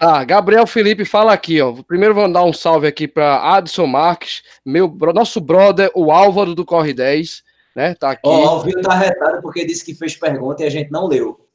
Ah, 0.01 0.23
Gabriel 0.23 0.67
Felipe 0.67 1.05
fala 1.05 1.33
aqui, 1.33 1.61
ó. 1.61 1.73
Primeiro 1.83 2.15
vou 2.15 2.33
dar 2.33 2.45
um 2.45 2.53
salve 2.53 2.87
aqui 2.87 3.09
para 3.09 3.57
Adson 3.57 3.87
Marques, 3.87 4.43
meu 4.65 4.89
nosso 5.13 5.41
brother, 5.41 5.91
o 5.95 6.13
Álvaro 6.13 6.55
do 6.55 6.65
Corre 6.65 6.95
10, 6.95 7.43
né? 7.75 7.95
Tá 7.95 8.13
aqui. 8.13 8.21
Ó, 8.25 8.45
o 8.45 8.49
Alvio 8.49 8.81
tá 8.81 8.95
retado 8.95 9.43
porque 9.43 9.67
disse 9.67 9.85
que 9.85 9.95
fez 9.95 10.17
pergunta 10.17 10.63
e 10.63 10.67
a 10.67 10.71
gente 10.71 10.93
não 10.93 11.09
leu. 11.09 11.48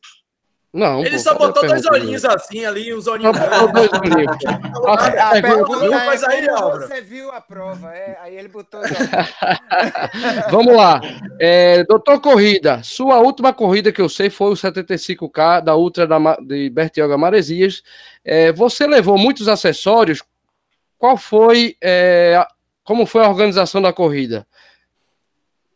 Não, 0.73 1.01
ele 1.01 1.17
pô, 1.17 1.19
só 1.19 1.35
botou 1.35 1.67
dois 1.67 1.85
olhinhos 1.85 2.25
assim 2.25 2.65
ali, 2.65 2.91
os 2.91 3.05
olhinhos. 3.05 3.37
Botou 3.37 3.71
dois 3.71 3.89
olhinhos. 3.93 4.37
a, 4.87 5.29
a 5.29 5.41
pergunta 5.41 5.85
é, 5.85 6.05
mas 6.07 6.23
aí, 6.23 6.47
você 6.47 6.99
viu 7.01 7.29
a 7.31 7.39
prova, 7.39 7.93
é, 7.93 8.17
aí 8.19 8.35
ele 8.35 8.47
botou. 8.47 8.81
Vamos 10.49 10.75
lá, 10.75 10.99
é, 11.39 11.83
doutor 11.83 12.19
Corrida, 12.19 12.81
sua 12.81 13.19
última 13.19 13.53
corrida 13.53 13.91
que 13.91 14.01
eu 14.01 14.09
sei 14.09 14.31
foi 14.31 14.49
o 14.49 14.55
75K 14.55 15.61
da 15.61 15.75
Ultra 15.75 16.07
da, 16.07 16.17
de 16.37 16.71
Bertioga 16.71 17.19
Maresias. 17.19 17.83
É, 18.25 18.51
você 18.51 18.87
levou 18.87 19.15
muitos 19.15 19.47
acessórios. 19.47 20.23
Qual 20.97 21.17
foi, 21.17 21.77
é, 21.83 22.43
como 22.83 23.05
foi 23.05 23.23
a 23.23 23.29
organização 23.29 23.79
da 23.79 23.93
corrida? 23.93 24.47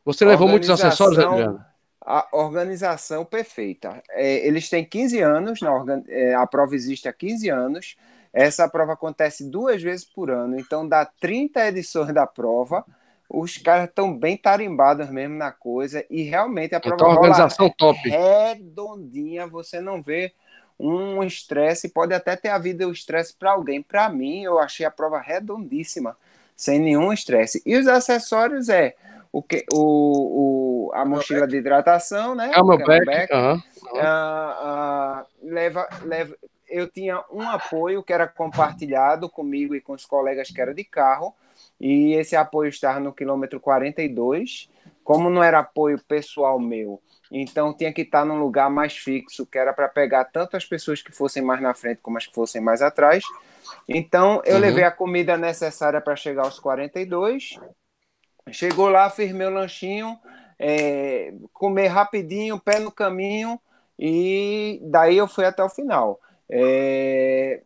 Você 0.03 0.25
levou 0.25 0.47
muitos 0.47 0.71
acessórios, 0.71 1.19
Adriano? 1.19 1.66
A 2.09 2.25
organização 2.31 3.25
perfeita. 3.25 4.01
É, 4.11 4.47
eles 4.47 4.69
têm 4.69 4.85
15 4.85 5.19
anos, 5.19 5.61
na 5.61 5.73
organ... 5.73 6.01
É, 6.07 6.33
a 6.33 6.47
prova 6.47 6.73
existe 6.73 7.05
há 7.05 7.11
15 7.11 7.49
anos. 7.49 7.97
Essa 8.31 8.69
prova 8.69 8.93
acontece 8.93 9.43
duas 9.43 9.83
vezes 9.83 10.05
por 10.05 10.31
ano, 10.31 10.57
então 10.57 10.87
dá 10.87 11.05
30 11.05 11.67
edições 11.67 12.13
da 12.13 12.25
prova. 12.25 12.85
Os 13.29 13.57
caras 13.57 13.89
estão 13.89 14.17
bem 14.17 14.37
tarimbados 14.37 15.09
mesmo 15.09 15.35
na 15.35 15.51
coisa 15.51 16.05
e 16.09 16.21
realmente 16.21 16.73
a 16.73 16.79
prova 16.79 16.95
então, 16.95 17.09
organização 17.09 17.69
top. 17.77 17.99
redondinha, 18.07 19.45
você 19.45 19.81
não 19.81 20.01
vê 20.01 20.33
um 20.79 21.21
estresse, 21.23 21.89
pode 21.89 22.13
até 22.13 22.37
ter 22.37 22.49
havido 22.49 22.87
o 22.87 22.91
estresse 22.91 23.33
para 23.33 23.51
alguém. 23.51 23.81
Para 23.81 24.07
mim, 24.07 24.43
eu 24.43 24.59
achei 24.59 24.85
a 24.85 24.91
prova 24.91 25.19
redondíssima, 25.19 26.15
sem 26.55 26.79
nenhum 26.79 27.11
estresse. 27.11 27.61
E 27.65 27.75
os 27.75 27.87
acessórios 27.87 28.69
é 28.69 28.95
o 29.37 29.43
que, 29.43 29.63
o, 29.71 30.89
o, 30.89 30.91
a 30.95 31.05
mochila 31.05 31.47
de 31.47 31.57
hidratação, 31.57 32.33
né? 32.33 32.49
Camelback. 32.49 33.31
Uhum. 33.31 33.53
Uh, 33.53 34.01
uh, 34.01 35.25
leva, 35.43 35.87
leva, 36.01 36.35
eu 36.67 36.87
tinha 36.89 37.23
um 37.31 37.43
apoio 37.43 38.01
que 38.01 38.11
era 38.11 38.27
compartilhado 38.27 39.29
comigo 39.29 39.75
e 39.75 39.81
com 39.81 39.93
os 39.93 40.07
colegas 40.07 40.49
que 40.49 40.59
era 40.59 40.73
de 40.73 40.83
carro, 40.83 41.35
e 41.79 42.13
esse 42.13 42.35
apoio 42.35 42.69
estava 42.69 42.99
no 42.99 43.13
quilômetro 43.13 43.59
42. 43.59 44.71
Como 45.03 45.29
não 45.29 45.43
era 45.43 45.59
apoio 45.59 46.01
pessoal 46.07 46.59
meu, 46.59 46.99
então 47.31 47.77
tinha 47.77 47.93
que 47.93 48.01
estar 48.01 48.25
num 48.25 48.39
lugar 48.39 48.71
mais 48.71 48.97
fixo, 48.97 49.45
que 49.45 49.59
era 49.59 49.71
para 49.71 49.87
pegar 49.87 50.25
tanto 50.25 50.57
as 50.57 50.65
pessoas 50.65 50.99
que 51.03 51.11
fossem 51.11 51.43
mais 51.43 51.61
na 51.61 51.75
frente 51.75 52.01
como 52.01 52.17
as 52.17 52.25
que 52.25 52.33
fossem 52.33 52.59
mais 52.59 52.81
atrás. 52.81 53.23
Então 53.87 54.41
eu 54.45 54.55
uhum. 54.55 54.61
levei 54.61 54.83
a 54.83 54.89
comida 54.91 55.37
necessária 55.37 56.01
para 56.01 56.15
chegar 56.15 56.45
aos 56.45 56.59
42 56.59 57.59
Chegou 58.51 58.89
lá, 58.89 59.09
firmei 59.09 59.47
o 59.47 59.51
lanchinho, 59.51 60.17
é, 60.59 61.33
comer 61.53 61.87
rapidinho, 61.87 62.59
pé 62.59 62.79
no 62.79 62.91
caminho, 62.91 63.59
e 63.97 64.79
daí 64.83 65.17
eu 65.17 65.27
fui 65.27 65.45
até 65.45 65.63
o 65.63 65.69
final. 65.69 66.19
É, 66.49 67.61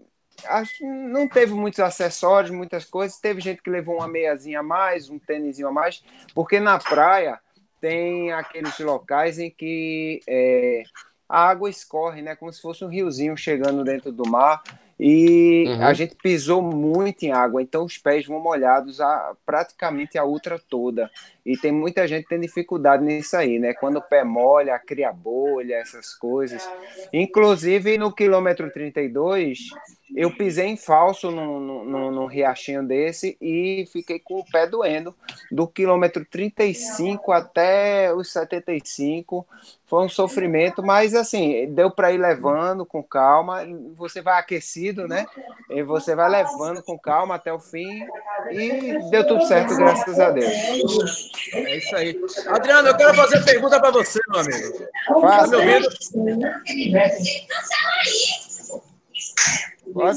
acho, 0.45 0.85
não 0.85 1.27
teve 1.27 1.53
muitos 1.53 1.79
acessórios, 1.79 2.51
muitas 2.51 2.85
coisas. 2.85 3.19
Teve 3.19 3.41
gente 3.41 3.61
que 3.61 3.69
levou 3.69 3.97
uma 3.97 4.07
meiazinha 4.07 4.59
a 4.59 4.63
mais, 4.63 5.09
um 5.09 5.19
tênisinho 5.19 5.67
a 5.67 5.71
mais, 5.71 6.03
porque 6.33 6.59
na 6.59 6.77
praia 6.79 7.39
tem 7.79 8.31
aqueles 8.31 8.77
locais 8.79 9.39
em 9.39 9.49
que 9.49 10.21
é, 10.27 10.83
a 11.27 11.49
água 11.49 11.69
escorre, 11.69 12.21
né, 12.21 12.35
como 12.35 12.51
se 12.51 12.61
fosse 12.61 12.85
um 12.85 12.87
riozinho 12.87 13.35
chegando 13.35 13.83
dentro 13.83 14.11
do 14.11 14.29
mar. 14.29 14.61
E 15.03 15.65
uhum. 15.67 15.83
a 15.83 15.93
gente 15.95 16.13
pisou 16.13 16.61
muito 16.61 17.23
em 17.23 17.31
água, 17.31 17.59
então 17.59 17.83
os 17.83 17.97
pés 17.97 18.27
vão 18.27 18.39
molhados 18.39 19.01
a, 19.01 19.35
praticamente 19.43 20.15
a 20.15 20.23
ultra 20.23 20.59
toda. 20.59 21.09
E 21.45 21.57
tem 21.57 21.71
muita 21.71 22.07
gente 22.07 22.23
que 22.23 22.29
tem 22.29 22.39
dificuldade 22.39 23.03
nisso 23.03 23.35
aí, 23.35 23.57
né? 23.57 23.73
Quando 23.73 23.97
o 23.97 24.01
pé 24.01 24.23
molha, 24.23 24.77
cria 24.77 25.11
bolha, 25.11 25.75
essas 25.75 26.13
coisas. 26.13 26.67
Inclusive, 27.11 27.97
no 27.97 28.13
quilômetro 28.13 28.71
32, 28.71 29.69
eu 30.15 30.29
pisei 30.29 30.67
em 30.67 30.77
falso 30.77 31.31
num, 31.31 32.25
riachinho 32.25 32.83
desse 32.83 33.37
e 33.41 33.87
fiquei 33.91 34.19
com 34.19 34.39
o 34.39 34.45
pé 34.45 34.67
doendo. 34.67 35.15
Do 35.51 35.67
quilômetro 35.67 36.25
35 36.25 37.31
até 37.31 38.13
os 38.13 38.31
75, 38.31 39.45
foi 39.85 40.05
um 40.05 40.09
sofrimento, 40.09 40.83
mas 40.83 41.15
assim, 41.15 41.67
deu 41.73 41.89
para 41.89 42.11
ir 42.11 42.17
levando 42.17 42.85
com 42.85 43.01
calma. 43.01 43.65
Você 43.97 44.21
vai 44.21 44.39
aquecido, 44.39 45.07
né? 45.07 45.25
E 45.69 45.81
você 45.81 46.15
vai 46.15 46.29
levando 46.29 46.83
com 46.83 46.99
calma 46.99 47.35
até 47.35 47.51
o 47.51 47.59
fim 47.59 48.05
e 48.51 49.09
deu 49.09 49.25
tudo 49.27 49.45
certo, 49.45 49.75
graças 49.75 50.19
a 50.19 50.29
Deus. 50.29 51.30
É 51.53 51.77
isso 51.77 51.95
aí. 51.95 52.19
Adriano, 52.47 52.89
eu 52.89 52.97
quero 52.97 53.13
fazer 53.15 53.43
pergunta 53.43 53.79
para 53.79 53.91
você, 53.91 54.19
meu 54.29 54.39
amigo. 54.39 54.87
Faça. 55.21 55.51
Tá 55.51 55.57
me 55.57 55.73
ouvindo? 55.73 55.89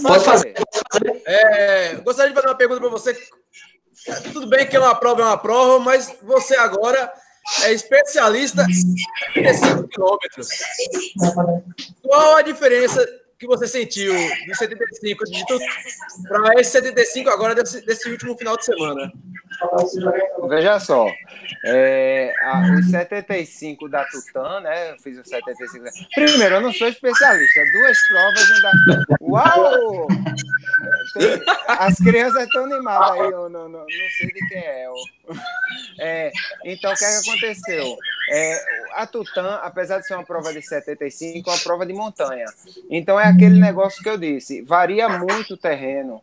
Pode 0.03 0.25
fazer. 0.25 0.55
É, 1.27 1.95
gostaria 1.97 2.31
de 2.31 2.35
fazer 2.35 2.49
uma 2.49 2.57
pergunta 2.57 2.81
para 2.81 2.91
você. 2.91 3.17
Tudo 4.33 4.47
bem 4.47 4.67
que 4.67 4.77
é 4.77 4.81
uma 4.81 4.95
prova, 4.95 5.23
é 5.23 5.25
uma 5.25 5.39
prova, 5.39 5.79
mas 5.79 6.15
você 6.23 6.57
agora 6.57 7.13
é 7.63 7.73
especialista 7.73 8.63
em 8.63 8.95
35 9.35 9.89
quilômetros. 9.89 10.49
Qual 12.03 12.37
a 12.37 12.43
diferença 12.43 13.07
que 13.39 13.47
você 13.47 13.67
sentiu 13.67 14.15
de 14.15 14.57
75 14.57 15.25
de 15.25 15.45
para 16.29 16.61
esse 16.61 16.71
75 16.71 17.31
agora 17.31 17.55
desse, 17.55 17.85
desse 17.85 18.09
último 18.11 18.37
final 18.37 18.57
de 18.57 18.65
semana? 18.65 19.13
Veja 20.49 20.79
só, 20.81 21.07
é, 21.65 22.35
a, 22.43 22.75
os 22.79 22.91
75 22.91 23.89
da 23.89 24.05
Tutan, 24.05 24.61
né? 24.61 24.93
Eu 24.93 24.99
fiz 24.99 25.19
os 25.19 25.29
75. 25.29 25.85
Primeiro, 26.15 26.57
eu 26.57 26.61
não 26.61 26.73
sou 26.73 26.89
especialista, 26.89 27.61
duas 27.73 27.99
provas 28.09 28.49
não 28.51 28.61
dá. 28.61 29.17
Uau! 29.21 30.07
Tem, 31.15 31.43
as 31.67 31.97
crianças 31.97 32.45
estão 32.45 32.65
animadas 32.65 33.13
aí, 33.13 33.31
eu 33.31 33.49
não, 33.49 33.69
não, 33.69 33.81
não 33.81 33.87
sei 34.19 34.27
de 34.27 34.49
quem 34.49 34.59
é. 34.59 34.87
é 36.01 36.33
então, 36.65 36.93
o 36.93 36.97
que, 36.97 37.05
é 37.05 37.21
que 37.21 37.31
aconteceu? 37.31 37.97
É, 38.31 38.65
a 38.95 39.07
Tutan, 39.07 39.55
apesar 39.63 40.01
de 40.01 40.07
ser 40.07 40.15
uma 40.15 40.25
prova 40.25 40.53
de 40.53 40.63
75, 40.63 41.49
é 41.49 41.53
uma 41.53 41.59
prova 41.61 41.87
de 41.87 41.93
montanha. 41.93 42.47
Então, 42.91 43.19
é 43.19 43.25
aquele 43.25 43.61
negócio 43.61 44.03
que 44.03 44.09
eu 44.09 44.19
disse: 44.19 44.63
varia 44.63 45.09
muito 45.09 45.55
o 45.55 45.59
terreno. 45.59 46.23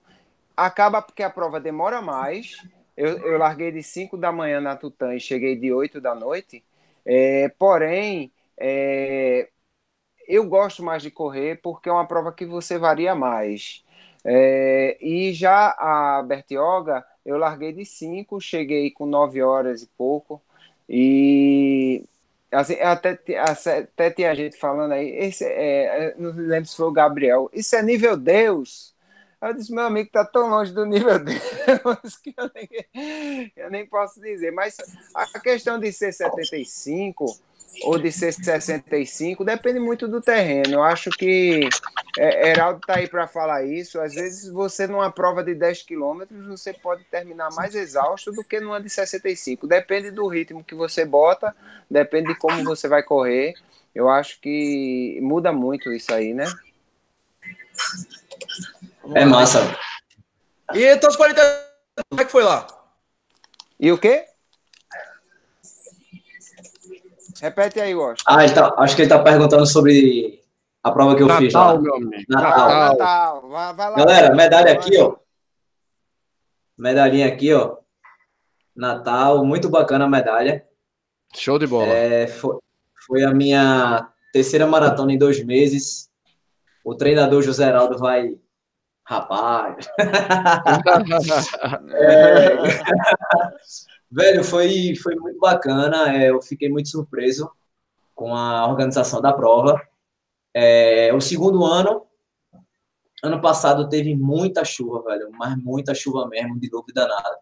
Acaba 0.56 1.02
porque 1.02 1.24
a 1.24 1.30
prova 1.30 1.60
demora 1.60 2.02
mais 2.02 2.58
eu, 2.96 3.18
eu 3.20 3.38
larguei 3.38 3.72
de 3.72 3.84
5 3.84 4.18
da 4.18 4.32
manhã 4.32 4.62
na 4.62 4.76
Tutã 4.76 5.16
e 5.16 5.20
cheguei 5.20 5.56
de 5.56 5.72
8 5.74 6.02
da 6.02 6.14
noite. 6.16 6.64
É, 7.06 7.50
porém, 7.50 8.32
é, 8.58 9.50
eu 10.28 10.46
gosto 10.48 10.84
mais 10.84 11.04
de 11.04 11.12
correr 11.12 11.60
porque 11.62 11.90
é 11.90 11.92
uma 11.92 12.08
prova 12.08 12.32
que 12.34 12.46
você 12.46 12.78
varia 12.78 13.16
mais. 13.16 13.84
É, 14.24 14.98
e 15.02 15.34
já 15.34 15.76
a 15.78 16.24
Bertioga, 16.24 17.06
eu 17.26 17.38
larguei 17.38 17.74
de 17.74 17.86
5, 17.86 18.40
cheguei 18.40 18.92
com 18.92 19.06
9 19.06 19.42
horas 19.42 19.82
e 19.84 19.88
pouco. 19.98 20.42
E 20.88 22.04
assim, 22.52 22.76
até, 22.82 23.18
até 23.38 24.10
tinha 24.12 24.36
gente 24.36 24.58
falando 24.58 24.92
aí, 24.94 25.10
esse, 25.10 25.46
é, 25.46 26.16
não 26.18 26.32
lembro 26.32 26.70
se 26.70 26.76
foi 26.76 26.88
o 26.88 26.92
Gabriel, 26.92 27.50
isso 27.54 27.76
é 27.76 27.82
nível 27.84 28.18
Deus. 28.18 28.91
Eu 29.42 29.54
disse, 29.56 29.74
meu 29.74 29.86
amigo 29.86 30.08
está 30.08 30.24
tão 30.24 30.50
longe 30.50 30.72
do 30.72 30.86
nível 30.86 31.18
Deus 31.18 32.16
que 32.24 32.34
eu 32.38 32.52
nem, 32.54 33.52
eu 33.56 33.72
nem 33.72 33.86
posso 33.88 34.22
dizer. 34.22 34.52
Mas 34.52 34.78
a 35.16 35.40
questão 35.40 35.80
de 35.80 35.92
ser 35.92 36.14
75 36.14 37.26
ou 37.84 37.98
de 37.98 38.12
ser 38.12 38.34
65 38.34 39.44
depende 39.44 39.80
muito 39.80 40.08
do 40.08 40.22
terreno. 40.22 40.74
Eu 40.74 40.84
acho 40.84 41.10
que 41.10 41.68
é, 42.20 42.50
Heraldo 42.50 42.80
está 42.80 42.98
aí 42.98 43.08
para 43.08 43.28
falar 43.28 43.64
isso. 43.64 44.00
Às 44.00 44.14
vezes 44.14 44.52
você 44.52 44.86
numa 44.86 45.12
prova 45.12 45.44
de 45.44 45.56
10 45.56 45.84
quilômetros 45.84 46.46
você 46.46 46.74
pode 46.74 47.04
terminar 47.06 47.50
mais 47.56 47.74
exausto 47.74 48.32
do 48.32 48.44
que 48.44 48.60
numa 48.60 48.82
de 48.82 48.90
65. 48.90 49.66
Depende 49.66 50.12
do 50.12 50.28
ritmo 50.28 50.64
que 50.64 50.76
você 50.76 51.04
bota, 51.06 51.56
depende 51.90 52.28
de 52.28 52.36
como 52.38 52.64
você 52.64 52.88
vai 52.88 53.02
correr. 53.02 53.54
Eu 53.94 54.08
acho 54.08 54.40
que 54.40 55.20
muda 55.22 55.52
muito 55.52 55.92
isso 55.92 56.14
aí, 56.14 56.34
né? 56.34 56.46
É 59.16 59.26
massa. 59.26 59.60
E 60.74 60.84
então 60.84 61.10
os 61.10 61.16
40. 61.16 61.42
Como 62.10 62.22
é 62.22 62.26
que 62.26 62.32
foi 62.32 62.44
lá? 62.44 62.66
E 63.80 63.92
o 63.92 63.98
quê? 63.98 64.26
Repete 67.42 67.80
aí, 67.80 67.96
Washington. 67.96 68.32
Ah, 68.32 68.50
tá, 68.54 68.76
acho 68.78 68.96
que 68.96 69.02
ele 69.02 69.12
está 69.12 69.22
perguntando 69.22 69.66
sobre 69.66 70.42
a 70.84 70.92
prova 70.92 71.16
que 71.16 71.24
eu 71.24 71.28
Natal, 71.28 71.42
fiz 71.42 71.54
lá. 71.54 71.80
Meu 71.80 71.96
amigo. 71.96 72.24
Natal. 72.30 72.70
Natal. 72.70 73.50
Vai, 73.50 73.74
vai 73.74 73.90
lá, 73.90 73.98
Galera, 73.98 74.36
medalha 74.36 74.74
aqui, 74.74 74.98
ó. 75.00 75.16
Medalhinha 76.78 77.28
aqui, 77.28 77.54
ó. 77.54 77.78
Natal, 78.76 79.44
muito 79.44 79.70
bacana 79.70 80.06
a 80.06 80.10
medalha. 80.10 80.66
Show 81.36 81.58
de 81.58 81.68
bola. 81.68 81.88
É, 81.88 82.28
foi, 82.28 82.58
foi 83.08 83.24
a 83.24 83.34
minha 83.34 84.08
terceira 84.32 84.68
maratona 84.68 85.12
em 85.12 85.18
dois 85.18 85.44
meses. 85.44 86.10
O 86.84 86.96
treinador 86.96 87.42
José 87.42 87.68
Heraldo 87.68 87.98
vai 87.98 88.36
Rapaz. 89.12 89.86
é... 91.92 92.56
Velho, 94.10 94.42
foi, 94.42 94.96
foi 94.96 95.16
muito 95.16 95.38
bacana. 95.38 96.16
É, 96.16 96.30
eu 96.30 96.42
fiquei 96.42 96.70
muito 96.70 96.88
surpreso 96.88 97.52
com 98.16 98.34
a 98.34 98.66
organização 98.66 99.20
da 99.20 99.34
prova. 99.34 99.82
É, 100.54 101.14
o 101.14 101.20
segundo 101.20 101.66
ano, 101.66 102.06
ano 103.22 103.42
passado 103.42 103.90
teve 103.90 104.16
muita 104.16 104.64
chuva, 104.64 105.04
velho, 105.04 105.30
mas 105.34 105.62
muita 105.62 105.94
chuva 105.94 106.26
mesmo, 106.30 106.58
de 106.58 106.70
dúvida 106.70 107.06
nada. 107.06 107.38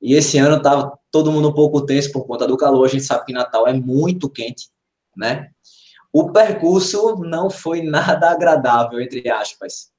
E 0.00 0.14
esse 0.14 0.38
ano 0.38 0.62
tava 0.62 0.96
todo 1.10 1.32
mundo 1.32 1.48
um 1.48 1.54
pouco 1.54 1.84
tenso 1.84 2.12
por 2.12 2.24
conta 2.24 2.46
do 2.46 2.56
calor. 2.56 2.84
A 2.84 2.88
gente 2.88 3.02
sabe 3.02 3.24
que 3.24 3.32
Natal 3.32 3.66
é 3.66 3.72
muito 3.72 4.30
quente, 4.30 4.70
né? 5.16 5.50
O 6.12 6.30
percurso 6.30 7.16
não 7.16 7.50
foi 7.50 7.82
nada 7.90 8.30
agradável, 8.30 9.00
entre 9.00 9.28
aspas. 9.28 9.89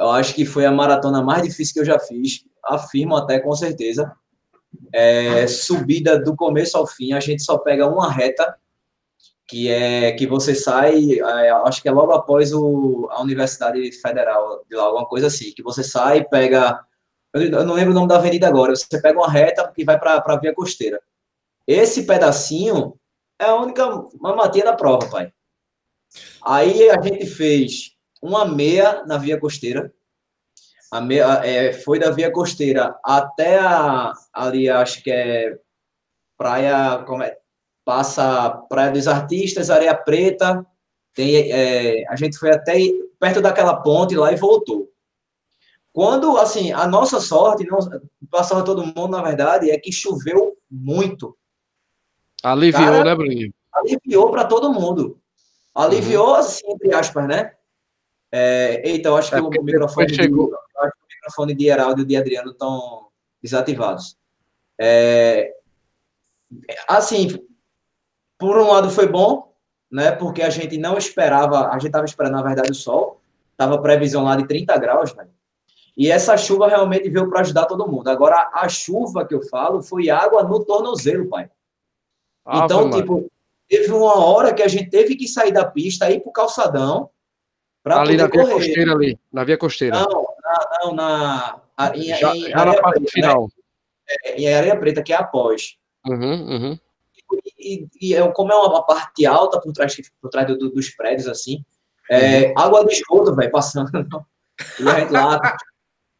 Eu 0.00 0.08
acho 0.08 0.34
que 0.34 0.46
foi 0.46 0.64
a 0.64 0.72
maratona 0.72 1.22
mais 1.22 1.42
difícil 1.42 1.74
que 1.74 1.80
eu 1.80 1.84
já 1.84 1.98
fiz, 1.98 2.42
afirmo 2.64 3.14
até 3.14 3.38
com 3.38 3.54
certeza. 3.54 4.10
É, 4.94 5.46
subida 5.46 6.18
do 6.18 6.34
começo 6.34 6.78
ao 6.78 6.86
fim, 6.86 7.12
a 7.12 7.20
gente 7.20 7.42
só 7.42 7.58
pega 7.58 7.86
uma 7.86 8.10
reta, 8.10 8.56
que 9.46 9.68
é 9.70 10.12
que 10.12 10.26
você 10.26 10.54
sai, 10.54 11.18
é, 11.18 11.50
acho 11.50 11.82
que 11.82 11.88
é 11.88 11.92
logo 11.92 12.12
após 12.12 12.50
o, 12.54 13.08
a 13.10 13.20
Universidade 13.20 13.92
Federal, 14.00 14.64
de 14.66 14.74
lá, 14.74 14.84
alguma 14.84 15.04
coisa 15.04 15.26
assim, 15.26 15.52
que 15.52 15.62
você 15.62 15.84
sai, 15.84 16.24
pega. 16.24 16.82
Eu 17.34 17.66
não 17.66 17.74
lembro 17.74 17.90
o 17.90 17.94
nome 17.94 18.08
da 18.08 18.16
avenida 18.16 18.48
agora, 18.48 18.74
você 18.74 19.02
pega 19.02 19.18
uma 19.18 19.30
reta 19.30 19.70
que 19.70 19.84
vai 19.84 19.98
para 20.00 20.24
a 20.24 20.36
via 20.38 20.54
costeira. 20.54 20.98
Esse 21.66 22.06
pedacinho 22.06 22.94
é 23.38 23.44
a 23.44 23.54
única 23.54 23.86
mamatinha 24.18 24.64
da 24.64 24.72
prova, 24.72 25.10
pai. 25.10 25.30
Aí 26.42 26.88
a 26.88 26.98
gente 27.02 27.26
fez 27.26 27.99
uma 28.20 28.44
meia 28.44 29.04
na 29.06 29.16
via 29.16 29.38
costeira. 29.38 29.92
A 30.90 31.00
meia, 31.00 31.40
é, 31.44 31.72
foi 31.72 31.98
da 31.98 32.10
via 32.10 32.32
costeira 32.32 32.98
até 33.04 33.58
a, 33.58 34.12
ali, 34.32 34.68
acho 34.68 35.02
que 35.02 35.10
é 35.10 35.58
praia, 36.36 37.04
como 37.06 37.22
é, 37.22 37.36
passa 37.84 38.50
Praia 38.68 38.90
dos 38.90 39.06
Artistas, 39.06 39.70
Areia 39.70 39.94
Preta, 39.94 40.66
tem, 41.14 41.50
é, 41.52 42.08
a 42.08 42.16
gente 42.16 42.38
foi 42.38 42.50
até 42.50 42.76
perto 43.18 43.40
daquela 43.40 43.76
ponte 43.76 44.16
lá 44.16 44.32
e 44.32 44.36
voltou. 44.36 44.90
Quando, 45.92 46.38
assim, 46.38 46.72
a 46.72 46.86
nossa 46.86 47.20
sorte, 47.20 47.66
não, 47.66 47.78
passava 48.30 48.64
todo 48.64 48.84
mundo, 48.84 49.08
na 49.08 49.22
verdade, 49.22 49.70
é 49.70 49.78
que 49.78 49.92
choveu 49.92 50.56
muito. 50.70 51.36
Aliviou, 52.42 52.84
Cara, 52.84 53.04
né, 53.04 53.14
Bruninho? 53.14 53.52
Aliviou 53.72 54.30
para 54.30 54.44
todo 54.44 54.72
mundo. 54.72 55.20
Aliviou, 55.74 56.28
uhum. 56.28 56.34
assim, 56.34 56.70
entre 56.70 56.94
aspas, 56.94 57.26
né? 57.26 57.54
É, 58.32 58.82
então, 58.88 59.16
acho 59.16 59.30
que 59.30 59.36
é 59.36 59.40
o 59.40 59.48
microfone, 59.48 60.06
de, 60.06 60.20
acho 60.20 60.28
que 60.28 60.34
o 60.34 60.50
microfone 61.08 61.54
de 61.54 61.66
Heraldo 61.66 62.02
e 62.02 62.04
de 62.04 62.16
Adriano 62.16 62.52
estão 62.52 63.08
desativados. 63.42 64.16
É, 64.80 65.52
assim, 66.88 67.38
por 68.38 68.56
um 68.58 68.68
lado 68.68 68.90
foi 68.90 69.06
bom, 69.06 69.52
né? 69.90 70.12
Porque 70.12 70.42
a 70.42 70.50
gente 70.50 70.78
não 70.78 70.96
esperava, 70.96 71.68
a 71.68 71.74
gente 71.74 71.86
estava 71.86 72.04
esperando, 72.04 72.34
na 72.34 72.42
verdade, 72.42 72.70
o 72.70 72.74
sol. 72.74 73.20
Estava 73.52 73.82
previsão 73.82 74.24
lá 74.24 74.36
de 74.36 74.46
30 74.46 74.78
graus, 74.78 75.14
né? 75.14 75.28
E 75.96 76.10
essa 76.10 76.36
chuva 76.36 76.66
realmente 76.66 77.10
veio 77.10 77.28
para 77.28 77.40
ajudar 77.40 77.66
todo 77.66 77.86
mundo. 77.86 78.08
Agora, 78.08 78.50
a 78.54 78.66
chuva 78.68 79.26
que 79.26 79.34
eu 79.34 79.42
falo 79.42 79.82
foi 79.82 80.08
água 80.08 80.42
no 80.42 80.64
tornozelo, 80.64 81.28
pai. 81.28 81.50
Ah, 82.46 82.62
então, 82.64 82.88
tipo, 82.90 83.30
teve 83.68 83.92
uma 83.92 84.24
hora 84.24 84.54
que 84.54 84.62
a 84.62 84.68
gente 84.68 84.88
teve 84.88 85.14
que 85.14 85.28
sair 85.28 85.52
da 85.52 85.64
pista, 85.64 86.10
ir 86.10 86.20
para 86.20 86.30
o 86.30 86.32
calçadão, 87.84 88.02
ali 88.02 88.16
na 88.16 88.26
via 88.26 88.54
costeira 88.54 88.92
ali, 88.92 89.18
na 89.32 89.44
via 89.44 89.58
costeira. 89.58 90.00
Não, 90.00 90.26
não, 90.82 90.94
na, 90.94 91.60
em, 91.94 92.14
já, 92.16 92.34
em 92.34 92.50
já 92.50 92.64
na 92.64 92.74
parte 92.80 93.00
preta, 93.00 93.12
final. 93.12 93.42
Né? 93.42 93.50
É, 94.24 94.40
em 94.40 94.54
areia 94.54 94.78
preta, 94.78 95.02
que 95.02 95.12
é 95.12 95.16
após. 95.16 95.76
Uhum, 96.06 96.50
uhum. 96.50 96.78
E, 97.58 97.86
e, 98.00 98.14
e, 98.14 98.32
como 98.32 98.52
é 98.52 98.56
uma 98.56 98.84
parte 98.84 99.24
alta 99.24 99.60
por 99.60 99.72
trás, 99.72 99.96
por 100.20 100.30
trás 100.30 100.46
do, 100.46 100.58
do, 100.58 100.70
dos 100.70 100.90
prédios, 100.90 101.28
assim, 101.28 101.64
é, 102.10 102.48
uhum. 102.48 102.54
água 102.56 102.84
do 102.84 102.90
esgoto, 102.90 103.34
velho, 103.34 103.50
passando. 103.50 103.90
e 104.80 104.88
a 104.88 105.00
gente 105.00 105.12
lá. 105.12 105.56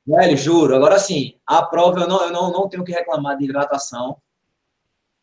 velho, 0.07 0.37
juro. 0.37 0.77
Agora, 0.77 0.95
assim, 0.95 1.37
a 1.47 1.63
prova 1.63 2.01
eu 2.01 2.09
não, 2.09 2.23
eu 2.23 2.33
não, 2.33 2.53
não 2.53 2.69
tenho 2.69 2.85
que 2.85 2.93
reclamar 2.93 3.37
de 3.37 3.45
hidratação. 3.45 4.17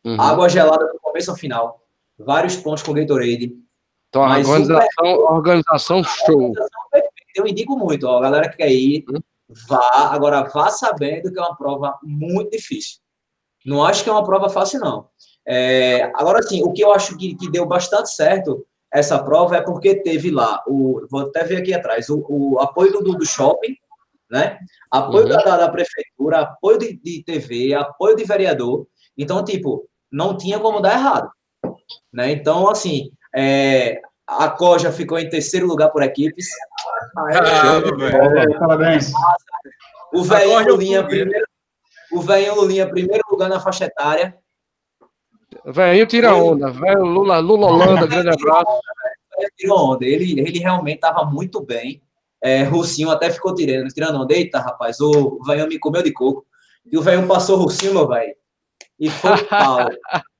Uhum. 0.04 0.20
Água 0.20 0.48
gelada 0.48 0.86
do 0.92 0.98
começo 1.00 1.30
ao 1.30 1.36
final. 1.36 1.82
Vários 2.18 2.56
pontos 2.56 2.82
com 2.82 2.92
Gatorade. 2.92 3.56
Então, 4.08 4.24
a 4.24 4.38
organização, 4.38 5.06
organização 5.06 6.04
show. 6.04 6.52
Eu 7.34 7.46
indico 7.46 7.76
muito, 7.76 8.06
ó, 8.06 8.18
a 8.18 8.22
galera 8.22 8.48
que 8.48 8.56
quer 8.56 8.70
ir, 8.70 9.04
uhum. 9.08 9.20
vá. 9.68 10.10
Agora, 10.12 10.42
vá 10.42 10.70
sabendo 10.70 11.30
que 11.30 11.38
é 11.38 11.42
uma 11.42 11.56
prova 11.56 11.98
muito 12.02 12.50
difícil. 12.50 12.98
Não 13.64 13.84
acho 13.84 14.02
que 14.02 14.08
é 14.08 14.12
uma 14.12 14.24
prova 14.24 14.48
fácil, 14.48 14.80
não. 14.80 15.08
É, 15.46 16.10
agora, 16.14 16.42
sim, 16.42 16.62
o 16.62 16.72
que 16.72 16.82
eu 16.82 16.92
acho 16.92 17.16
que, 17.16 17.34
que 17.34 17.50
deu 17.50 17.66
bastante 17.66 18.10
certo 18.10 18.66
essa 18.92 19.22
prova 19.22 19.56
é 19.56 19.60
porque 19.60 19.96
teve 19.96 20.30
lá, 20.30 20.62
o, 20.66 21.06
vou 21.10 21.20
até 21.20 21.44
ver 21.44 21.58
aqui 21.58 21.74
atrás, 21.74 22.08
o, 22.08 22.24
o 22.28 22.58
apoio 22.58 22.92
do, 22.92 23.16
do 23.16 23.26
shopping, 23.26 23.76
né? 24.30 24.58
Apoio 24.90 25.24
uhum. 25.24 25.30
da, 25.30 25.56
da, 25.56 25.68
prefeitura, 25.68 26.40
apoio 26.40 26.78
de, 26.78 26.96
de, 26.96 27.22
TV, 27.22 27.74
apoio 27.74 28.16
de 28.16 28.24
vereador. 28.24 28.86
Então, 29.16 29.44
tipo, 29.44 29.88
não 30.10 30.36
tinha 30.36 30.58
como 30.58 30.80
dar 30.80 30.94
errado. 30.94 31.30
Né? 32.12 32.32
Então, 32.32 32.68
assim, 32.68 33.10
é, 33.34 34.00
a 34.26 34.50
Coja 34.50 34.92
ficou 34.92 35.18
em 35.18 35.28
terceiro 35.28 35.66
lugar 35.66 35.88
por 35.88 36.02
equipes. 36.02 36.46
Ah, 37.16 37.32
é, 37.32 38.58
parabéns. 38.58 39.12
O 40.12 40.22
velho 40.22 40.68
Lulinha, 40.68 41.04
primeiro, 41.04 41.46
o 42.12 42.20
velho 42.20 42.54
Lulinha, 42.54 42.88
primeiro 42.88 43.22
lugar 43.30 43.48
na 43.48 43.60
faixa 43.60 43.86
etária. 43.86 44.36
Velho 45.64 46.06
tira 46.06 46.34
onda. 46.34 46.70
Velho 46.70 47.04
Lula, 47.04 47.38
Lula 47.38 47.66
Holanda, 47.66 48.06
grande 48.06 48.28
abraço. 48.28 48.80
Tirou 49.56 49.94
onda. 49.94 50.04
Ele, 50.04 50.40
ele 50.40 50.58
realmente 50.58 50.96
estava 50.96 51.24
muito 51.24 51.60
bem. 51.60 52.02
É, 52.40 52.62
Russinho 52.64 53.10
até 53.10 53.30
ficou 53.30 53.54
tirando, 53.54 53.88
tirando 53.88 54.20
onda. 54.20 54.34
Eita, 54.34 54.60
rapaz, 54.60 55.00
o 55.00 55.42
velho 55.44 55.68
me 55.68 55.78
comeu 55.78 56.02
de 56.02 56.12
coco. 56.12 56.46
E 56.90 56.96
o 56.96 57.02
velho 57.02 57.26
passou 57.26 57.58
o 57.58 57.62
Russinho, 57.62 57.94
meu 57.94 58.08
velho. 58.08 58.34
E 58.98 59.10
foi 59.10 59.42
pau. 59.44 59.88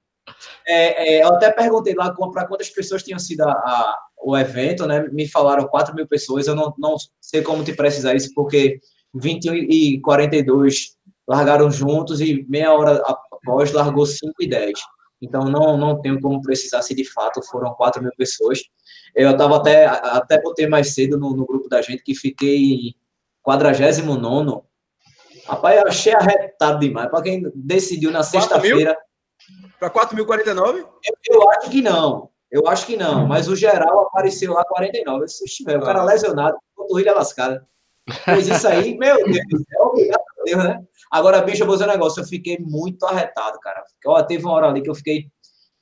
É, 0.68 1.16
é, 1.16 1.22
eu 1.22 1.28
até 1.28 1.50
perguntei 1.50 1.94
lá 1.94 2.12
para 2.12 2.46
quantas 2.46 2.68
pessoas 2.68 3.02
tinham 3.02 3.18
sido 3.18 3.40
a, 3.40 3.52
a, 3.52 3.98
o 4.22 4.36
evento, 4.36 4.86
né? 4.86 5.08
Me 5.10 5.26
falaram 5.26 5.66
4 5.66 5.94
mil 5.94 6.06
pessoas. 6.06 6.46
Eu 6.46 6.54
não, 6.54 6.74
não 6.78 6.96
sei 7.20 7.40
como 7.40 7.64
te 7.64 7.72
precisar 7.72 8.14
isso, 8.14 8.30
porque 8.34 8.78
21 9.14 9.54
e 9.54 10.00
42 10.02 10.96
largaram 11.26 11.70
juntos 11.70 12.20
e 12.20 12.44
meia 12.48 12.72
hora 12.74 13.02
após 13.32 13.72
largou 13.72 14.04
5 14.04 14.34
e 14.40 14.46
10. 14.46 14.78
Então, 15.22 15.44
não, 15.44 15.76
não 15.76 16.00
tenho 16.00 16.20
como 16.20 16.42
precisar 16.42 16.82
se 16.82 16.94
de 16.94 17.04
fato 17.04 17.42
foram 17.42 17.74
4 17.74 18.02
mil 18.02 18.12
pessoas. 18.16 18.60
Eu 19.14 19.30
estava 19.30 19.56
até, 19.56 19.86
até 19.86 20.40
botei 20.40 20.66
mais 20.66 20.94
cedo 20.94 21.18
no, 21.18 21.34
no, 21.34 21.46
grupo 21.46 21.68
da 21.68 21.80
gente 21.80 22.02
que 22.02 22.14
fiquei 22.14 22.94
49. 23.42 24.62
Rapaz, 25.46 25.80
eu 25.80 25.88
achei 25.88 26.14
arretado 26.14 26.78
demais. 26.78 27.10
Para 27.10 27.22
quem 27.22 27.50
decidiu 27.54 28.10
na 28.10 28.22
sexta-feira. 28.22 28.96
Para 29.78 29.90
4.049? 29.90 30.78
Eu, 30.78 30.88
eu 31.30 31.50
acho 31.50 31.70
que 31.70 31.80
não. 31.80 32.30
Eu 32.50 32.66
acho 32.66 32.86
que 32.86 32.96
não. 32.96 33.26
Mas 33.26 33.48
o 33.48 33.54
geral 33.54 34.06
apareceu 34.06 34.52
lá 34.52 34.64
49. 34.64 35.28
Se 35.28 35.44
estiver, 35.44 35.76
o 35.76 35.82
cara 35.82 36.02
lesionado, 36.02 36.56
corrida 36.74 37.14
lascada. 37.14 37.66
Mas 38.26 38.48
isso 38.48 38.66
aí, 38.66 38.96
meu 38.98 39.16
Deus 39.16 39.36
céu, 39.68 39.86
obrigado 39.86 40.20
a 40.20 40.44
Deus, 40.44 40.64
né? 40.64 40.84
Agora, 41.10 41.42
bicho, 41.42 41.62
eu 41.62 41.66
vou 41.66 41.76
dizer 41.76 41.88
um 41.88 41.92
negócio, 41.92 42.20
eu 42.20 42.26
fiquei 42.26 42.58
muito 42.58 43.04
arretado, 43.06 43.58
cara. 43.60 43.82
Ó, 44.06 44.22
teve 44.22 44.44
uma 44.44 44.54
hora 44.54 44.68
ali 44.68 44.82
que 44.82 44.90
eu 44.90 44.94
fiquei. 44.94 45.26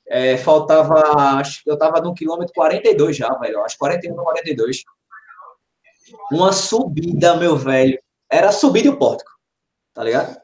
É, 0.09 0.37
faltava. 0.37 0.99
Acho 1.39 1.63
que 1.63 1.71
eu 1.71 1.77
tava 1.77 1.99
no 2.01 2.13
quilômetro 2.13 2.53
42 2.53 3.15
já, 3.15 3.29
velho. 3.35 3.63
Acho 3.63 3.77
41 3.77 4.15
42. 4.15 4.83
Uma 6.31 6.53
subida, 6.53 7.35
meu 7.35 7.55
velho. 7.55 7.99
Era 8.29 8.51
subida 8.51 8.87
e 8.87 8.89
o 8.89 8.97
pórtico. 8.97 9.31
Tá 9.93 10.03
ligado? 10.03 10.37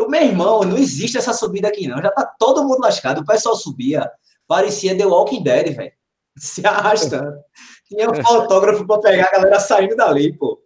Eu, 0.00 0.08
meu 0.08 0.22
irmão, 0.22 0.62
não 0.62 0.78
existe 0.78 1.18
essa 1.18 1.34
subida 1.34 1.68
aqui, 1.68 1.86
não. 1.86 2.00
Já 2.00 2.10
tá 2.10 2.24
todo 2.38 2.64
mundo 2.64 2.80
lascado. 2.80 3.20
O 3.20 3.26
pessoal 3.26 3.54
subia. 3.54 4.10
Parecia 4.46 4.96
The 4.96 5.04
Walking 5.04 5.42
Dead, 5.42 5.76
velho. 5.76 5.92
Se 6.38 6.66
arrastando. 6.66 7.36
Tinha 7.86 8.10
um 8.10 8.14
fotógrafo 8.14 8.86
pra 8.86 8.98
pegar 8.98 9.26
a 9.26 9.32
galera 9.32 9.60
saindo 9.60 9.94
dali, 9.94 10.36
pô. 10.36 10.58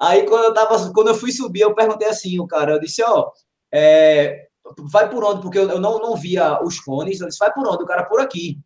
Aí 0.00 0.24
quando 0.26 0.44
eu 0.44 0.54
tava, 0.54 0.92
quando 0.92 1.08
eu 1.08 1.14
fui 1.14 1.32
subir, 1.32 1.62
eu 1.62 1.74
perguntei 1.74 2.06
assim, 2.06 2.38
o 2.38 2.46
cara, 2.46 2.72
eu 2.72 2.78
disse, 2.78 3.02
ó, 3.02 3.30
é, 3.72 4.46
vai 4.92 5.08
por 5.08 5.24
onde? 5.24 5.40
Porque 5.40 5.58
eu, 5.58 5.70
eu, 5.70 5.80
não, 5.80 5.98
não 5.98 6.14
via 6.14 6.62
os 6.62 6.76
fones, 6.76 7.18
eu 7.18 7.26
disse, 7.26 7.38
vai 7.38 7.52
por 7.52 7.66
onde? 7.66 7.82
O 7.82 7.86
cara, 7.86 8.04
por 8.04 8.20
aqui. 8.20 8.60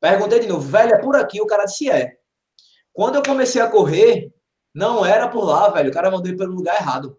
Perguntei 0.00 0.40
de 0.40 0.48
novo, 0.48 0.68
velho, 0.68 0.94
é 0.94 0.98
por 0.98 1.16
aqui? 1.16 1.40
O 1.40 1.46
cara 1.46 1.64
disse, 1.64 1.88
é. 1.88 2.16
Quando 2.92 3.14
eu 3.14 3.22
comecei 3.22 3.62
a 3.62 3.70
correr, 3.70 4.32
não 4.74 5.06
era 5.06 5.28
por 5.28 5.44
lá, 5.44 5.70
velho, 5.70 5.90
o 5.90 5.94
cara 5.94 6.10
mandou 6.10 6.30
ir 6.30 6.36
pelo 6.36 6.54
lugar 6.54 6.74
errado. 6.74 7.16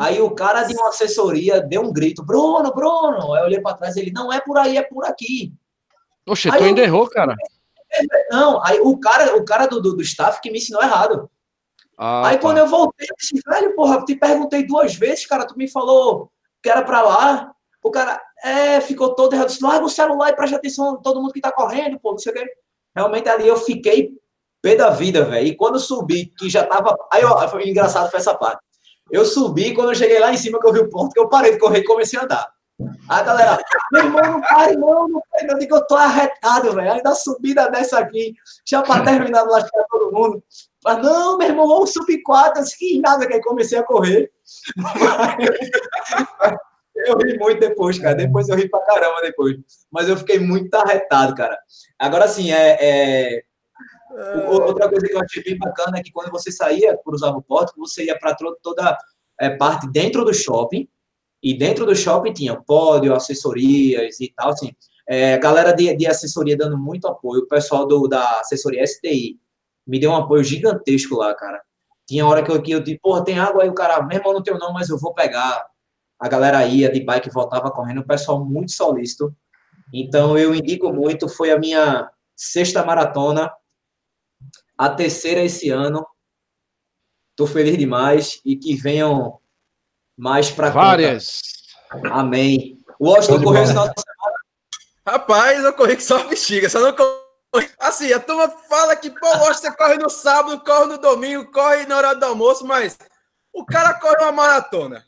Aí 0.00 0.20
o 0.20 0.30
cara 0.32 0.64
de 0.64 0.74
uma 0.74 0.88
assessoria 0.88 1.60
deu 1.60 1.82
um 1.82 1.92
grito, 1.92 2.24
Bruno, 2.24 2.74
Bruno. 2.74 3.32
Aí 3.32 3.40
eu 3.40 3.46
olhei 3.46 3.60
para 3.60 3.76
trás, 3.76 3.96
ele, 3.96 4.10
não 4.10 4.32
é 4.32 4.40
por 4.40 4.58
aí, 4.58 4.76
é 4.76 4.82
por 4.82 5.04
aqui. 5.04 5.54
Oxe, 6.26 6.50
tu 6.50 6.62
ainda 6.62 6.82
errou, 6.82 7.08
cara. 7.08 7.36
Não, 8.30 8.62
aí 8.64 8.80
o 8.80 8.98
cara, 8.98 9.36
o 9.36 9.44
cara 9.44 9.66
do, 9.66 9.80
do, 9.80 9.94
do 9.94 10.02
staff 10.02 10.40
que 10.40 10.50
me 10.50 10.58
ensinou 10.58 10.82
errado. 10.82 11.30
Ah, 11.96 12.28
aí 12.28 12.36
tá. 12.36 12.42
quando 12.42 12.58
eu 12.58 12.66
voltei, 12.66 13.06
eu 13.08 13.16
disse, 13.16 13.40
velho, 13.46 13.74
porra, 13.76 14.04
te 14.04 14.16
perguntei 14.16 14.66
duas 14.66 14.94
vezes, 14.96 15.24
cara, 15.24 15.46
tu 15.46 15.56
me 15.56 15.68
falou 15.68 16.30
que 16.62 16.68
era 16.68 16.82
pra 16.82 17.00
lá. 17.02 17.52
O 17.82 17.90
cara, 17.90 18.20
é, 18.42 18.80
ficou 18.80 19.14
todo 19.14 19.34
errado. 19.34 19.46
Disse, 19.46 19.62
larga 19.62 19.84
o 19.84 19.88
celular 19.88 20.30
e 20.30 20.36
preste 20.36 20.56
atenção 20.56 21.00
todo 21.00 21.20
mundo 21.20 21.32
que 21.32 21.40
tá 21.40 21.52
correndo, 21.52 21.98
pô, 22.00 22.10
não 22.10 22.18
sei 22.18 22.32
o 22.32 22.34
quê. 22.34 22.44
Realmente 22.94 23.28
ali 23.28 23.46
eu 23.46 23.56
fiquei 23.56 24.10
pé 24.60 24.74
da 24.74 24.90
vida, 24.90 25.24
velho. 25.24 25.46
E 25.46 25.56
quando 25.56 25.78
subi, 25.78 26.26
que 26.36 26.50
já 26.50 26.66
tava. 26.66 26.96
Aí, 27.12 27.24
ó, 27.24 27.48
foi 27.48 27.68
engraçado 27.68 28.10
foi 28.10 28.18
essa 28.18 28.34
parte. 28.34 28.65
Eu 29.10 29.24
subi, 29.24 29.74
quando 29.74 29.90
eu 29.90 29.94
cheguei 29.94 30.18
lá 30.18 30.32
em 30.32 30.36
cima, 30.36 30.60
que 30.60 30.66
eu 30.66 30.72
vi 30.72 30.80
o 30.80 30.90
ponto, 30.90 31.12
que 31.12 31.20
eu 31.20 31.28
parei 31.28 31.52
de 31.52 31.58
correr 31.58 31.80
e 31.80 31.84
comecei 31.84 32.18
a 32.18 32.24
andar. 32.24 32.56
A 33.08 33.22
galera, 33.22 33.58
meu 33.90 34.04
irmão, 34.04 34.22
não 34.22 34.40
pare, 34.42 34.76
não, 34.76 35.08
não 35.08 35.22
pare. 35.30 35.50
Eu 35.50 35.58
digo, 35.58 35.76
eu 35.76 35.86
tô 35.86 35.94
arretado, 35.94 36.74
velho. 36.74 36.92
Ainda 36.92 37.14
subida 37.14 37.70
dessa 37.70 37.98
aqui, 37.98 38.34
já 38.66 38.82
para 38.82 39.04
terminar 39.04 39.44
de 39.44 39.50
lascar 39.50 39.84
todo 39.88 40.12
mundo. 40.12 40.42
Mas, 40.84 41.02
não, 41.02 41.38
meu 41.38 41.48
irmão, 41.48 41.66
vamos 41.66 41.92
subir 41.92 42.22
quatro, 42.22 42.62
que 42.76 43.00
nada, 43.00 43.26
que 43.26 43.34
aí 43.34 43.42
comecei 43.42 43.78
a 43.78 43.82
correr. 43.82 44.30
eu 46.94 47.16
ri 47.18 47.38
muito 47.38 47.60
depois, 47.60 47.98
cara. 47.98 48.14
Depois 48.14 48.48
eu 48.48 48.56
ri 48.56 48.68
pra 48.68 48.80
caramba 48.80 49.22
depois. 49.22 49.56
Mas 49.90 50.08
eu 50.08 50.16
fiquei 50.16 50.38
muito 50.38 50.74
arretado, 50.74 51.34
cara. 51.34 51.58
Agora, 51.98 52.26
assim, 52.26 52.52
é, 52.52 52.78
é... 52.80 53.42
Outra 54.48 54.88
coisa 54.88 55.06
que 55.06 55.14
eu 55.14 55.20
achei 55.20 55.42
bem 55.42 55.58
bacana 55.58 55.98
é 55.98 56.02
que 56.02 56.10
quando 56.10 56.30
você 56.30 56.50
saía, 56.50 56.96
cruzava 57.04 57.36
o 57.36 57.42
porto, 57.42 57.74
você 57.76 58.04
ia 58.06 58.18
para 58.18 58.34
toda 58.62 58.96
é, 59.38 59.50
parte 59.50 59.90
dentro 59.90 60.24
do 60.24 60.32
shopping, 60.32 60.88
e 61.42 61.56
dentro 61.56 61.84
do 61.86 61.94
shopping 61.94 62.32
tinha 62.32 62.56
pódio, 62.56 63.14
assessorias 63.14 64.18
e 64.20 64.32
tal, 64.34 64.50
assim. 64.50 64.72
É, 65.08 65.38
galera 65.38 65.72
de, 65.72 65.94
de 65.94 66.06
assessoria 66.06 66.56
dando 66.56 66.76
muito 66.76 67.06
apoio, 67.06 67.42
o 67.42 67.46
pessoal 67.46 67.86
do, 67.86 68.08
da 68.08 68.40
assessoria 68.40 68.84
STI 68.84 69.38
me 69.86 70.00
deu 70.00 70.10
um 70.10 70.16
apoio 70.16 70.42
gigantesco 70.42 71.14
lá, 71.14 71.34
cara. 71.34 71.62
Tinha 72.08 72.26
hora 72.26 72.42
que 72.42 72.50
eu, 72.50 72.60
que 72.60 72.72
eu 72.72 72.80
disse, 72.80 72.98
porra, 73.00 73.22
tem 73.22 73.38
água 73.38 73.62
aí, 73.62 73.68
o 73.68 73.74
cara, 73.74 74.02
meu 74.02 74.18
irmão, 74.18 74.32
não 74.32 74.42
tenho 74.42 74.58
não, 74.58 74.72
mas 74.72 74.88
eu 74.88 74.98
vou 74.98 75.14
pegar. 75.14 75.64
A 76.18 76.28
galera 76.28 76.66
ia 76.66 76.90
de 76.90 77.00
bike, 77.00 77.30
voltava 77.30 77.70
correndo, 77.70 78.00
o 78.00 78.06
pessoal 78.06 78.44
muito 78.44 78.72
solícito. 78.72 79.32
Então, 79.92 80.36
eu 80.36 80.54
indico 80.54 80.92
muito, 80.92 81.28
foi 81.28 81.52
a 81.52 81.58
minha 81.58 82.10
sexta 82.34 82.84
maratona, 82.84 83.52
a 84.76 84.88
terceira 84.88 85.42
esse 85.42 85.70
ano. 85.70 86.06
Tô 87.34 87.46
feliz 87.46 87.76
demais 87.76 88.40
e 88.44 88.56
que 88.56 88.74
venham 88.74 89.40
mais 90.16 90.50
para 90.50 90.70
Várias. 90.70 91.40
Conta. 91.90 92.08
Amém. 92.08 92.78
O 92.98 93.10
Washington 93.10 93.42
correu 93.42 93.62
esse 93.62 93.72
final 93.72 93.88
de 93.88 93.94
semana. 94.00 94.36
Rapaz, 95.06 95.64
eu 95.64 95.72
corri 95.74 95.96
que 95.96 96.02
só 96.02 96.24
bexiga, 96.24 96.68
só 96.68 96.80
não 96.80 96.94
corri. 96.94 97.70
Assim, 97.78 98.12
a 98.12 98.20
turma 98.20 98.48
fala 98.48 98.96
que, 98.96 99.10
pô, 99.10 99.26
Washington 99.26 99.54
você 99.54 99.76
corre 99.76 99.96
no 99.96 100.10
sábado, 100.10 100.64
corre 100.64 100.86
no 100.86 100.98
domingo, 100.98 101.50
corre 101.50 101.86
na 101.86 101.96
hora 101.96 102.14
do 102.14 102.24
almoço, 102.24 102.66
mas 102.66 102.98
o 103.52 103.64
cara 103.64 103.94
corre 103.94 104.22
uma 104.22 104.32
maratona. 104.32 105.04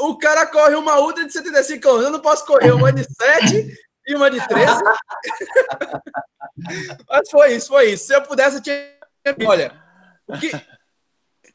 O 0.00 0.18
cara 0.18 0.46
corre 0.46 0.74
uma 0.74 1.00
ultra 1.00 1.24
de 1.24 1.32
75 1.32 1.80
km. 1.80 2.02
Eu 2.02 2.10
não 2.10 2.20
posso 2.20 2.44
correr 2.44 2.72
uma 2.72 2.92
de 2.92 3.04
7 3.04 3.74
e 4.08 4.14
uma 4.14 4.30
de 4.30 4.48
13. 4.48 4.82
mas 7.08 7.30
foi 7.30 7.54
isso, 7.54 7.68
foi 7.68 7.92
isso. 7.92 8.06
Se 8.06 8.14
eu 8.14 8.22
pudesse, 8.22 8.56
eu 8.56 8.62
tinha. 8.62 8.98
Olha, 9.46 9.78
o 10.26 10.38
que, 10.38 10.50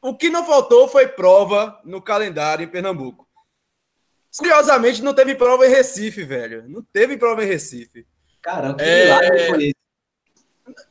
o 0.00 0.16
que 0.16 0.30
não 0.30 0.46
faltou 0.46 0.86
foi 0.86 1.08
prova 1.08 1.80
no 1.84 2.00
calendário 2.00 2.64
em 2.64 2.68
Pernambuco. 2.68 3.28
Curiosamente, 4.38 5.02
não 5.02 5.12
teve 5.12 5.34
prova 5.34 5.66
em 5.66 5.70
Recife, 5.70 6.22
velho. 6.22 6.64
Não 6.68 6.82
teve 6.82 7.16
prova 7.16 7.42
em 7.42 7.48
Recife. 7.48 8.06
Caramba, 8.40 8.76
que 8.76 8.84
é... 8.84 9.04
milagre 9.04 9.48
foi 9.48 9.64
esse? 9.64 9.74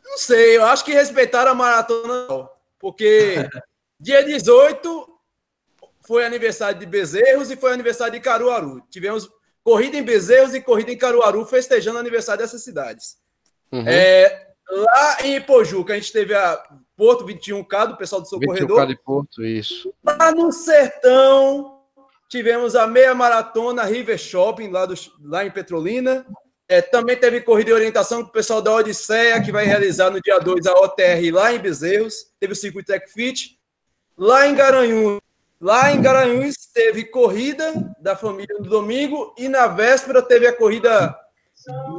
Não 0.04 0.18
sei, 0.18 0.58
eu 0.58 0.66
acho 0.66 0.86
que 0.86 0.94
respeitaram 0.94 1.52
a 1.52 1.56
maratona, 1.56 2.28
porque 2.78 3.36
dia 4.00 4.24
18 4.24 5.20
foi 6.06 6.26
aniversário 6.26 6.78
de 6.78 6.86
Bezerros 6.86 7.50
e 7.50 7.56
foi 7.56 7.74
aniversário 7.74 8.14
de 8.14 8.20
Caruaru. 8.20 8.86
Tivemos 8.90 9.30
corrida 9.64 9.98
em 9.98 10.04
Bezerros 10.04 10.54
e 10.54 10.62
corrida 10.62 10.92
em 10.92 10.98
Caruaru, 10.98 11.46
festejando 11.46 11.98
o 11.98 12.02
aniversário 12.02 12.42
dessas 12.42 12.64
cidades. 12.64 13.18
Uhum. 13.72 13.88
É, 13.88 14.48
lá 14.70 15.18
em 15.24 15.36
Ipojuca, 15.38 15.94
a 15.94 15.96
gente 15.96 16.12
teve 16.12 16.34
a 16.34 16.62
Porto 16.96 17.26
21K, 17.26 17.88
do 17.88 17.98
pessoal 17.98 18.22
do 18.22 18.28
seu 18.28 18.40
21K 18.40 18.46
corredor. 18.46 18.88
de 18.88 18.96
Porto, 18.98 19.44
isso. 19.44 19.94
Lá 20.04 20.32
no 20.32 20.52
Sertão, 20.52 21.80
tivemos 22.30 22.76
a 22.76 22.86
meia 22.86 23.16
maratona 23.16 23.84
River 23.84 24.18
Shopping, 24.18 24.70
lá, 24.70 24.86
do, 24.86 24.94
lá 25.24 25.46
em 25.46 25.52
Petrolina. 25.52 26.26
É, 26.68 26.82
também 26.82 27.18
teve 27.18 27.42
corrida 27.42 27.68
de 27.68 27.74
orientação 27.74 28.24
com 28.24 28.30
o 28.30 28.32
pessoal 28.32 28.62
da 28.62 28.74
Odisseia, 28.74 29.42
que 29.42 29.52
vai 29.52 29.66
realizar 29.66 30.10
no 30.10 30.22
dia 30.22 30.40
2 30.40 30.66
a 30.66 30.74
OTR 30.74 31.32
lá 31.32 31.54
em 31.54 31.60
Bezerros. 31.60 32.32
Teve 32.40 32.54
o 32.54 32.56
Circuito 32.56 32.88
Tech 32.88 33.12
Fit. 33.12 33.60
Lá 34.18 34.48
em 34.48 34.56
Garanhuns, 34.56 35.20
lá 35.64 35.94
em 35.94 36.02
Garanhuns 36.02 36.56
teve 36.74 37.06
corrida 37.06 37.74
da 37.98 38.18
família 38.18 38.58
no 38.60 38.68
domingo 38.70 39.34
e 39.38 39.48
na 39.48 39.66
véspera 39.66 40.22
teve 40.22 40.46
a 40.46 40.52
corrida 40.52 41.18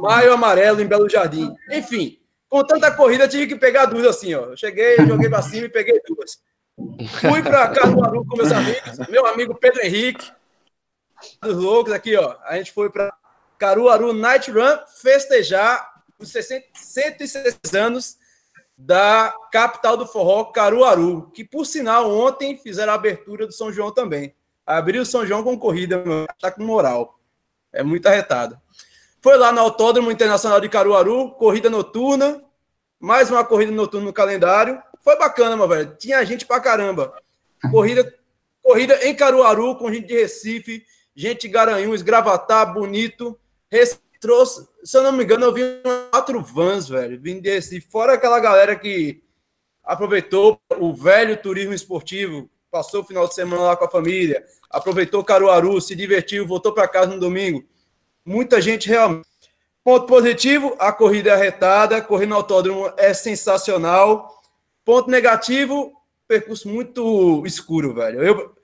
Maio 0.03 0.33
Amarelo 0.33 0.81
em 0.81 0.85
Belo 0.85 1.09
Jardim. 1.09 1.51
Enfim, 1.71 2.19
com 2.47 2.63
tanta 2.63 2.91
corrida 2.91 3.27
tive 3.27 3.47
que 3.47 3.55
pegar 3.55 3.87
duas 3.87 4.05
assim, 4.05 4.35
ó. 4.35 4.51
Eu 4.51 4.57
cheguei, 4.57 4.97
joguei 4.97 5.27
para 5.27 5.41
cima 5.41 5.65
e 5.65 5.69
peguei 5.69 5.99
duas. 6.07 6.37
Fui 7.19 7.41
para 7.41 7.69
Caruaru 7.69 8.23
com 8.25 8.37
meus 8.37 8.51
amigos, 8.51 9.07
meu 9.09 9.25
amigo 9.25 9.55
Pedro 9.55 9.83
Henrique, 9.83 10.31
dos 11.41 11.57
loucos 11.57 11.91
aqui, 11.91 12.15
ó. 12.15 12.35
A 12.43 12.57
gente 12.57 12.71
foi 12.71 12.91
para 12.91 13.11
Caruaru 13.57 14.13
Night 14.13 14.51
Run 14.51 14.77
festejar 15.01 15.91
os 16.19 16.31
60, 16.31 16.67
106 16.75 17.73
anos 17.73 18.17
da 18.77 19.33
capital 19.51 19.95
do 19.95 20.05
forró, 20.05 20.45
Caruaru, 20.45 21.31
que 21.33 21.43
por 21.43 21.65
sinal 21.65 22.11
ontem 22.11 22.57
fizeram 22.57 22.91
a 22.91 22.95
abertura 22.95 23.47
do 23.47 23.53
São 23.53 23.71
João 23.71 23.91
também. 23.91 24.35
Abriu 24.65 25.03
o 25.03 25.05
São 25.05 25.25
João 25.25 25.43
com 25.43 25.57
corrida, 25.57 26.03
tá 26.39 26.51
com 26.51 26.63
moral. 26.63 27.19
É 27.71 27.83
muito 27.83 28.07
arretado. 28.07 28.59
Foi 29.21 29.37
lá 29.37 29.51
no 29.51 29.61
Autódromo 29.61 30.11
Internacional 30.11 30.59
de 30.59 30.69
Caruaru, 30.69 31.31
corrida 31.31 31.69
noturna, 31.69 32.43
mais 32.99 33.29
uma 33.29 33.43
corrida 33.43 33.71
noturna 33.71 34.07
no 34.07 34.13
calendário. 34.13 34.81
Foi 35.01 35.17
bacana, 35.17 35.55
meu 35.55 35.67
velho. 35.67 35.95
Tinha 35.97 36.25
gente 36.25 36.45
pra 36.45 36.59
caramba. 36.59 37.13
Corrida, 37.71 38.13
corrida 38.61 39.07
em 39.07 39.15
Caruaru, 39.15 39.75
com 39.75 39.91
gente 39.91 40.07
de 40.07 40.13
Recife, 40.13 40.83
gente 41.15 41.41
de 41.41 41.47
Garanhuns, 41.47 42.01
Gravatá, 42.01 42.65
Bonito, 42.65 43.39
trouxe, 44.25 44.67
se 44.83 44.97
eu 44.97 45.03
não 45.03 45.11
me 45.11 45.23
engano, 45.23 45.45
eu 45.45 45.53
vi 45.53 45.61
quatro 46.09 46.41
vans, 46.41 46.89
velho, 46.89 47.21
vindo 47.21 47.43
desse. 47.43 47.79
Fora 47.79 48.13
aquela 48.13 48.39
galera 48.39 48.75
que 48.75 49.21
aproveitou 49.83 50.59
o 50.79 50.95
velho 50.95 51.37
turismo 51.37 51.75
esportivo, 51.75 52.49
passou 52.71 53.01
o 53.01 53.03
final 53.03 53.27
de 53.27 53.35
semana 53.35 53.61
lá 53.61 53.77
com 53.77 53.85
a 53.85 53.89
família, 53.89 54.43
aproveitou 54.67 55.23
Caruaru, 55.23 55.79
se 55.79 55.95
divertiu, 55.95 56.47
voltou 56.47 56.73
para 56.73 56.87
casa 56.87 57.11
no 57.11 57.19
domingo. 57.19 57.63
Muita 58.25 58.59
gente 58.59 58.89
realmente. 58.89 59.27
Ponto 59.83 60.07
positivo, 60.07 60.75
a 60.79 60.91
corrida 60.91 61.29
é 61.29 61.33
arretada, 61.33 62.01
correr 62.01 62.25
no 62.25 62.33
autódromo 62.33 62.91
é 62.97 63.13
sensacional. 63.13 64.41
Ponto 64.83 65.07
negativo, 65.07 65.93
percurso 66.27 66.67
muito 66.67 67.45
escuro, 67.45 67.93
velho. 67.93 68.23
Eu, 68.23 68.55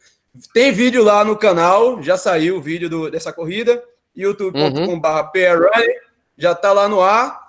tem 0.55 0.72
vídeo 0.72 1.03
lá 1.03 1.24
no 1.24 1.38
canal, 1.38 2.01
já 2.01 2.18
saiu 2.18 2.57
o 2.57 2.62
vídeo 2.62 2.89
do, 2.89 3.12
dessa 3.12 3.32
corrida 3.32 3.80
youtube.com.br 4.16 4.80
uhum. 4.80 5.93
já 6.38 6.55
tá 6.55 6.72
lá 6.72 6.88
no 6.88 7.01
ar. 7.01 7.41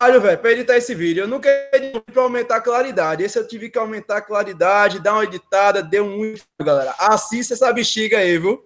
Olha, 0.00 0.18
velho, 0.18 0.38
para 0.38 0.52
editar 0.52 0.76
esse 0.76 0.94
vídeo, 0.96 1.22
eu 1.22 1.28
nunca 1.28 1.48
editei 1.72 2.00
para 2.00 2.22
aumentar 2.22 2.56
a 2.56 2.60
claridade. 2.60 3.22
Esse 3.22 3.38
eu 3.38 3.46
tive 3.46 3.70
que 3.70 3.78
aumentar 3.78 4.16
a 4.16 4.20
claridade, 4.20 4.98
dar 4.98 5.12
uma 5.12 5.24
editada, 5.24 5.80
deu 5.80 6.04
muito, 6.04 6.42
galera. 6.60 6.92
Assista 6.98 7.54
essa 7.54 7.72
bexiga 7.72 8.18
aí, 8.18 8.36
viu? 8.36 8.64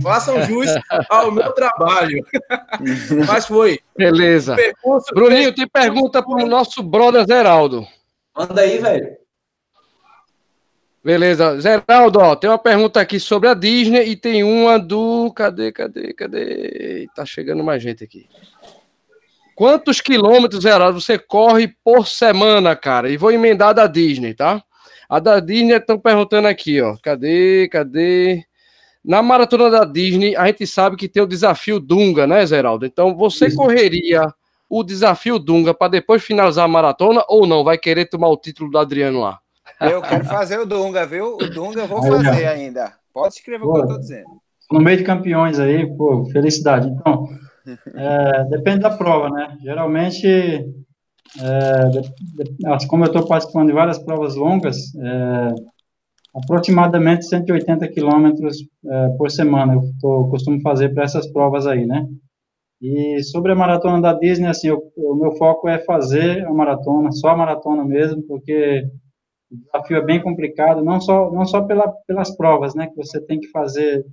Façam 0.00 0.40
jus 0.42 0.68
ao 1.10 1.32
meu 1.32 1.52
trabalho. 1.52 2.24
Mas 3.26 3.46
foi. 3.46 3.80
Beleza. 3.96 4.54
Percurso, 4.54 5.12
Bruninho, 5.12 5.52
tem 5.52 5.68
pergunta 5.68 6.22
para 6.22 6.44
o 6.44 6.46
nosso 6.46 6.82
brother 6.84 7.26
Zeraldo. 7.26 7.84
Manda 8.36 8.60
aí, 8.60 8.78
velho. 8.78 9.16
Beleza. 11.06 11.60
Geraldo, 11.60 12.18
ó, 12.18 12.34
tem 12.34 12.50
uma 12.50 12.58
pergunta 12.58 13.00
aqui 13.00 13.20
sobre 13.20 13.48
a 13.48 13.54
Disney 13.54 14.08
e 14.08 14.16
tem 14.16 14.42
uma 14.42 14.76
do. 14.76 15.32
Cadê, 15.32 15.70
cadê, 15.70 16.12
cadê? 16.12 17.06
Tá 17.14 17.24
chegando 17.24 17.62
mais 17.62 17.80
gente 17.80 18.02
aqui. 18.02 18.26
Quantos 19.54 20.00
quilômetros, 20.00 20.64
Geraldo, 20.64 21.00
você 21.00 21.16
corre 21.16 21.68
por 21.84 22.08
semana, 22.08 22.74
cara? 22.74 23.08
E 23.08 23.16
vou 23.16 23.30
emendar 23.30 23.72
da 23.72 23.86
Disney, 23.86 24.34
tá? 24.34 24.60
A 25.08 25.20
da 25.20 25.38
Disney 25.38 25.76
estão 25.76 25.96
perguntando 25.96 26.48
aqui, 26.48 26.80
ó. 26.80 26.96
Cadê, 27.00 27.68
cadê? 27.68 28.44
Na 29.04 29.22
maratona 29.22 29.70
da 29.70 29.84
Disney, 29.84 30.34
a 30.34 30.48
gente 30.48 30.66
sabe 30.66 30.96
que 30.96 31.08
tem 31.08 31.22
o 31.22 31.28
desafio 31.28 31.78
Dunga, 31.78 32.26
né, 32.26 32.44
Geraldo? 32.44 32.84
Então, 32.84 33.16
você 33.16 33.54
correria 33.54 34.22
o 34.68 34.82
desafio 34.82 35.38
Dunga 35.38 35.72
para 35.72 35.86
depois 35.86 36.24
finalizar 36.24 36.64
a 36.64 36.68
maratona 36.68 37.22
ou 37.28 37.46
não? 37.46 37.62
Vai 37.62 37.78
querer 37.78 38.06
tomar 38.06 38.26
o 38.26 38.36
título 38.36 38.72
do 38.72 38.78
Adriano 38.78 39.20
lá? 39.20 39.38
Eu 39.80 40.02
quero 40.02 40.24
fazer 40.24 40.58
o 40.58 40.66
Dunga, 40.66 41.06
viu? 41.06 41.36
O 41.36 41.50
Dunga 41.50 41.80
eu 41.80 41.88
vou 41.88 42.02
fazer 42.02 42.46
ainda. 42.46 42.92
Pode 43.12 43.34
escrever 43.34 43.64
pô, 43.64 43.70
o 43.70 43.74
que 43.74 43.78
eu 43.78 43.84
estou 43.84 43.98
dizendo. 43.98 44.28
No 44.70 44.80
meio 44.80 44.98
de 44.98 45.04
campeões 45.04 45.58
aí, 45.58 45.86
pô, 45.96 46.24
felicidade. 46.26 46.88
Então, 46.88 47.28
é, 47.94 48.44
depende 48.44 48.80
da 48.80 48.96
prova, 48.96 49.30
né? 49.30 49.56
Geralmente, 49.62 50.26
é, 50.26 50.66
como 52.88 53.04
eu 53.04 53.08
estou 53.08 53.26
participando 53.26 53.68
de 53.68 53.74
várias 53.74 53.98
provas 53.98 54.34
longas, 54.34 54.94
é, 54.96 55.54
aproximadamente 56.34 57.26
180 57.26 57.88
quilômetros 57.88 58.58
é, 58.84 59.08
por 59.16 59.30
semana 59.30 59.74
eu 59.74 59.82
tô, 60.00 60.28
costumo 60.28 60.60
fazer 60.60 60.92
para 60.92 61.04
essas 61.04 61.30
provas 61.32 61.66
aí, 61.66 61.86
né? 61.86 62.06
E 62.80 63.22
sobre 63.22 63.52
a 63.52 63.54
maratona 63.54 64.02
da 64.02 64.12
Disney, 64.12 64.48
assim, 64.48 64.68
eu, 64.68 64.82
o 64.96 65.14
meu 65.14 65.32
foco 65.36 65.66
é 65.66 65.78
fazer 65.78 66.46
a 66.46 66.52
maratona, 66.52 67.10
só 67.10 67.28
a 67.28 67.36
maratona 67.36 67.84
mesmo, 67.84 68.22
porque 68.22 68.86
o 69.50 69.56
desafio 69.56 69.96
é 69.98 70.04
bem 70.04 70.20
complicado, 70.20 70.84
não 70.84 71.00
só, 71.00 71.30
não 71.30 71.44
só 71.44 71.62
pela, 71.62 71.88
pelas 72.06 72.36
provas, 72.36 72.74
né, 72.74 72.88
que 72.88 72.96
você 72.96 73.20
tem 73.20 73.38
que 73.38 73.48
fazer 73.48 74.04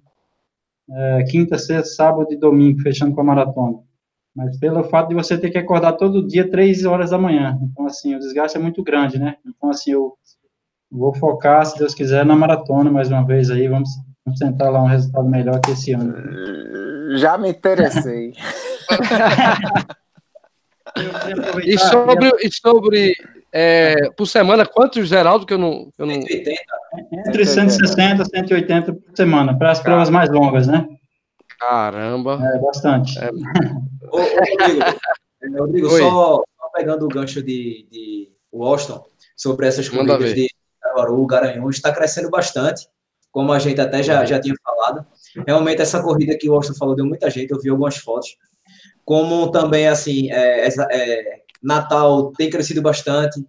é, 0.89 1.23
quinta, 1.23 1.57
sexta, 1.57 1.95
sábado 1.95 2.31
e 2.31 2.37
domingo, 2.37 2.81
fechando 2.81 3.13
com 3.15 3.21
a 3.21 3.25
maratona, 3.25 3.79
mas 4.35 4.57
pelo 4.59 4.83
fato 4.83 5.09
de 5.09 5.15
você 5.15 5.37
ter 5.37 5.49
que 5.49 5.57
acordar 5.57 5.93
todo 5.93 6.27
dia, 6.27 6.49
três 6.49 6.85
horas 6.85 7.11
da 7.11 7.17
manhã. 7.17 7.57
Então, 7.61 7.85
assim, 7.85 8.15
o 8.15 8.19
desgaste 8.19 8.57
é 8.57 8.61
muito 8.61 8.83
grande, 8.83 9.19
né? 9.19 9.37
Então, 9.45 9.69
assim, 9.69 9.91
eu 9.91 10.13
vou 10.91 11.13
focar, 11.13 11.65
se 11.65 11.77
Deus 11.77 11.93
quiser, 11.93 12.25
na 12.25 12.35
maratona 12.35 12.91
mais 12.91 13.09
uma 13.09 13.25
vez 13.25 13.49
aí, 13.49 13.67
vamos, 13.67 13.89
vamos 14.25 14.39
tentar 14.39 14.69
lá 14.69 14.83
um 14.83 14.87
resultado 14.87 15.27
melhor 15.27 15.59
que 15.61 15.71
esse 15.71 15.93
ano. 15.93 17.17
Já 17.17 17.37
me 17.37 17.49
interessei. 17.49 18.33
e 21.65 21.77
sobre, 21.77 22.29
e 22.41 22.51
sobre 22.51 23.15
é, 23.53 24.09
por 24.17 24.25
semana, 24.25 24.65
quantos, 24.65 25.07
Geraldo, 25.07 25.45
que 25.45 25.53
eu 25.53 25.59
não... 25.59 25.91
Eu 25.97 26.07
não... 26.07 26.21
180. 26.21 26.61
Entre 27.27 27.45
160 27.45 28.23
e 28.23 28.25
180 28.25 28.93
por 28.93 29.15
semana, 29.15 29.55
para 29.55 29.71
as 29.71 29.77
Caramba. 29.77 29.95
provas 29.95 30.09
mais 30.09 30.29
longas, 30.31 30.67
né? 30.67 30.87
Caramba. 31.59 32.39
É, 32.43 32.59
bastante. 32.59 33.19
É. 33.19 33.29
ô, 34.11 34.17
Rodrigo, 34.17 34.83
é, 35.43 35.59
Rodrigo 35.59 35.89
só, 35.89 35.99
só, 35.99 36.69
pegando 36.73 37.05
o 37.05 37.07
gancho 37.07 37.43
de, 37.43 37.87
de 37.91 38.31
Washington, 38.51 39.05
sobre 39.35 39.67
essas 39.67 39.87
corridas 39.87 40.33
de 40.33 40.49
Caruaru, 40.81 41.25
Garanhuns, 41.27 41.75
está 41.75 41.93
crescendo 41.93 42.31
bastante, 42.31 42.87
como 43.31 43.53
a 43.53 43.59
gente 43.59 43.79
até 43.79 44.01
já, 44.01 44.25
já 44.25 44.39
tinha 44.39 44.55
falado. 44.63 45.05
Realmente, 45.45 45.81
essa 45.81 46.01
corrida 46.01 46.35
que 46.37 46.49
o 46.49 46.53
Washington 46.53 46.77
falou 46.77 46.95
deu 46.95 47.05
muita 47.05 47.29
gente, 47.29 47.51
eu 47.51 47.59
vi 47.59 47.69
algumas 47.69 47.97
fotos. 47.97 48.35
Como 49.05 49.51
também, 49.51 49.87
assim, 49.87 50.31
é, 50.31 50.67
é, 50.67 51.42
Natal 51.63 52.31
tem 52.33 52.49
crescido 52.49 52.81
bastante. 52.81 53.43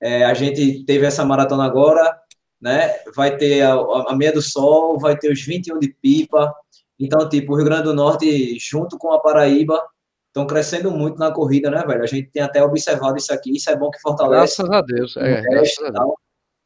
É, 0.00 0.24
a 0.24 0.34
gente 0.34 0.84
teve 0.84 1.04
essa 1.04 1.24
maratona 1.24 1.64
agora, 1.64 2.16
né? 2.60 2.94
Vai 3.14 3.36
ter 3.36 3.62
a, 3.62 3.74
a 3.74 4.14
meia 4.14 4.32
do 4.32 4.42
sol, 4.42 4.98
vai 4.98 5.16
ter 5.16 5.32
os 5.32 5.42
21 5.42 5.78
de 5.78 5.88
pipa. 6.00 6.54
Então, 6.98 7.28
tipo, 7.28 7.52
o 7.52 7.56
Rio 7.56 7.64
Grande 7.64 7.84
do 7.84 7.94
Norte, 7.94 8.58
junto 8.58 8.96
com 8.96 9.12
a 9.12 9.20
Paraíba, 9.20 9.82
estão 10.28 10.46
crescendo 10.46 10.90
muito 10.90 11.18
na 11.18 11.32
corrida, 11.32 11.70
né, 11.70 11.82
velho? 11.86 12.02
A 12.02 12.06
gente 12.06 12.30
tem 12.30 12.42
até 12.42 12.62
observado 12.62 13.16
isso 13.16 13.32
aqui, 13.32 13.56
isso 13.56 13.70
é 13.70 13.76
bom 13.76 13.90
que 13.90 14.00
fortalece. 14.00 14.62
Graças 14.62 14.70
a 14.70 14.80
Deus, 14.82 15.16
é. 15.16 15.42
Graças 15.42 15.84
a 15.84 15.90
Deus. 15.90 16.14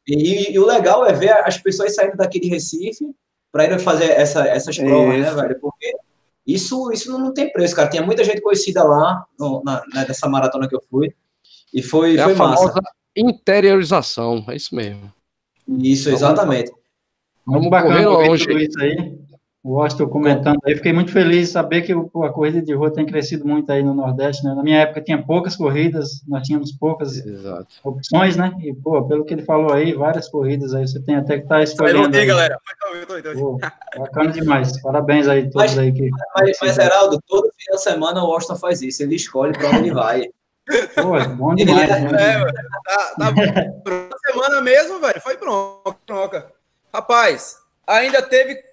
E, 0.07 0.53
e, 0.53 0.59
o 0.59 0.65
legal 0.65 1.05
é 1.05 1.13
ver 1.13 1.29
as 1.29 1.57
pessoas 1.57 1.95
saindo 1.95 2.17
daqui 2.17 2.39
de 2.39 2.49
Recife 2.49 3.05
para 3.51 3.65
ir 3.65 3.79
fazer 3.79 4.11
essa, 4.11 4.47
essas 4.47 4.77
provas, 4.77 5.19
né, 5.19 5.19
isso. 5.19 5.35
né, 5.35 5.41
velho? 5.41 5.70
Isso, 6.45 6.91
isso 6.91 7.17
não 7.17 7.33
tem 7.33 7.51
preço, 7.51 7.75
cara. 7.75 7.89
Tinha 7.89 8.03
muita 8.03 8.23
gente 8.23 8.41
conhecida 8.41 8.83
lá 8.83 9.25
no, 9.39 9.61
na, 9.63 9.81
né, 9.93 10.05
nessa 10.07 10.27
maratona 10.27 10.67
que 10.67 10.75
eu 10.75 10.81
fui. 10.89 11.13
E 11.73 11.81
foi, 11.81 12.17
é 12.17 12.23
foi 12.23 12.33
a 12.33 12.35
massa. 12.35 12.73
interiorização, 13.15 14.43
é 14.47 14.55
isso 14.55 14.75
mesmo. 14.75 15.11
Isso, 15.67 16.09
exatamente. 16.09 16.71
Vamos, 17.45 17.69
bacana 17.69 18.03
correr 18.03 18.27
longe. 18.27 18.45
Tudo 18.45 18.59
isso 18.59 18.81
aí. 18.81 19.17
O 19.63 19.79
Austin 19.79 20.07
comentando 20.07 20.59
aí, 20.65 20.75
fiquei 20.75 20.91
muito 20.91 21.11
feliz 21.11 21.47
de 21.47 21.53
saber 21.53 21.83
que 21.83 21.93
a 21.93 22.29
corrida 22.29 22.61
de 22.61 22.73
rua 22.73 22.91
tem 22.91 23.05
crescido 23.05 23.45
muito 23.45 23.71
aí 23.71 23.83
no 23.83 23.93
Nordeste, 23.93 24.43
né? 24.43 24.55
Na 24.55 24.63
minha 24.63 24.79
época 24.79 25.01
tinha 25.01 25.21
poucas 25.21 25.55
corridas, 25.55 26.23
nós 26.27 26.47
tínhamos 26.47 26.71
poucas 26.71 27.23
Exato. 27.23 27.67
opções, 27.83 28.35
né? 28.35 28.51
E, 28.63 28.73
pô, 28.73 29.03
pelo 29.03 29.23
que 29.23 29.35
ele 29.35 29.43
falou 29.43 29.71
aí, 29.71 29.93
várias 29.93 30.27
corridas 30.27 30.73
aí, 30.73 30.87
você 30.87 30.99
tem 30.99 31.15
até 31.15 31.37
que 31.37 31.43
estar 31.43 31.57
tá 31.57 31.63
escolhendo. 31.63 32.17
Aí, 32.17 32.25
galera. 32.25 32.59
Pô, 33.35 33.59
bacana 33.99 34.31
demais. 34.31 34.81
Parabéns 34.81 35.27
aí 35.27 35.43
todos 35.43 35.75
mas, 35.75 35.77
aí 35.77 35.91
que. 35.91 36.09
Mas, 36.35 36.57
mas, 36.59 36.75
Geraldo, 36.75 37.19
todo 37.27 37.43
fim 37.43 37.71
de 37.71 37.81
semana 37.81 38.23
o 38.23 38.33
Austin 38.33 38.55
faz 38.55 38.81
isso, 38.81 39.03
ele 39.03 39.15
escolhe 39.15 39.53
para 39.53 39.69
onde 39.69 39.77
ele 39.77 39.93
vai. 39.93 40.27
Pô, 40.95 41.15
é 41.17 41.27
bom 41.27 41.53
demais. 41.53 41.89
Ele, 41.89 42.11
né? 42.11 42.33
é, 42.33 42.45
tá, 42.45 43.15
tá 43.15 44.09
semana 44.25 44.61
mesmo, 44.61 44.99
velho, 44.99 45.21
foi 45.21 45.37
bronca. 45.37 46.51
Rapaz, 46.91 47.57
ainda 47.85 48.23
teve 48.23 48.70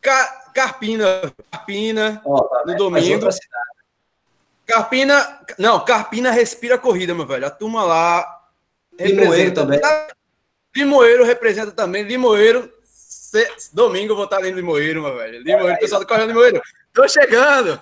Carpina, 0.00 1.32
Carpina, 1.50 2.22
oh, 2.24 2.42
tá 2.42 2.62
no 2.66 2.76
domingo. 2.76 3.28
Carpina, 4.66 5.40
não, 5.58 5.84
Carpina 5.84 6.30
respira 6.30 6.76
a 6.76 6.78
corrida, 6.78 7.14
meu 7.14 7.26
velho. 7.26 7.46
A 7.46 7.50
turma 7.50 7.82
lá 7.82 8.40
Limoeiro 8.98 9.52
também. 9.52 9.80
Limoeiro 10.74 11.24
representa 11.24 11.72
também. 11.72 12.04
Limoeiro, 12.04 12.72
se, 12.84 13.46
domingo 13.72 14.12
eu 14.12 14.16
vou 14.16 14.24
estar 14.24 14.36
ali 14.36 14.50
no 14.50 14.56
Limoeiro, 14.56 15.02
meu 15.02 15.16
velho. 15.16 15.42
Limoeiro, 15.42 15.78
pessoal 15.78 16.00
do 16.00 16.06
Correio 16.06 16.28
Limoeiro. 16.28 16.62
Tô 16.92 17.06
chegando. 17.08 17.80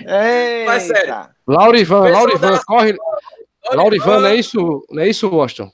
Eita. 0.00 0.64
Mas 0.66 0.82
sério. 0.84 1.28
Laurivan, 1.46 2.08
Laurivan, 2.08 2.52
da... 2.52 2.64
corre. 2.64 2.96
Laurivan, 3.72 4.20
não 4.20 4.28
é 4.28 4.36
isso, 4.36 4.86
não 4.90 5.02
é 5.02 5.08
isso, 5.08 5.28
Washington? 5.28 5.70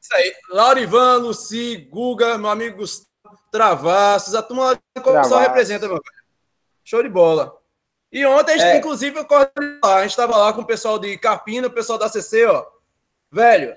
Isso 0.00 0.14
aí. 0.14 0.32
Laurivan, 0.50 1.16
Luci, 1.16 1.88
Guga, 1.90 2.38
meu 2.38 2.50
amigo 2.50 2.78
Gustavo. 2.78 3.13
Travassos, 3.54 4.34
a 4.34 4.42
turma 4.42 4.76
da 4.96 5.22
só 5.22 5.38
representa, 5.38 5.86
meu 5.86 6.02
Show 6.82 7.04
de 7.04 7.08
bola. 7.08 7.56
E 8.10 8.26
ontem, 8.26 8.54
a 8.54 8.58
gente, 8.58 8.66
é. 8.66 8.76
inclusive, 8.78 9.16
eu 9.16 9.26
lá, 9.80 9.94
a 9.94 10.02
gente 10.02 10.10
estava 10.10 10.36
lá 10.36 10.52
com 10.52 10.62
o 10.62 10.66
pessoal 10.66 10.98
de 10.98 11.16
Carpina, 11.16 11.68
o 11.68 11.70
pessoal 11.70 11.96
da 11.96 12.08
CC, 12.08 12.44
ó. 12.46 12.66
Velho, 13.30 13.76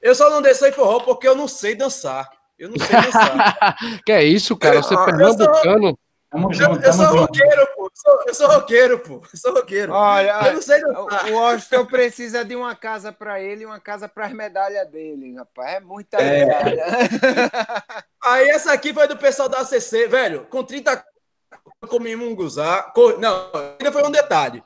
eu 0.00 0.14
só 0.14 0.30
não 0.30 0.40
desci 0.40 0.70
forró 0.70 1.00
porque 1.00 1.26
eu 1.26 1.34
não 1.34 1.48
sei 1.48 1.74
dançar. 1.74 2.30
Eu 2.56 2.68
não 2.68 2.78
sei 2.78 3.02
dançar. 3.02 3.76
que 4.06 4.12
é 4.12 4.22
isso, 4.22 4.56
cara? 4.56 4.80
Você 4.80 4.94
é 4.94 5.04
pernambucano. 5.04 5.98
Tamo 6.30 6.52
junto, 6.54 6.76
eu, 6.76 6.82
eu 6.82 6.92
sou 6.92 7.06
roqueiro, 7.06 7.68
pô. 7.74 7.90
Eu 8.24 8.34
sou, 8.34 8.48
roqueiro, 8.48 8.98
pô. 9.00 9.14
Eu 9.32 9.38
sou 9.38 9.52
roqueiro. 9.52 9.92
Olha, 9.92 10.46
eu 10.46 10.54
não 10.54 10.62
sei. 10.62 10.80
O 10.84 11.34
Washington 11.34 11.84
precisa 11.86 12.44
de 12.44 12.54
uma 12.54 12.76
casa 12.76 13.12
para 13.12 13.40
ele 13.40 13.64
e 13.64 13.66
uma 13.66 13.80
casa 13.80 14.08
para 14.08 14.26
as 14.26 14.32
medalhas 14.32 14.88
dele, 14.88 15.34
rapaz. 15.34 15.74
É 15.74 15.80
muita 15.80 16.18
é. 16.18 16.44
medalha. 16.44 16.84
Aí 18.22 18.48
essa 18.48 18.72
aqui 18.72 18.94
foi 18.94 19.08
do 19.08 19.16
pessoal 19.16 19.48
da 19.48 19.58
ACC, 19.58 20.06
velho. 20.06 20.46
Com 20.46 20.62
30 20.62 21.04
eu 21.82 21.88
comi 21.88 22.14
munguzá. 22.14 22.92
Não, 23.18 23.50
ainda 23.78 23.90
foi 23.90 24.04
um 24.04 24.10
detalhe. 24.10 24.62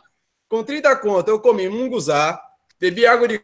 Com 0.47 0.62
30 0.62 0.95
conto 0.97 1.31
eu 1.31 1.41
comi 1.41 1.67
munguzá, 1.71 2.39
bebi 2.79 3.07
água 3.07 3.27
de 3.27 3.43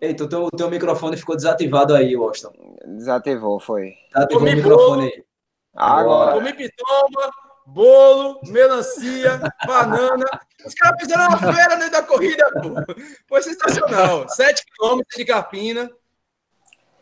Eita, 0.00 0.24
o 0.24 0.28
teu, 0.28 0.48
teu 0.50 0.70
microfone 0.70 1.16
ficou 1.16 1.34
desativado 1.34 1.94
aí, 1.94 2.16
Washington. 2.16 2.76
Desativou, 2.86 3.58
foi. 3.58 3.94
Desativou 4.12 4.40
comi 4.40 4.52
o 4.52 4.56
microfone 4.56 5.04
aí. 5.06 5.27
Agora. 5.74 6.32
Comi 6.32 6.52
pitoma, 6.52 7.30
bolo, 7.66 8.40
melancia, 8.44 9.40
banana. 9.66 10.26
Os 10.64 10.74
caras 10.74 11.00
fizeram 11.00 11.28
uma 11.28 11.38
feira 11.38 11.76
dentro 11.76 11.92
da 11.92 12.02
corrida, 12.02 12.50
pô. 12.52 12.94
Foi 13.28 13.42
sensacional. 13.42 14.28
Sete 14.28 14.64
quilômetros 14.66 15.16
de 15.16 15.24
Carpina. 15.24 15.90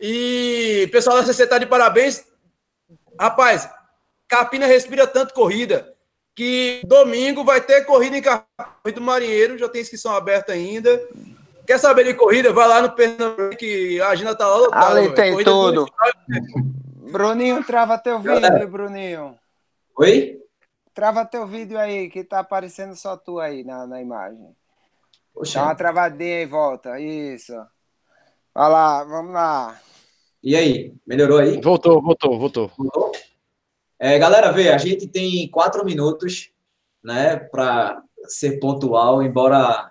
E 0.01 0.89
pessoal 0.93 1.17
da 1.17 1.25
CC 1.25 1.47
tá 1.47 1.59
de 1.59 1.67
parabéns. 1.67 2.25
Rapaz, 3.19 3.69
Carpina 4.29 4.67
respira 4.67 5.07
tanto 5.07 5.33
corrida 5.33 5.97
que 6.35 6.83
domingo 6.85 7.43
vai 7.43 7.63
ter 7.63 7.87
corrida 7.87 8.19
em 8.19 8.23
Carpina 8.23 8.95
do 8.95 9.01
Marinheiro. 9.01 9.57
Já 9.57 9.69
tem 9.69 9.81
inscrição 9.81 10.15
aberta 10.15 10.53
ainda. 10.53 11.01
Quer 11.67 11.79
saber 11.79 12.05
de 12.05 12.15
corrida? 12.15 12.53
Vai 12.53 12.69
lá 12.69 12.83
no 12.83 12.93
Pernambuco 12.93 13.57
que 13.57 14.01
a 14.01 14.11
agenda 14.11 14.37
tá 14.37 14.47
lá 14.47 14.57
lotada. 14.57 15.01
Ali 15.01 15.15
tem 15.15 15.43
tudo. 15.43 15.87
Bruninho, 17.17 17.65
trava 17.65 17.97
teu 17.97 18.21
vídeo, 18.21 18.69
Bruninho. 18.69 19.39
Oi? 19.99 20.39
Trava 20.93 21.25
teu 21.25 21.47
vídeo 21.47 21.79
aí, 21.79 22.11
que 22.11 22.23
tá 22.23 22.41
aparecendo 22.41 22.95
só 22.95 23.17
tu 23.17 23.41
aí 23.41 23.65
na, 23.65 23.87
na 23.87 24.03
imagem. 24.03 24.55
Poxa. 25.33 25.61
Dá 25.61 25.65
uma 25.65 25.75
travadinha 25.75 26.43
e 26.43 26.45
volta. 26.45 27.01
Isso. 27.01 27.55
Vai 28.55 28.71
lá, 28.71 29.03
vamos 29.03 29.33
lá. 29.33 29.81
E 30.43 30.55
aí, 30.55 30.93
melhorou 31.07 31.39
aí? 31.39 31.59
Voltou, 31.59 32.03
voltou, 32.03 32.39
voltou. 32.39 32.71
voltou? 32.77 33.13
É, 33.99 34.19
galera, 34.19 34.53
vê, 34.53 34.69
a 34.69 34.77
gente 34.77 35.09
tem 35.09 35.49
quatro 35.49 35.87
minutos, 35.87 36.51
né, 37.03 37.37
para 37.37 38.03
ser 38.25 38.61
pontual, 38.61 39.23
embora 39.23 39.91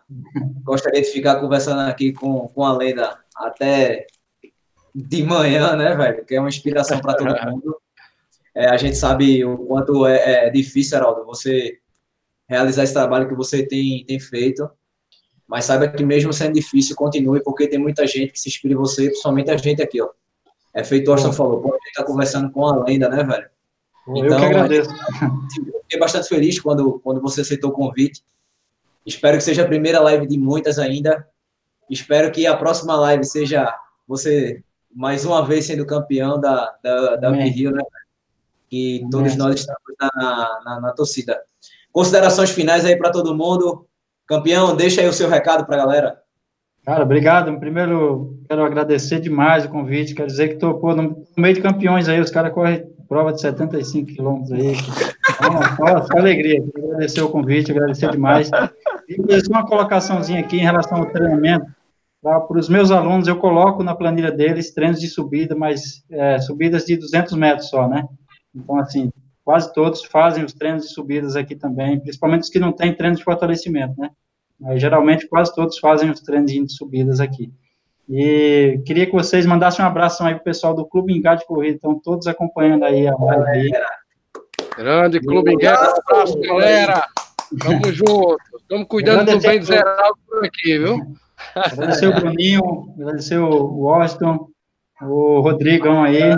gostaria 0.64 1.02
de 1.02 1.08
ficar 1.08 1.40
conversando 1.40 1.90
aqui 1.90 2.14
com, 2.14 2.48
com 2.50 2.64
a 2.64 2.72
lenda 2.72 3.18
até 3.36 4.06
de 4.96 5.24
manhã, 5.24 5.76
né, 5.76 5.94
velho? 5.94 6.24
Que 6.24 6.36
é 6.36 6.40
uma 6.40 6.48
inspiração 6.48 7.00
para 7.02 7.16
todo 7.18 7.28
mundo. 7.52 7.78
É, 8.56 8.70
a 8.70 8.78
gente 8.78 8.96
sabe 8.96 9.44
o 9.44 9.58
quanto 9.58 10.06
é, 10.08 10.48
é, 10.48 10.50
difícil, 10.50 10.98
Heraldo, 10.98 11.26
você 11.26 11.78
realizar 12.48 12.84
esse 12.84 12.94
trabalho 12.94 13.28
que 13.28 13.36
você 13.36 13.66
tem, 13.68 14.06
tem 14.06 14.18
feito. 14.18 14.70
Mas 15.46 15.66
saiba 15.66 15.90
que 15.90 16.04
mesmo 16.04 16.32
sendo 16.32 16.54
difícil, 16.54 16.96
continue, 16.96 17.44
porque 17.44 17.68
tem 17.68 17.78
muita 17.78 18.08
gente 18.08 18.32
que 18.32 18.40
se 18.40 18.48
inspira 18.48 18.74
em 18.74 18.78
você, 18.78 19.08
principalmente 19.08 19.52
a 19.52 19.58
gente 19.58 19.82
aqui, 19.82 20.02
ó. 20.02 20.10
É 20.74 20.84
feito 20.84 21.08
o 21.10 21.12
Austin 21.12 21.34
falou, 21.34 21.62
pô, 21.62 21.70
a 21.70 21.78
gente 21.86 21.94
tá 21.94 22.04
conversando 22.04 22.50
com 22.52 22.66
a 22.66 22.84
lenda, 22.84 23.10
né, 23.10 23.24
velho? 23.24 23.50
Então, 24.08 24.24
eu 24.24 24.38
que 24.38 24.46
agradeço. 24.46 24.90
Fiquei 25.84 26.00
bastante 26.00 26.28
feliz 26.28 26.60
quando, 26.60 27.00
quando 27.00 27.22
você 27.22 27.42
aceitou 27.42 27.72
o 27.72 27.74
convite. 27.74 28.24
Espero 29.06 29.38
que 29.38 29.44
seja 29.44 29.64
a 29.64 29.68
primeira 29.68 30.00
live 30.00 30.26
de 30.26 30.38
muitas 30.38 30.80
ainda. 30.80 31.28
Espero 31.90 32.32
que 32.32 32.48
a 32.48 32.56
próxima 32.58 32.96
live 32.96 33.24
seja 33.24 33.74
você 34.08 34.64
mais 34.96 35.26
uma 35.26 35.46
vez 35.46 35.66
sendo 35.66 35.86
campeão 35.86 36.40
da, 36.40 36.74
da, 36.82 37.16
da 37.18 37.32
Rio, 37.32 37.72
né? 37.72 37.84
Que 38.70 39.06
todos 39.12 39.36
nós 39.36 39.56
estamos 39.56 39.82
na, 40.00 40.62
na, 40.64 40.82
na 40.82 40.92
torcida. 40.94 41.40
Considerações 41.92 42.50
finais 42.50 42.86
aí 42.86 42.96
para 42.96 43.12
todo 43.12 43.36
mundo. 43.36 43.86
Campeão, 44.26 44.76
deixa 44.76 45.02
aí 45.02 45.08
o 45.08 45.14
seu 45.14 45.30
recado 45.30 45.66
para 45.66 45.76
a 45.76 45.86
galera. 45.86 46.22
Cara, 46.86 47.04
obrigado. 47.04 47.58
Primeiro, 47.60 48.40
quero 48.48 48.64
agradecer 48.64 49.20
demais 49.20 49.66
o 49.66 49.70
convite. 49.70 50.16
Quero 50.16 50.28
dizer 50.28 50.48
que 50.50 50.54
estou 50.56 50.96
no 50.96 51.26
meio 51.38 51.56
de 51.56 51.62
campeões 51.62 52.08
aí. 52.08 52.20
Os 52.20 52.32
caras 52.32 52.54
correm 52.54 52.86
prova 53.08 53.34
de 53.34 53.42
75 53.42 54.14
quilômetros 54.14 54.52
aí. 54.52 54.74
Então, 55.36 56.08
só, 56.08 56.18
alegria. 56.18 56.64
Quero 56.74 56.88
agradecer 56.88 57.22
o 57.22 57.30
convite, 57.30 57.72
agradecer 57.72 58.12
demais. 58.12 58.50
E 59.08 59.16
fazer 59.22 59.48
uma 59.50 59.66
colocaçãozinha 59.66 60.40
aqui 60.40 60.58
em 60.58 60.64
relação 60.64 61.00
ao 61.00 61.06
treinamento. 61.08 61.66
Para 62.26 62.58
os 62.58 62.68
meus 62.68 62.90
alunos, 62.90 63.28
eu 63.28 63.38
coloco 63.38 63.84
na 63.84 63.94
planilha 63.94 64.32
deles 64.32 64.74
treinos 64.74 65.00
de 65.00 65.08
subida, 65.08 65.56
mas 65.56 66.04
é, 66.10 66.40
subidas 66.40 66.84
de 66.84 66.98
200 66.98 67.34
metros 67.34 67.70
só, 67.70 67.88
né? 67.88 68.04
Então, 68.56 68.80
assim, 68.80 69.12
quase 69.44 69.72
todos 69.72 70.04
fazem 70.04 70.44
os 70.44 70.52
treinos 70.52 70.88
de 70.88 70.90
subidas 70.92 71.36
aqui 71.36 71.56
também, 71.56 72.00
principalmente 72.00 72.42
os 72.42 72.50
que 72.50 72.58
não 72.58 72.72
têm 72.72 72.96
treino 72.96 73.16
de 73.16 73.24
fortalecimento, 73.24 73.94
né? 74.02 74.10
Mas, 74.60 74.82
geralmente, 74.82 75.28
quase 75.28 75.54
todos 75.54 75.78
fazem 75.78 76.10
os 76.10 76.20
treinos 76.20 76.52
de 76.52 76.68
subidas 76.74 77.20
aqui. 77.20 77.54
E 78.10 78.82
queria 78.88 79.06
que 79.06 79.12
vocês 79.12 79.46
mandassem 79.46 79.86
um 79.86 79.88
abraço 79.88 80.24
aí 80.24 80.34
pro 80.34 80.46
pessoal 80.46 80.74
do 80.74 80.84
Clube 80.84 81.14
Engá 81.14 81.36
de 81.36 81.46
Corrida, 81.46 81.76
estão 81.76 82.00
todos 82.00 82.26
acompanhando 82.26 82.86
aí 82.86 83.08
a 83.08 83.16
live 83.16 83.50
aí. 83.50 83.72
Grande 84.76 85.20
Clube 85.20 85.54
Engá, 85.54 85.80
um 85.80 86.14
abraço, 86.16 86.42
galera. 86.42 87.04
Tamo 87.62 87.94
junto. 87.94 88.38
Estamos 88.60 88.88
cuidando 88.88 89.32
do 89.32 89.40
bem 89.40 89.60
do 89.60 89.66
Zeraldo 89.66 90.18
por 90.28 90.44
aqui, 90.44 90.80
viu? 90.80 91.16
Agradecer 91.56 92.08
o 92.08 92.14
Bruninho, 92.14 92.94
agradecer 92.96 93.38
o 93.38 93.80
Washington, 93.80 94.48
o 95.02 95.40
Rodrigão 95.42 96.04
aí, 96.04 96.34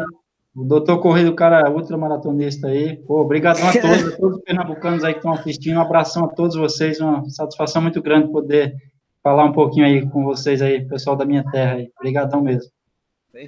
o 0.56 0.64
doutor 0.64 1.00
Corrido, 1.00 1.36
cara 1.36 1.70
ultramaratonista 1.70 2.68
aí. 2.68 2.98
Pô, 2.98 3.22
obrigadão 3.22 3.68
a 3.68 3.72
todos, 3.80 4.14
a 4.14 4.18
todos 4.18 4.38
os 4.38 4.44
pernambucanos 4.44 5.04
aí 5.04 5.14
que 5.14 5.20
estão 5.20 5.34
assistindo. 5.34 5.78
Um 5.78 5.82
abração 5.82 6.26
a 6.26 6.30
todos 6.30 6.56
vocês, 6.56 7.00
uma 7.00 7.30
satisfação 7.30 7.82
muito 7.82 8.02
grande 8.02 8.32
poder 8.32 8.76
falar 9.22 9.46
um 9.46 9.52
pouquinho 9.52 9.86
aí 9.86 10.10
com 10.10 10.24
vocês 10.24 10.62
aí, 10.62 10.88
pessoal 10.88 11.16
da 11.16 11.26
minha 11.26 11.44
terra 11.52 11.76
aí. 11.76 11.92
Obrigadão 11.98 12.42
mesmo. 12.42 12.72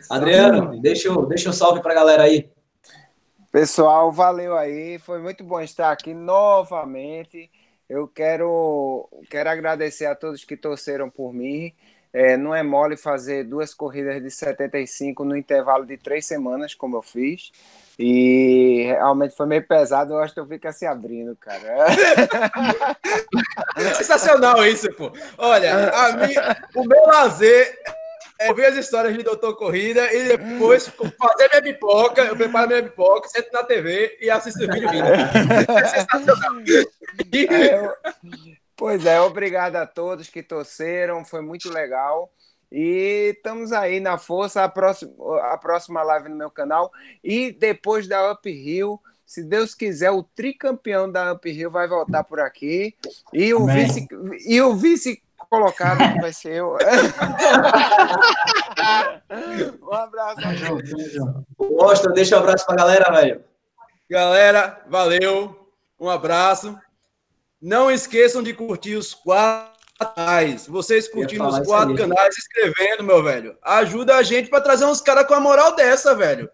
Adriano, 0.10 0.80
deixa, 0.80 1.10
deixa 1.26 1.50
um 1.50 1.54
salve 1.54 1.82
para 1.82 1.94
a 1.94 1.96
galera 1.96 2.24
aí. 2.24 2.50
Pessoal, 3.52 4.12
valeu 4.12 4.56
aí. 4.56 5.00
Foi 5.00 5.20
muito 5.20 5.44
bom 5.44 5.60
estar 5.60 5.92
aqui 5.92 6.14
novamente. 6.14 7.50
Eu 7.90 8.08
quero, 8.08 9.10
quero 9.30 9.50
agradecer 9.50 10.06
a 10.06 10.16
todos 10.16 10.46
que 10.46 10.56
torceram 10.56 11.10
por 11.10 11.34
mim. 11.34 11.74
É, 12.14 12.38
não 12.38 12.56
é 12.56 12.64
mole 12.64 12.98
fazer 12.98 13.44
duas 13.44 13.74
corridas 13.74 14.22
de 14.22 14.32
75 14.32 15.24
no 15.24 15.36
intervalo 15.36 15.86
de 15.86 15.98
três 15.98 16.26
semanas, 16.26 16.74
como 16.74 16.98
eu 16.98 17.02
fiz. 17.02 17.52
E 17.98 18.84
realmente 18.88 19.36
foi 19.36 19.46
meio 19.46 19.68
pesado, 19.68 20.14
eu 20.14 20.20
acho 20.20 20.34
que 20.34 20.40
eu 20.40 20.48
fico 20.48 20.72
se 20.72 20.86
abrindo, 20.86 21.36
cara. 21.36 21.88
Sensacional 23.98 24.66
isso, 24.66 24.92
pô. 24.94 25.12
Olha, 25.38 25.92
o 26.76 26.84
meu 26.86 27.06
lazer 27.08 27.78
ouvir 28.48 28.66
as 28.66 28.76
histórias 28.78 29.18
de 29.18 29.24
Doutor 29.24 29.56
Corrida 29.56 30.14
e 30.14 30.30
depois 30.30 30.88
fazer 30.88 31.50
minha 31.50 31.62
pipoca. 31.62 32.22
Eu 32.24 32.36
preparo 32.36 32.68
minha 32.68 32.84
pipoca, 32.84 33.28
sento 33.28 33.52
na 33.52 33.64
TV 33.64 34.18
e 34.22 34.30
assisto 34.30 34.64
o 34.64 34.72
vídeo 34.72 34.90
vindo. 34.90 35.08
É 35.08 35.88
sensacional. 35.88 36.62
É, 37.34 37.76
eu... 37.76 37.94
Pois 38.76 39.06
é, 39.06 39.20
obrigado 39.20 39.76
a 39.76 39.86
todos 39.86 40.30
que 40.30 40.42
torceram, 40.42 41.26
foi 41.26 41.42
muito 41.42 41.70
legal. 41.70 42.32
E 42.72 43.34
estamos 43.36 43.74
aí 43.74 44.00
na 44.00 44.18
força, 44.18 44.64
a 44.64 44.70
próxima, 44.70 45.12
a 45.52 45.58
próxima 45.58 46.04
live 46.04 46.30
no 46.30 46.36
meu 46.36 46.52
canal. 46.52 46.92
E 47.24 47.52
depois 47.52 48.08
da 48.08 48.32
Uphill, 48.32 49.02
se 49.26 49.44
Deus 49.44 49.76
quiser, 49.76 50.12
o 50.12 50.24
tricampeão 50.24 51.12
da 51.12 51.34
Uphill 51.34 51.70
vai 51.70 51.88
voltar 51.88 52.24
por 52.24 52.40
aqui. 52.40 52.96
E 53.34 53.54
o 53.54 53.64
Amém. 53.64 53.86
vice, 53.86 54.08
e 54.48 54.62
o 54.62 54.76
vice 54.76 55.22
colocado 55.50 55.98
que 56.14 56.22
vai 56.22 56.32
ser 56.32 56.54
eu. 56.54 56.78
um 59.82 59.94
abraço. 59.94 60.40
Gosta, 61.58 62.10
deixa 62.12 62.38
um 62.38 62.40
abraço 62.40 62.66
pra 62.66 62.76
galera, 62.76 63.12
velho. 63.12 63.44
Galera, 64.10 64.82
valeu. 64.88 65.70
Um 66.00 66.10
abraço. 66.10 66.80
Não 67.62 67.92
esqueçam 67.92 68.42
de 68.42 68.54
curtir 68.54 68.96
os 68.96 69.14
quatro 69.14 69.79
canais. 70.00 70.66
Vocês 70.66 71.08
curtindo 71.08 71.46
os 71.46 71.60
quatro 71.60 71.94
canais, 71.96 72.38
escrevendo, 72.38 73.04
meu 73.04 73.22
velho. 73.22 73.58
Ajuda 73.62 74.16
a 74.16 74.24
gente 74.24 74.50
para 74.50 74.62
trazer 74.62 74.86
uns 74.86 75.02
caras 75.02 75.26
com 75.26 75.34
a 75.34 75.40
moral 75.40 75.76
dessa, 75.76 76.16
velho. 76.16 76.50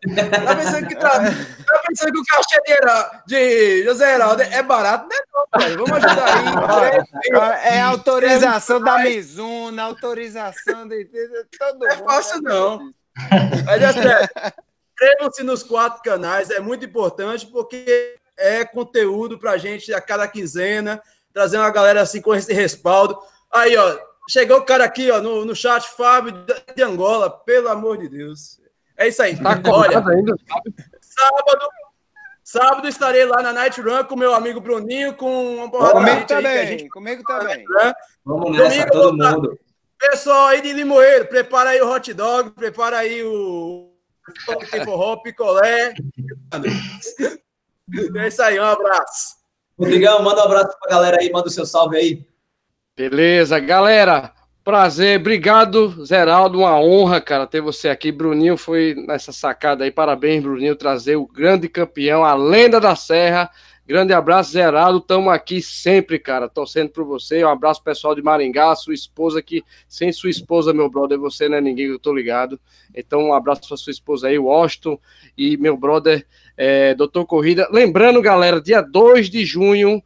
Tá 0.45 0.55
pensando 0.55 0.87
que, 0.87 0.95
tra... 0.95 1.09
tá 1.21 1.81
pensando 1.87 2.11
que 2.11 2.19
o 2.19 2.23
cachê 2.25 3.23
de, 3.27 3.83
José 3.83 4.15
Heraldo 4.15 4.41
é 4.41 4.63
barato? 4.63 5.07
Não 5.07 5.15
é 5.15 5.23
não, 5.31 5.61
velho. 5.61 5.85
Vamos 5.85 6.03
ajudar 6.03 6.25
aí. 6.25 7.63
É, 7.63 7.77
é 7.77 7.81
autorização 7.81 8.81
da 8.81 8.99
Mizuna, 8.99 9.83
autorização 9.83 10.87
de, 10.87 11.05
todo 11.57 11.73
mundo. 11.73 11.87
É 11.87 11.97
fácil, 11.97 12.41
não. 12.41 12.91
Mas 13.65 13.81
é 13.81 13.93
sério. 13.93 14.29
Inscrevam-se 14.95 15.43
nos 15.43 15.61
quatro 15.61 16.01
canais, 16.01 16.49
é 16.49 16.59
muito 16.61 16.85
importante, 16.85 17.45
porque 17.47 18.15
é 18.37 18.63
conteúdo 18.63 19.37
para 19.37 19.51
a 19.51 19.57
gente 19.57 19.93
a 19.93 19.99
cada 19.99 20.25
quinzena, 20.27 21.01
trazer 21.33 21.57
uma 21.57 21.69
galera 21.69 22.01
assim 22.01 22.21
com 22.21 22.33
esse 22.33 22.53
respaldo. 22.53 23.17
Aí, 23.55 23.77
ó, 23.77 23.97
chegou 24.29 24.57
o 24.57 24.65
cara 24.65 24.83
aqui, 24.83 25.09
ó, 25.09 25.21
no, 25.21 25.45
no 25.45 25.55
chat, 25.55 25.87
Fábio 25.87 26.45
de 26.75 26.83
Angola, 26.83 27.29
pelo 27.29 27.69
amor 27.69 27.97
de 27.97 28.09
Deus. 28.09 28.59
É 28.97 29.07
isso 29.07 29.21
aí. 29.21 29.41
Tá 29.41 29.61
Olha, 29.71 29.99
ainda. 29.99 30.35
sábado, 30.99 31.69
sábado 32.43 32.87
estarei 32.89 33.23
lá 33.23 33.41
na 33.41 33.53
Night 33.53 33.79
Run 33.79 34.03
com 34.03 34.17
meu 34.17 34.33
amigo 34.33 34.59
Bruninho, 34.59 35.15
com 35.15 35.55
uma 35.55 35.71
porrada 35.71 35.93
Comigo 35.93 36.27
também, 36.27 36.67
gente... 36.67 36.89
comigo 36.89 37.23
também. 37.23 37.63
Vamos 38.25 38.51
nessa, 38.51 38.69
Domingo, 38.69 38.91
todo 38.91 39.17
mundo. 39.17 39.59
Pessoal 39.97 40.47
aí 40.47 40.61
de 40.61 40.73
Limoeiro, 40.73 41.27
prepara 41.27 41.69
aí 41.69 41.81
o 41.81 41.89
hot 41.89 42.13
dog, 42.13 42.49
prepara 42.51 42.97
aí 42.97 43.23
o 43.23 43.93
forró, 44.83 45.15
picolé. 45.17 45.93
É 48.17 48.27
isso 48.27 48.41
aí, 48.43 48.59
um 48.59 48.65
abraço. 48.65 49.37
Rodrigão, 49.79 50.21
manda 50.21 50.41
um 50.41 50.45
abraço 50.45 50.77
pra 50.81 50.91
galera 50.91 51.17
aí, 51.21 51.31
manda 51.31 51.47
o 51.47 51.51
seu 51.51 51.65
salve 51.65 51.95
aí. 51.95 52.34
Beleza, 52.97 53.59
galera. 53.59 54.31
Prazer, 54.63 55.19
obrigado, 55.19 56.05
Zeraldo. 56.05 56.59
Uma 56.59 56.79
honra, 56.79 57.19
cara, 57.19 57.45
ter 57.45 57.59
você 57.59 57.89
aqui. 57.89 58.09
Bruninho 58.09 58.55
foi 58.55 58.95
nessa 58.95 59.33
sacada 59.33 59.83
aí. 59.83 59.91
Parabéns, 59.91 60.41
Bruninho, 60.41 60.77
trazer 60.77 61.17
o 61.17 61.27
grande 61.27 61.67
campeão, 61.67 62.23
a 62.23 62.33
lenda 62.33 62.79
da 62.79 62.95
Serra. 62.95 63.51
Grande 63.85 64.13
abraço, 64.13 64.53
Zeraldo. 64.53 64.99
Estamos 64.99 65.33
aqui 65.33 65.61
sempre, 65.61 66.17
cara, 66.17 66.47
torcendo 66.47 66.89
por 66.89 67.03
você. 67.03 67.43
Um 67.43 67.49
abraço 67.49 67.83
pessoal 67.83 68.15
de 68.15 68.21
Maringá, 68.21 68.73
sua 68.75 68.93
esposa 68.93 69.41
que 69.41 69.61
sem 69.89 70.13
sua 70.13 70.29
esposa, 70.29 70.73
meu 70.73 70.89
brother, 70.89 71.19
você 71.19 71.49
não 71.49 71.57
é 71.57 71.61
ninguém, 71.61 71.87
eu 71.87 71.99
tô 71.99 72.13
ligado. 72.13 72.57
Então, 72.95 73.25
um 73.25 73.33
abraço 73.33 73.67
para 73.67 73.75
sua 73.75 73.91
esposa 73.91 74.29
aí, 74.29 74.39
Washington, 74.39 74.97
e 75.37 75.57
meu 75.57 75.75
brother, 75.75 76.25
é, 76.55 76.95
Doutor 76.95 77.25
Corrida. 77.25 77.67
Lembrando, 77.73 78.21
galera, 78.21 78.61
dia 78.61 78.79
2 78.79 79.29
de 79.29 79.43
junho, 79.43 80.01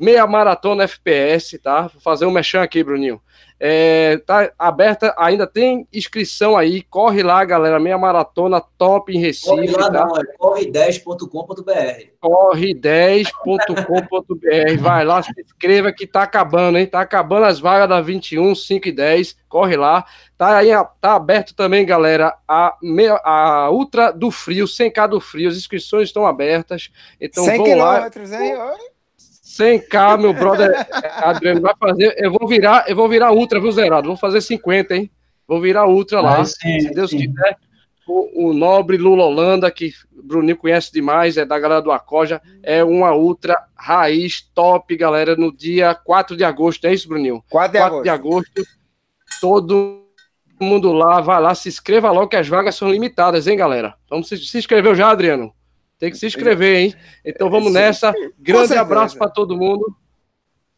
meia 0.00 0.26
maratona 0.26 0.84
FPS, 0.84 1.58
tá? 1.58 1.82
Vou 1.82 2.00
fazer 2.00 2.24
um 2.24 2.30
mexão 2.30 2.62
aqui, 2.62 2.82
Bruninho. 2.82 3.20
É, 3.62 4.16
tá 4.24 4.50
aberta, 4.58 5.14
ainda 5.18 5.46
tem 5.46 5.86
inscrição 5.92 6.56
aí. 6.56 6.80
Corre 6.80 7.22
lá, 7.22 7.44
galera. 7.44 7.78
Meia 7.78 7.98
maratona 7.98 8.58
top 8.78 9.14
em 9.14 9.20
Recife. 9.20 9.50
Corre 9.50 9.70
lá, 9.70 9.90
tá? 9.90 10.06
não, 10.06 10.16
é 10.16 10.22
corre10.com.br. 10.38 12.06
Corre10.com.br. 12.22 14.80
Vai 14.80 15.04
lá, 15.04 15.22
se 15.22 15.30
inscreva 15.38 15.92
que 15.92 16.06
tá 16.06 16.22
acabando, 16.22 16.78
hein? 16.78 16.86
Tá 16.86 17.02
acabando 17.02 17.44
as 17.44 17.60
vagas 17.60 17.90
da 17.90 18.00
21, 18.00 18.54
5 18.54 18.88
e 18.88 18.92
10. 18.92 19.36
Corre 19.46 19.76
lá. 19.76 20.06
Tá 20.38 20.56
aí, 20.56 20.70
tá 20.98 21.16
aberto 21.16 21.54
também, 21.54 21.84
galera, 21.84 22.34
a, 22.48 22.78
meia, 22.82 23.20
a 23.22 23.70
Ultra 23.70 24.10
do 24.10 24.30
Frio, 24.30 24.64
100k 24.64 25.06
do 25.06 25.20
Frio. 25.20 25.50
As 25.50 25.56
inscrições 25.56 26.08
estão 26.08 26.26
abertas. 26.26 26.90
Então 27.20 27.44
100 27.44 27.58
vão 27.58 27.76
lá. 27.76 28.06
Hein? 28.06 28.10
100k, 29.50 30.20
meu 30.20 30.32
brother 30.32 30.86
Adriano 31.16 31.60
vai 31.60 31.74
fazer. 31.78 32.14
Eu 32.16 32.30
vou 32.30 32.46
virar, 32.46 32.84
eu 32.88 32.94
vou 32.94 33.08
virar 33.08 33.32
ultra, 33.32 33.60
viu, 33.60 33.72
Zerado? 33.72 34.06
Vou 34.06 34.16
fazer 34.16 34.40
50, 34.40 34.94
hein? 34.94 35.10
Vou 35.46 35.60
virar 35.60 35.88
ultra 35.88 36.20
lá. 36.20 36.44
sim, 36.44 36.80
se 36.80 36.94
Deus 36.94 37.10
sim. 37.10 37.18
quiser. 37.18 37.56
O, 38.06 38.48
o, 38.48 38.52
nobre 38.52 38.96
Lula 38.96 39.24
Holanda, 39.24 39.70
que 39.70 39.92
o 40.16 40.22
Bruninho 40.22 40.56
conhece 40.56 40.92
demais, 40.92 41.36
é 41.36 41.44
da 41.44 41.58
galera 41.58 41.82
do 41.82 41.92
Acoja, 41.92 42.40
é 42.62 42.82
uma 42.82 43.14
ultra 43.14 43.56
raiz 43.76 44.42
top, 44.54 44.96
galera, 44.96 45.36
no 45.36 45.54
dia 45.54 45.94
4 45.94 46.36
de 46.36 46.42
agosto, 46.42 46.86
é 46.86 46.94
isso, 46.94 47.08
Bruninho? 47.08 47.42
4 47.48 47.72
de 47.72 47.78
4 47.78 47.86
agosto. 47.86 48.02
de 48.02 48.08
agosto. 48.10 48.62
Todo 49.40 50.04
mundo 50.60 50.92
lá, 50.92 51.20
vai 51.20 51.40
lá, 51.40 51.54
se 51.54 51.68
inscreva 51.68 52.10
logo 52.10 52.28
que 52.28 52.36
as 52.36 52.48
vagas 52.48 52.74
são 52.74 52.90
limitadas, 52.90 53.46
hein, 53.46 53.56
galera? 53.56 53.94
Vamos 54.08 54.28
se, 54.28 54.36
se 54.38 54.58
inscreveu 54.58 54.94
já, 54.94 55.10
Adriano? 55.10 55.52
Tem 56.00 56.10
que 56.10 56.16
se 56.16 56.26
inscrever, 56.26 56.76
hein? 56.78 56.94
Então 57.22 57.50
vamos 57.50 57.70
nessa. 57.70 58.14
Grande 58.38 58.74
abraço 58.74 59.18
para 59.18 59.28
todo 59.28 59.54
mundo. 59.54 59.94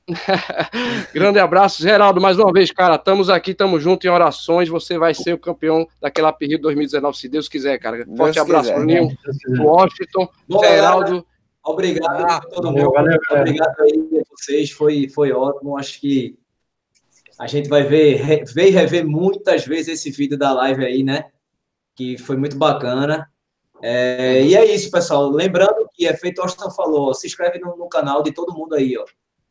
Grande 1.14 1.38
abraço, 1.38 1.80
Geraldo, 1.80 2.20
mais 2.20 2.40
uma 2.40 2.52
vez, 2.52 2.72
cara. 2.72 2.96
Estamos 2.96 3.30
aqui, 3.30 3.52
estamos 3.52 3.80
juntos 3.80 4.04
em 4.04 4.08
orações. 4.08 4.68
Você 4.68 4.98
vai 4.98 5.14
ser 5.14 5.32
o 5.32 5.38
campeão 5.38 5.86
daquela 6.00 6.36
Rio 6.42 6.60
2019, 6.60 7.16
se 7.16 7.28
Deus 7.28 7.48
quiser, 7.48 7.78
cara. 7.78 8.04
Forte 8.16 8.34
Deus 8.34 8.38
abraço, 8.38 8.74
Bruninho, 8.74 9.16
Washington, 9.60 10.28
Bom, 10.48 10.58
Geraldo. 10.58 11.24
Obrigado 11.64 12.24
a 12.28 12.40
todo 12.40 12.72
mundo. 12.72 12.90
Valeu, 12.90 13.18
obrigado 13.30 13.80
aí 13.80 14.20
a 14.20 14.22
vocês. 14.28 14.72
Foi, 14.72 15.08
foi 15.08 15.30
ótimo. 15.30 15.78
Acho 15.78 16.00
que 16.00 16.36
a 17.38 17.46
gente 17.46 17.68
vai 17.68 17.84
ver, 17.84 18.44
ver 18.44 18.66
e 18.66 18.70
rever 18.70 19.06
muitas 19.06 19.64
vezes 19.64 20.00
esse 20.00 20.10
vídeo 20.10 20.36
da 20.36 20.52
live 20.52 20.84
aí, 20.84 21.04
né? 21.04 21.26
Que 21.94 22.18
foi 22.18 22.36
muito 22.36 22.58
bacana. 22.58 23.31
É, 23.82 24.40
e 24.44 24.54
é 24.54 24.64
isso, 24.72 24.90
pessoal. 24.92 25.28
Lembrando 25.28 25.88
que 25.92 26.06
é 26.06 26.16
feito 26.16 26.38
o 26.38 26.42
Austin 26.42 26.70
falou, 26.74 27.12
se 27.12 27.26
inscreve 27.26 27.58
no, 27.58 27.76
no, 27.76 27.88
canal 27.88 28.22
de 28.22 28.30
todo 28.30 28.54
mundo 28.54 28.76
aí, 28.76 28.96
ó. 28.96 29.04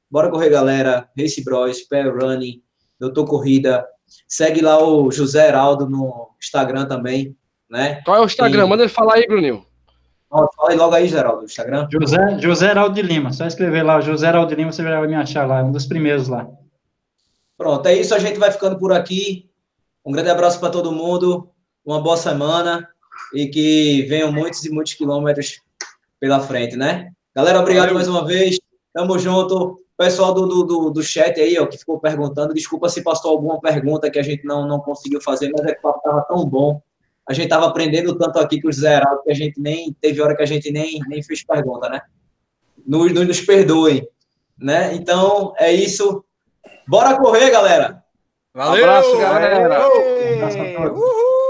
Bora 0.09 0.29
correr, 0.29 0.49
galera. 0.49 1.09
Race 1.17 1.43
Bros, 1.43 1.81
Pair 1.81 2.15
Running, 2.15 2.61
Doutor 2.97 3.25
Corrida. 3.25 3.85
Segue 4.27 4.61
lá 4.61 4.81
o 4.81 5.11
José 5.11 5.49
Heraldo 5.49 5.89
no 5.89 6.29
Instagram 6.41 6.85
também, 6.85 7.35
né? 7.69 8.01
Qual 8.05 8.15
é 8.15 8.21
o 8.21 8.25
Instagram? 8.25 8.65
E... 8.65 8.69
Manda 8.69 8.83
ele 8.83 8.91
falar 8.91 9.15
aí, 9.15 9.27
Brunil. 9.27 9.65
Ó, 10.29 10.47
fala 10.55 10.71
aí 10.71 10.77
logo 10.77 10.95
aí, 10.95 11.07
Geraldo, 11.09 11.43
Instagram. 11.43 11.89
José, 11.91 12.39
José 12.39 12.71
Heraldo 12.71 12.95
de 12.95 13.01
Lima. 13.01 13.33
Só 13.33 13.45
escrever 13.45 13.83
lá, 13.83 13.99
José 13.99 14.29
Heraldo 14.29 14.47
de 14.47 14.55
Lima, 14.55 14.71
você 14.71 14.81
vai 14.81 15.07
me 15.07 15.15
achar 15.15 15.45
lá, 15.45 15.59
é 15.59 15.63
um 15.63 15.73
dos 15.73 15.85
primeiros 15.85 16.29
lá. 16.29 16.47
Pronto, 17.57 17.85
é 17.85 17.93
isso. 17.93 18.15
A 18.15 18.19
gente 18.19 18.39
vai 18.39 18.49
ficando 18.49 18.79
por 18.79 18.93
aqui. 18.93 19.49
Um 20.05 20.11
grande 20.11 20.29
abraço 20.29 20.57
para 20.59 20.69
todo 20.69 20.91
mundo. 20.91 21.49
Uma 21.85 22.01
boa 22.01 22.15
semana 22.15 22.87
e 23.33 23.47
que 23.47 24.03
venham 24.03 24.31
muitos 24.31 24.63
e 24.65 24.71
muitos 24.71 24.93
quilômetros 24.93 25.61
pela 26.19 26.39
frente, 26.39 26.75
né? 26.75 27.11
Galera, 27.35 27.59
obrigado 27.59 27.87
Valeu. 27.87 27.95
mais 27.95 28.07
uma 28.07 28.25
vez. 28.25 28.59
Tamo 28.93 29.17
junto. 29.17 29.79
Pessoal 29.97 30.33
do, 30.33 30.63
do, 30.63 30.89
do 30.89 31.03
chat 31.03 31.39
aí, 31.39 31.59
ó, 31.59 31.65
que 31.67 31.77
ficou 31.77 31.99
perguntando, 31.99 32.55
desculpa 32.55 32.89
se 32.89 33.03
passou 33.03 33.31
alguma 33.31 33.61
pergunta 33.61 34.09
que 34.09 34.17
a 34.17 34.23
gente 34.23 34.43
não, 34.45 34.67
não 34.67 34.79
conseguiu 34.79 35.21
fazer, 35.21 35.51
mas 35.55 35.65
é 35.67 35.73
que 35.73 35.79
o 35.79 35.81
papo 35.83 36.01
tava 36.01 36.21
tão 36.23 36.43
bom. 36.43 36.81
A 37.29 37.33
gente 37.33 37.49
tava 37.49 37.67
aprendendo 37.67 38.17
tanto 38.17 38.39
aqui 38.39 38.59
com 38.59 38.67
os 38.67 38.77
zerados 38.77 39.23
que 39.23 39.31
a 39.31 39.35
gente 39.35 39.61
nem 39.61 39.93
teve 40.01 40.19
hora 40.19 40.35
que 40.35 40.41
a 40.41 40.45
gente 40.45 40.71
nem, 40.71 40.99
nem 41.07 41.21
fez 41.21 41.43
pergunta, 41.43 41.87
né? 41.87 42.01
Nos, 42.85 43.13
nos 43.13 43.41
perdoem, 43.41 44.07
né? 44.57 44.95
Então, 44.95 45.53
é 45.59 45.71
isso. 45.71 46.25
Bora 46.87 47.17
correr, 47.17 47.51
galera. 47.51 48.03
Valeu! 48.53 48.81
Um 48.81 48.89
abraço, 48.89 49.17
galera. 49.17 49.69
Valeu. 49.69 50.01
Um 50.01 50.33
abraço 50.35 50.57
a 50.59 50.83
todos. 50.83 50.99
Uhul. 50.99 51.40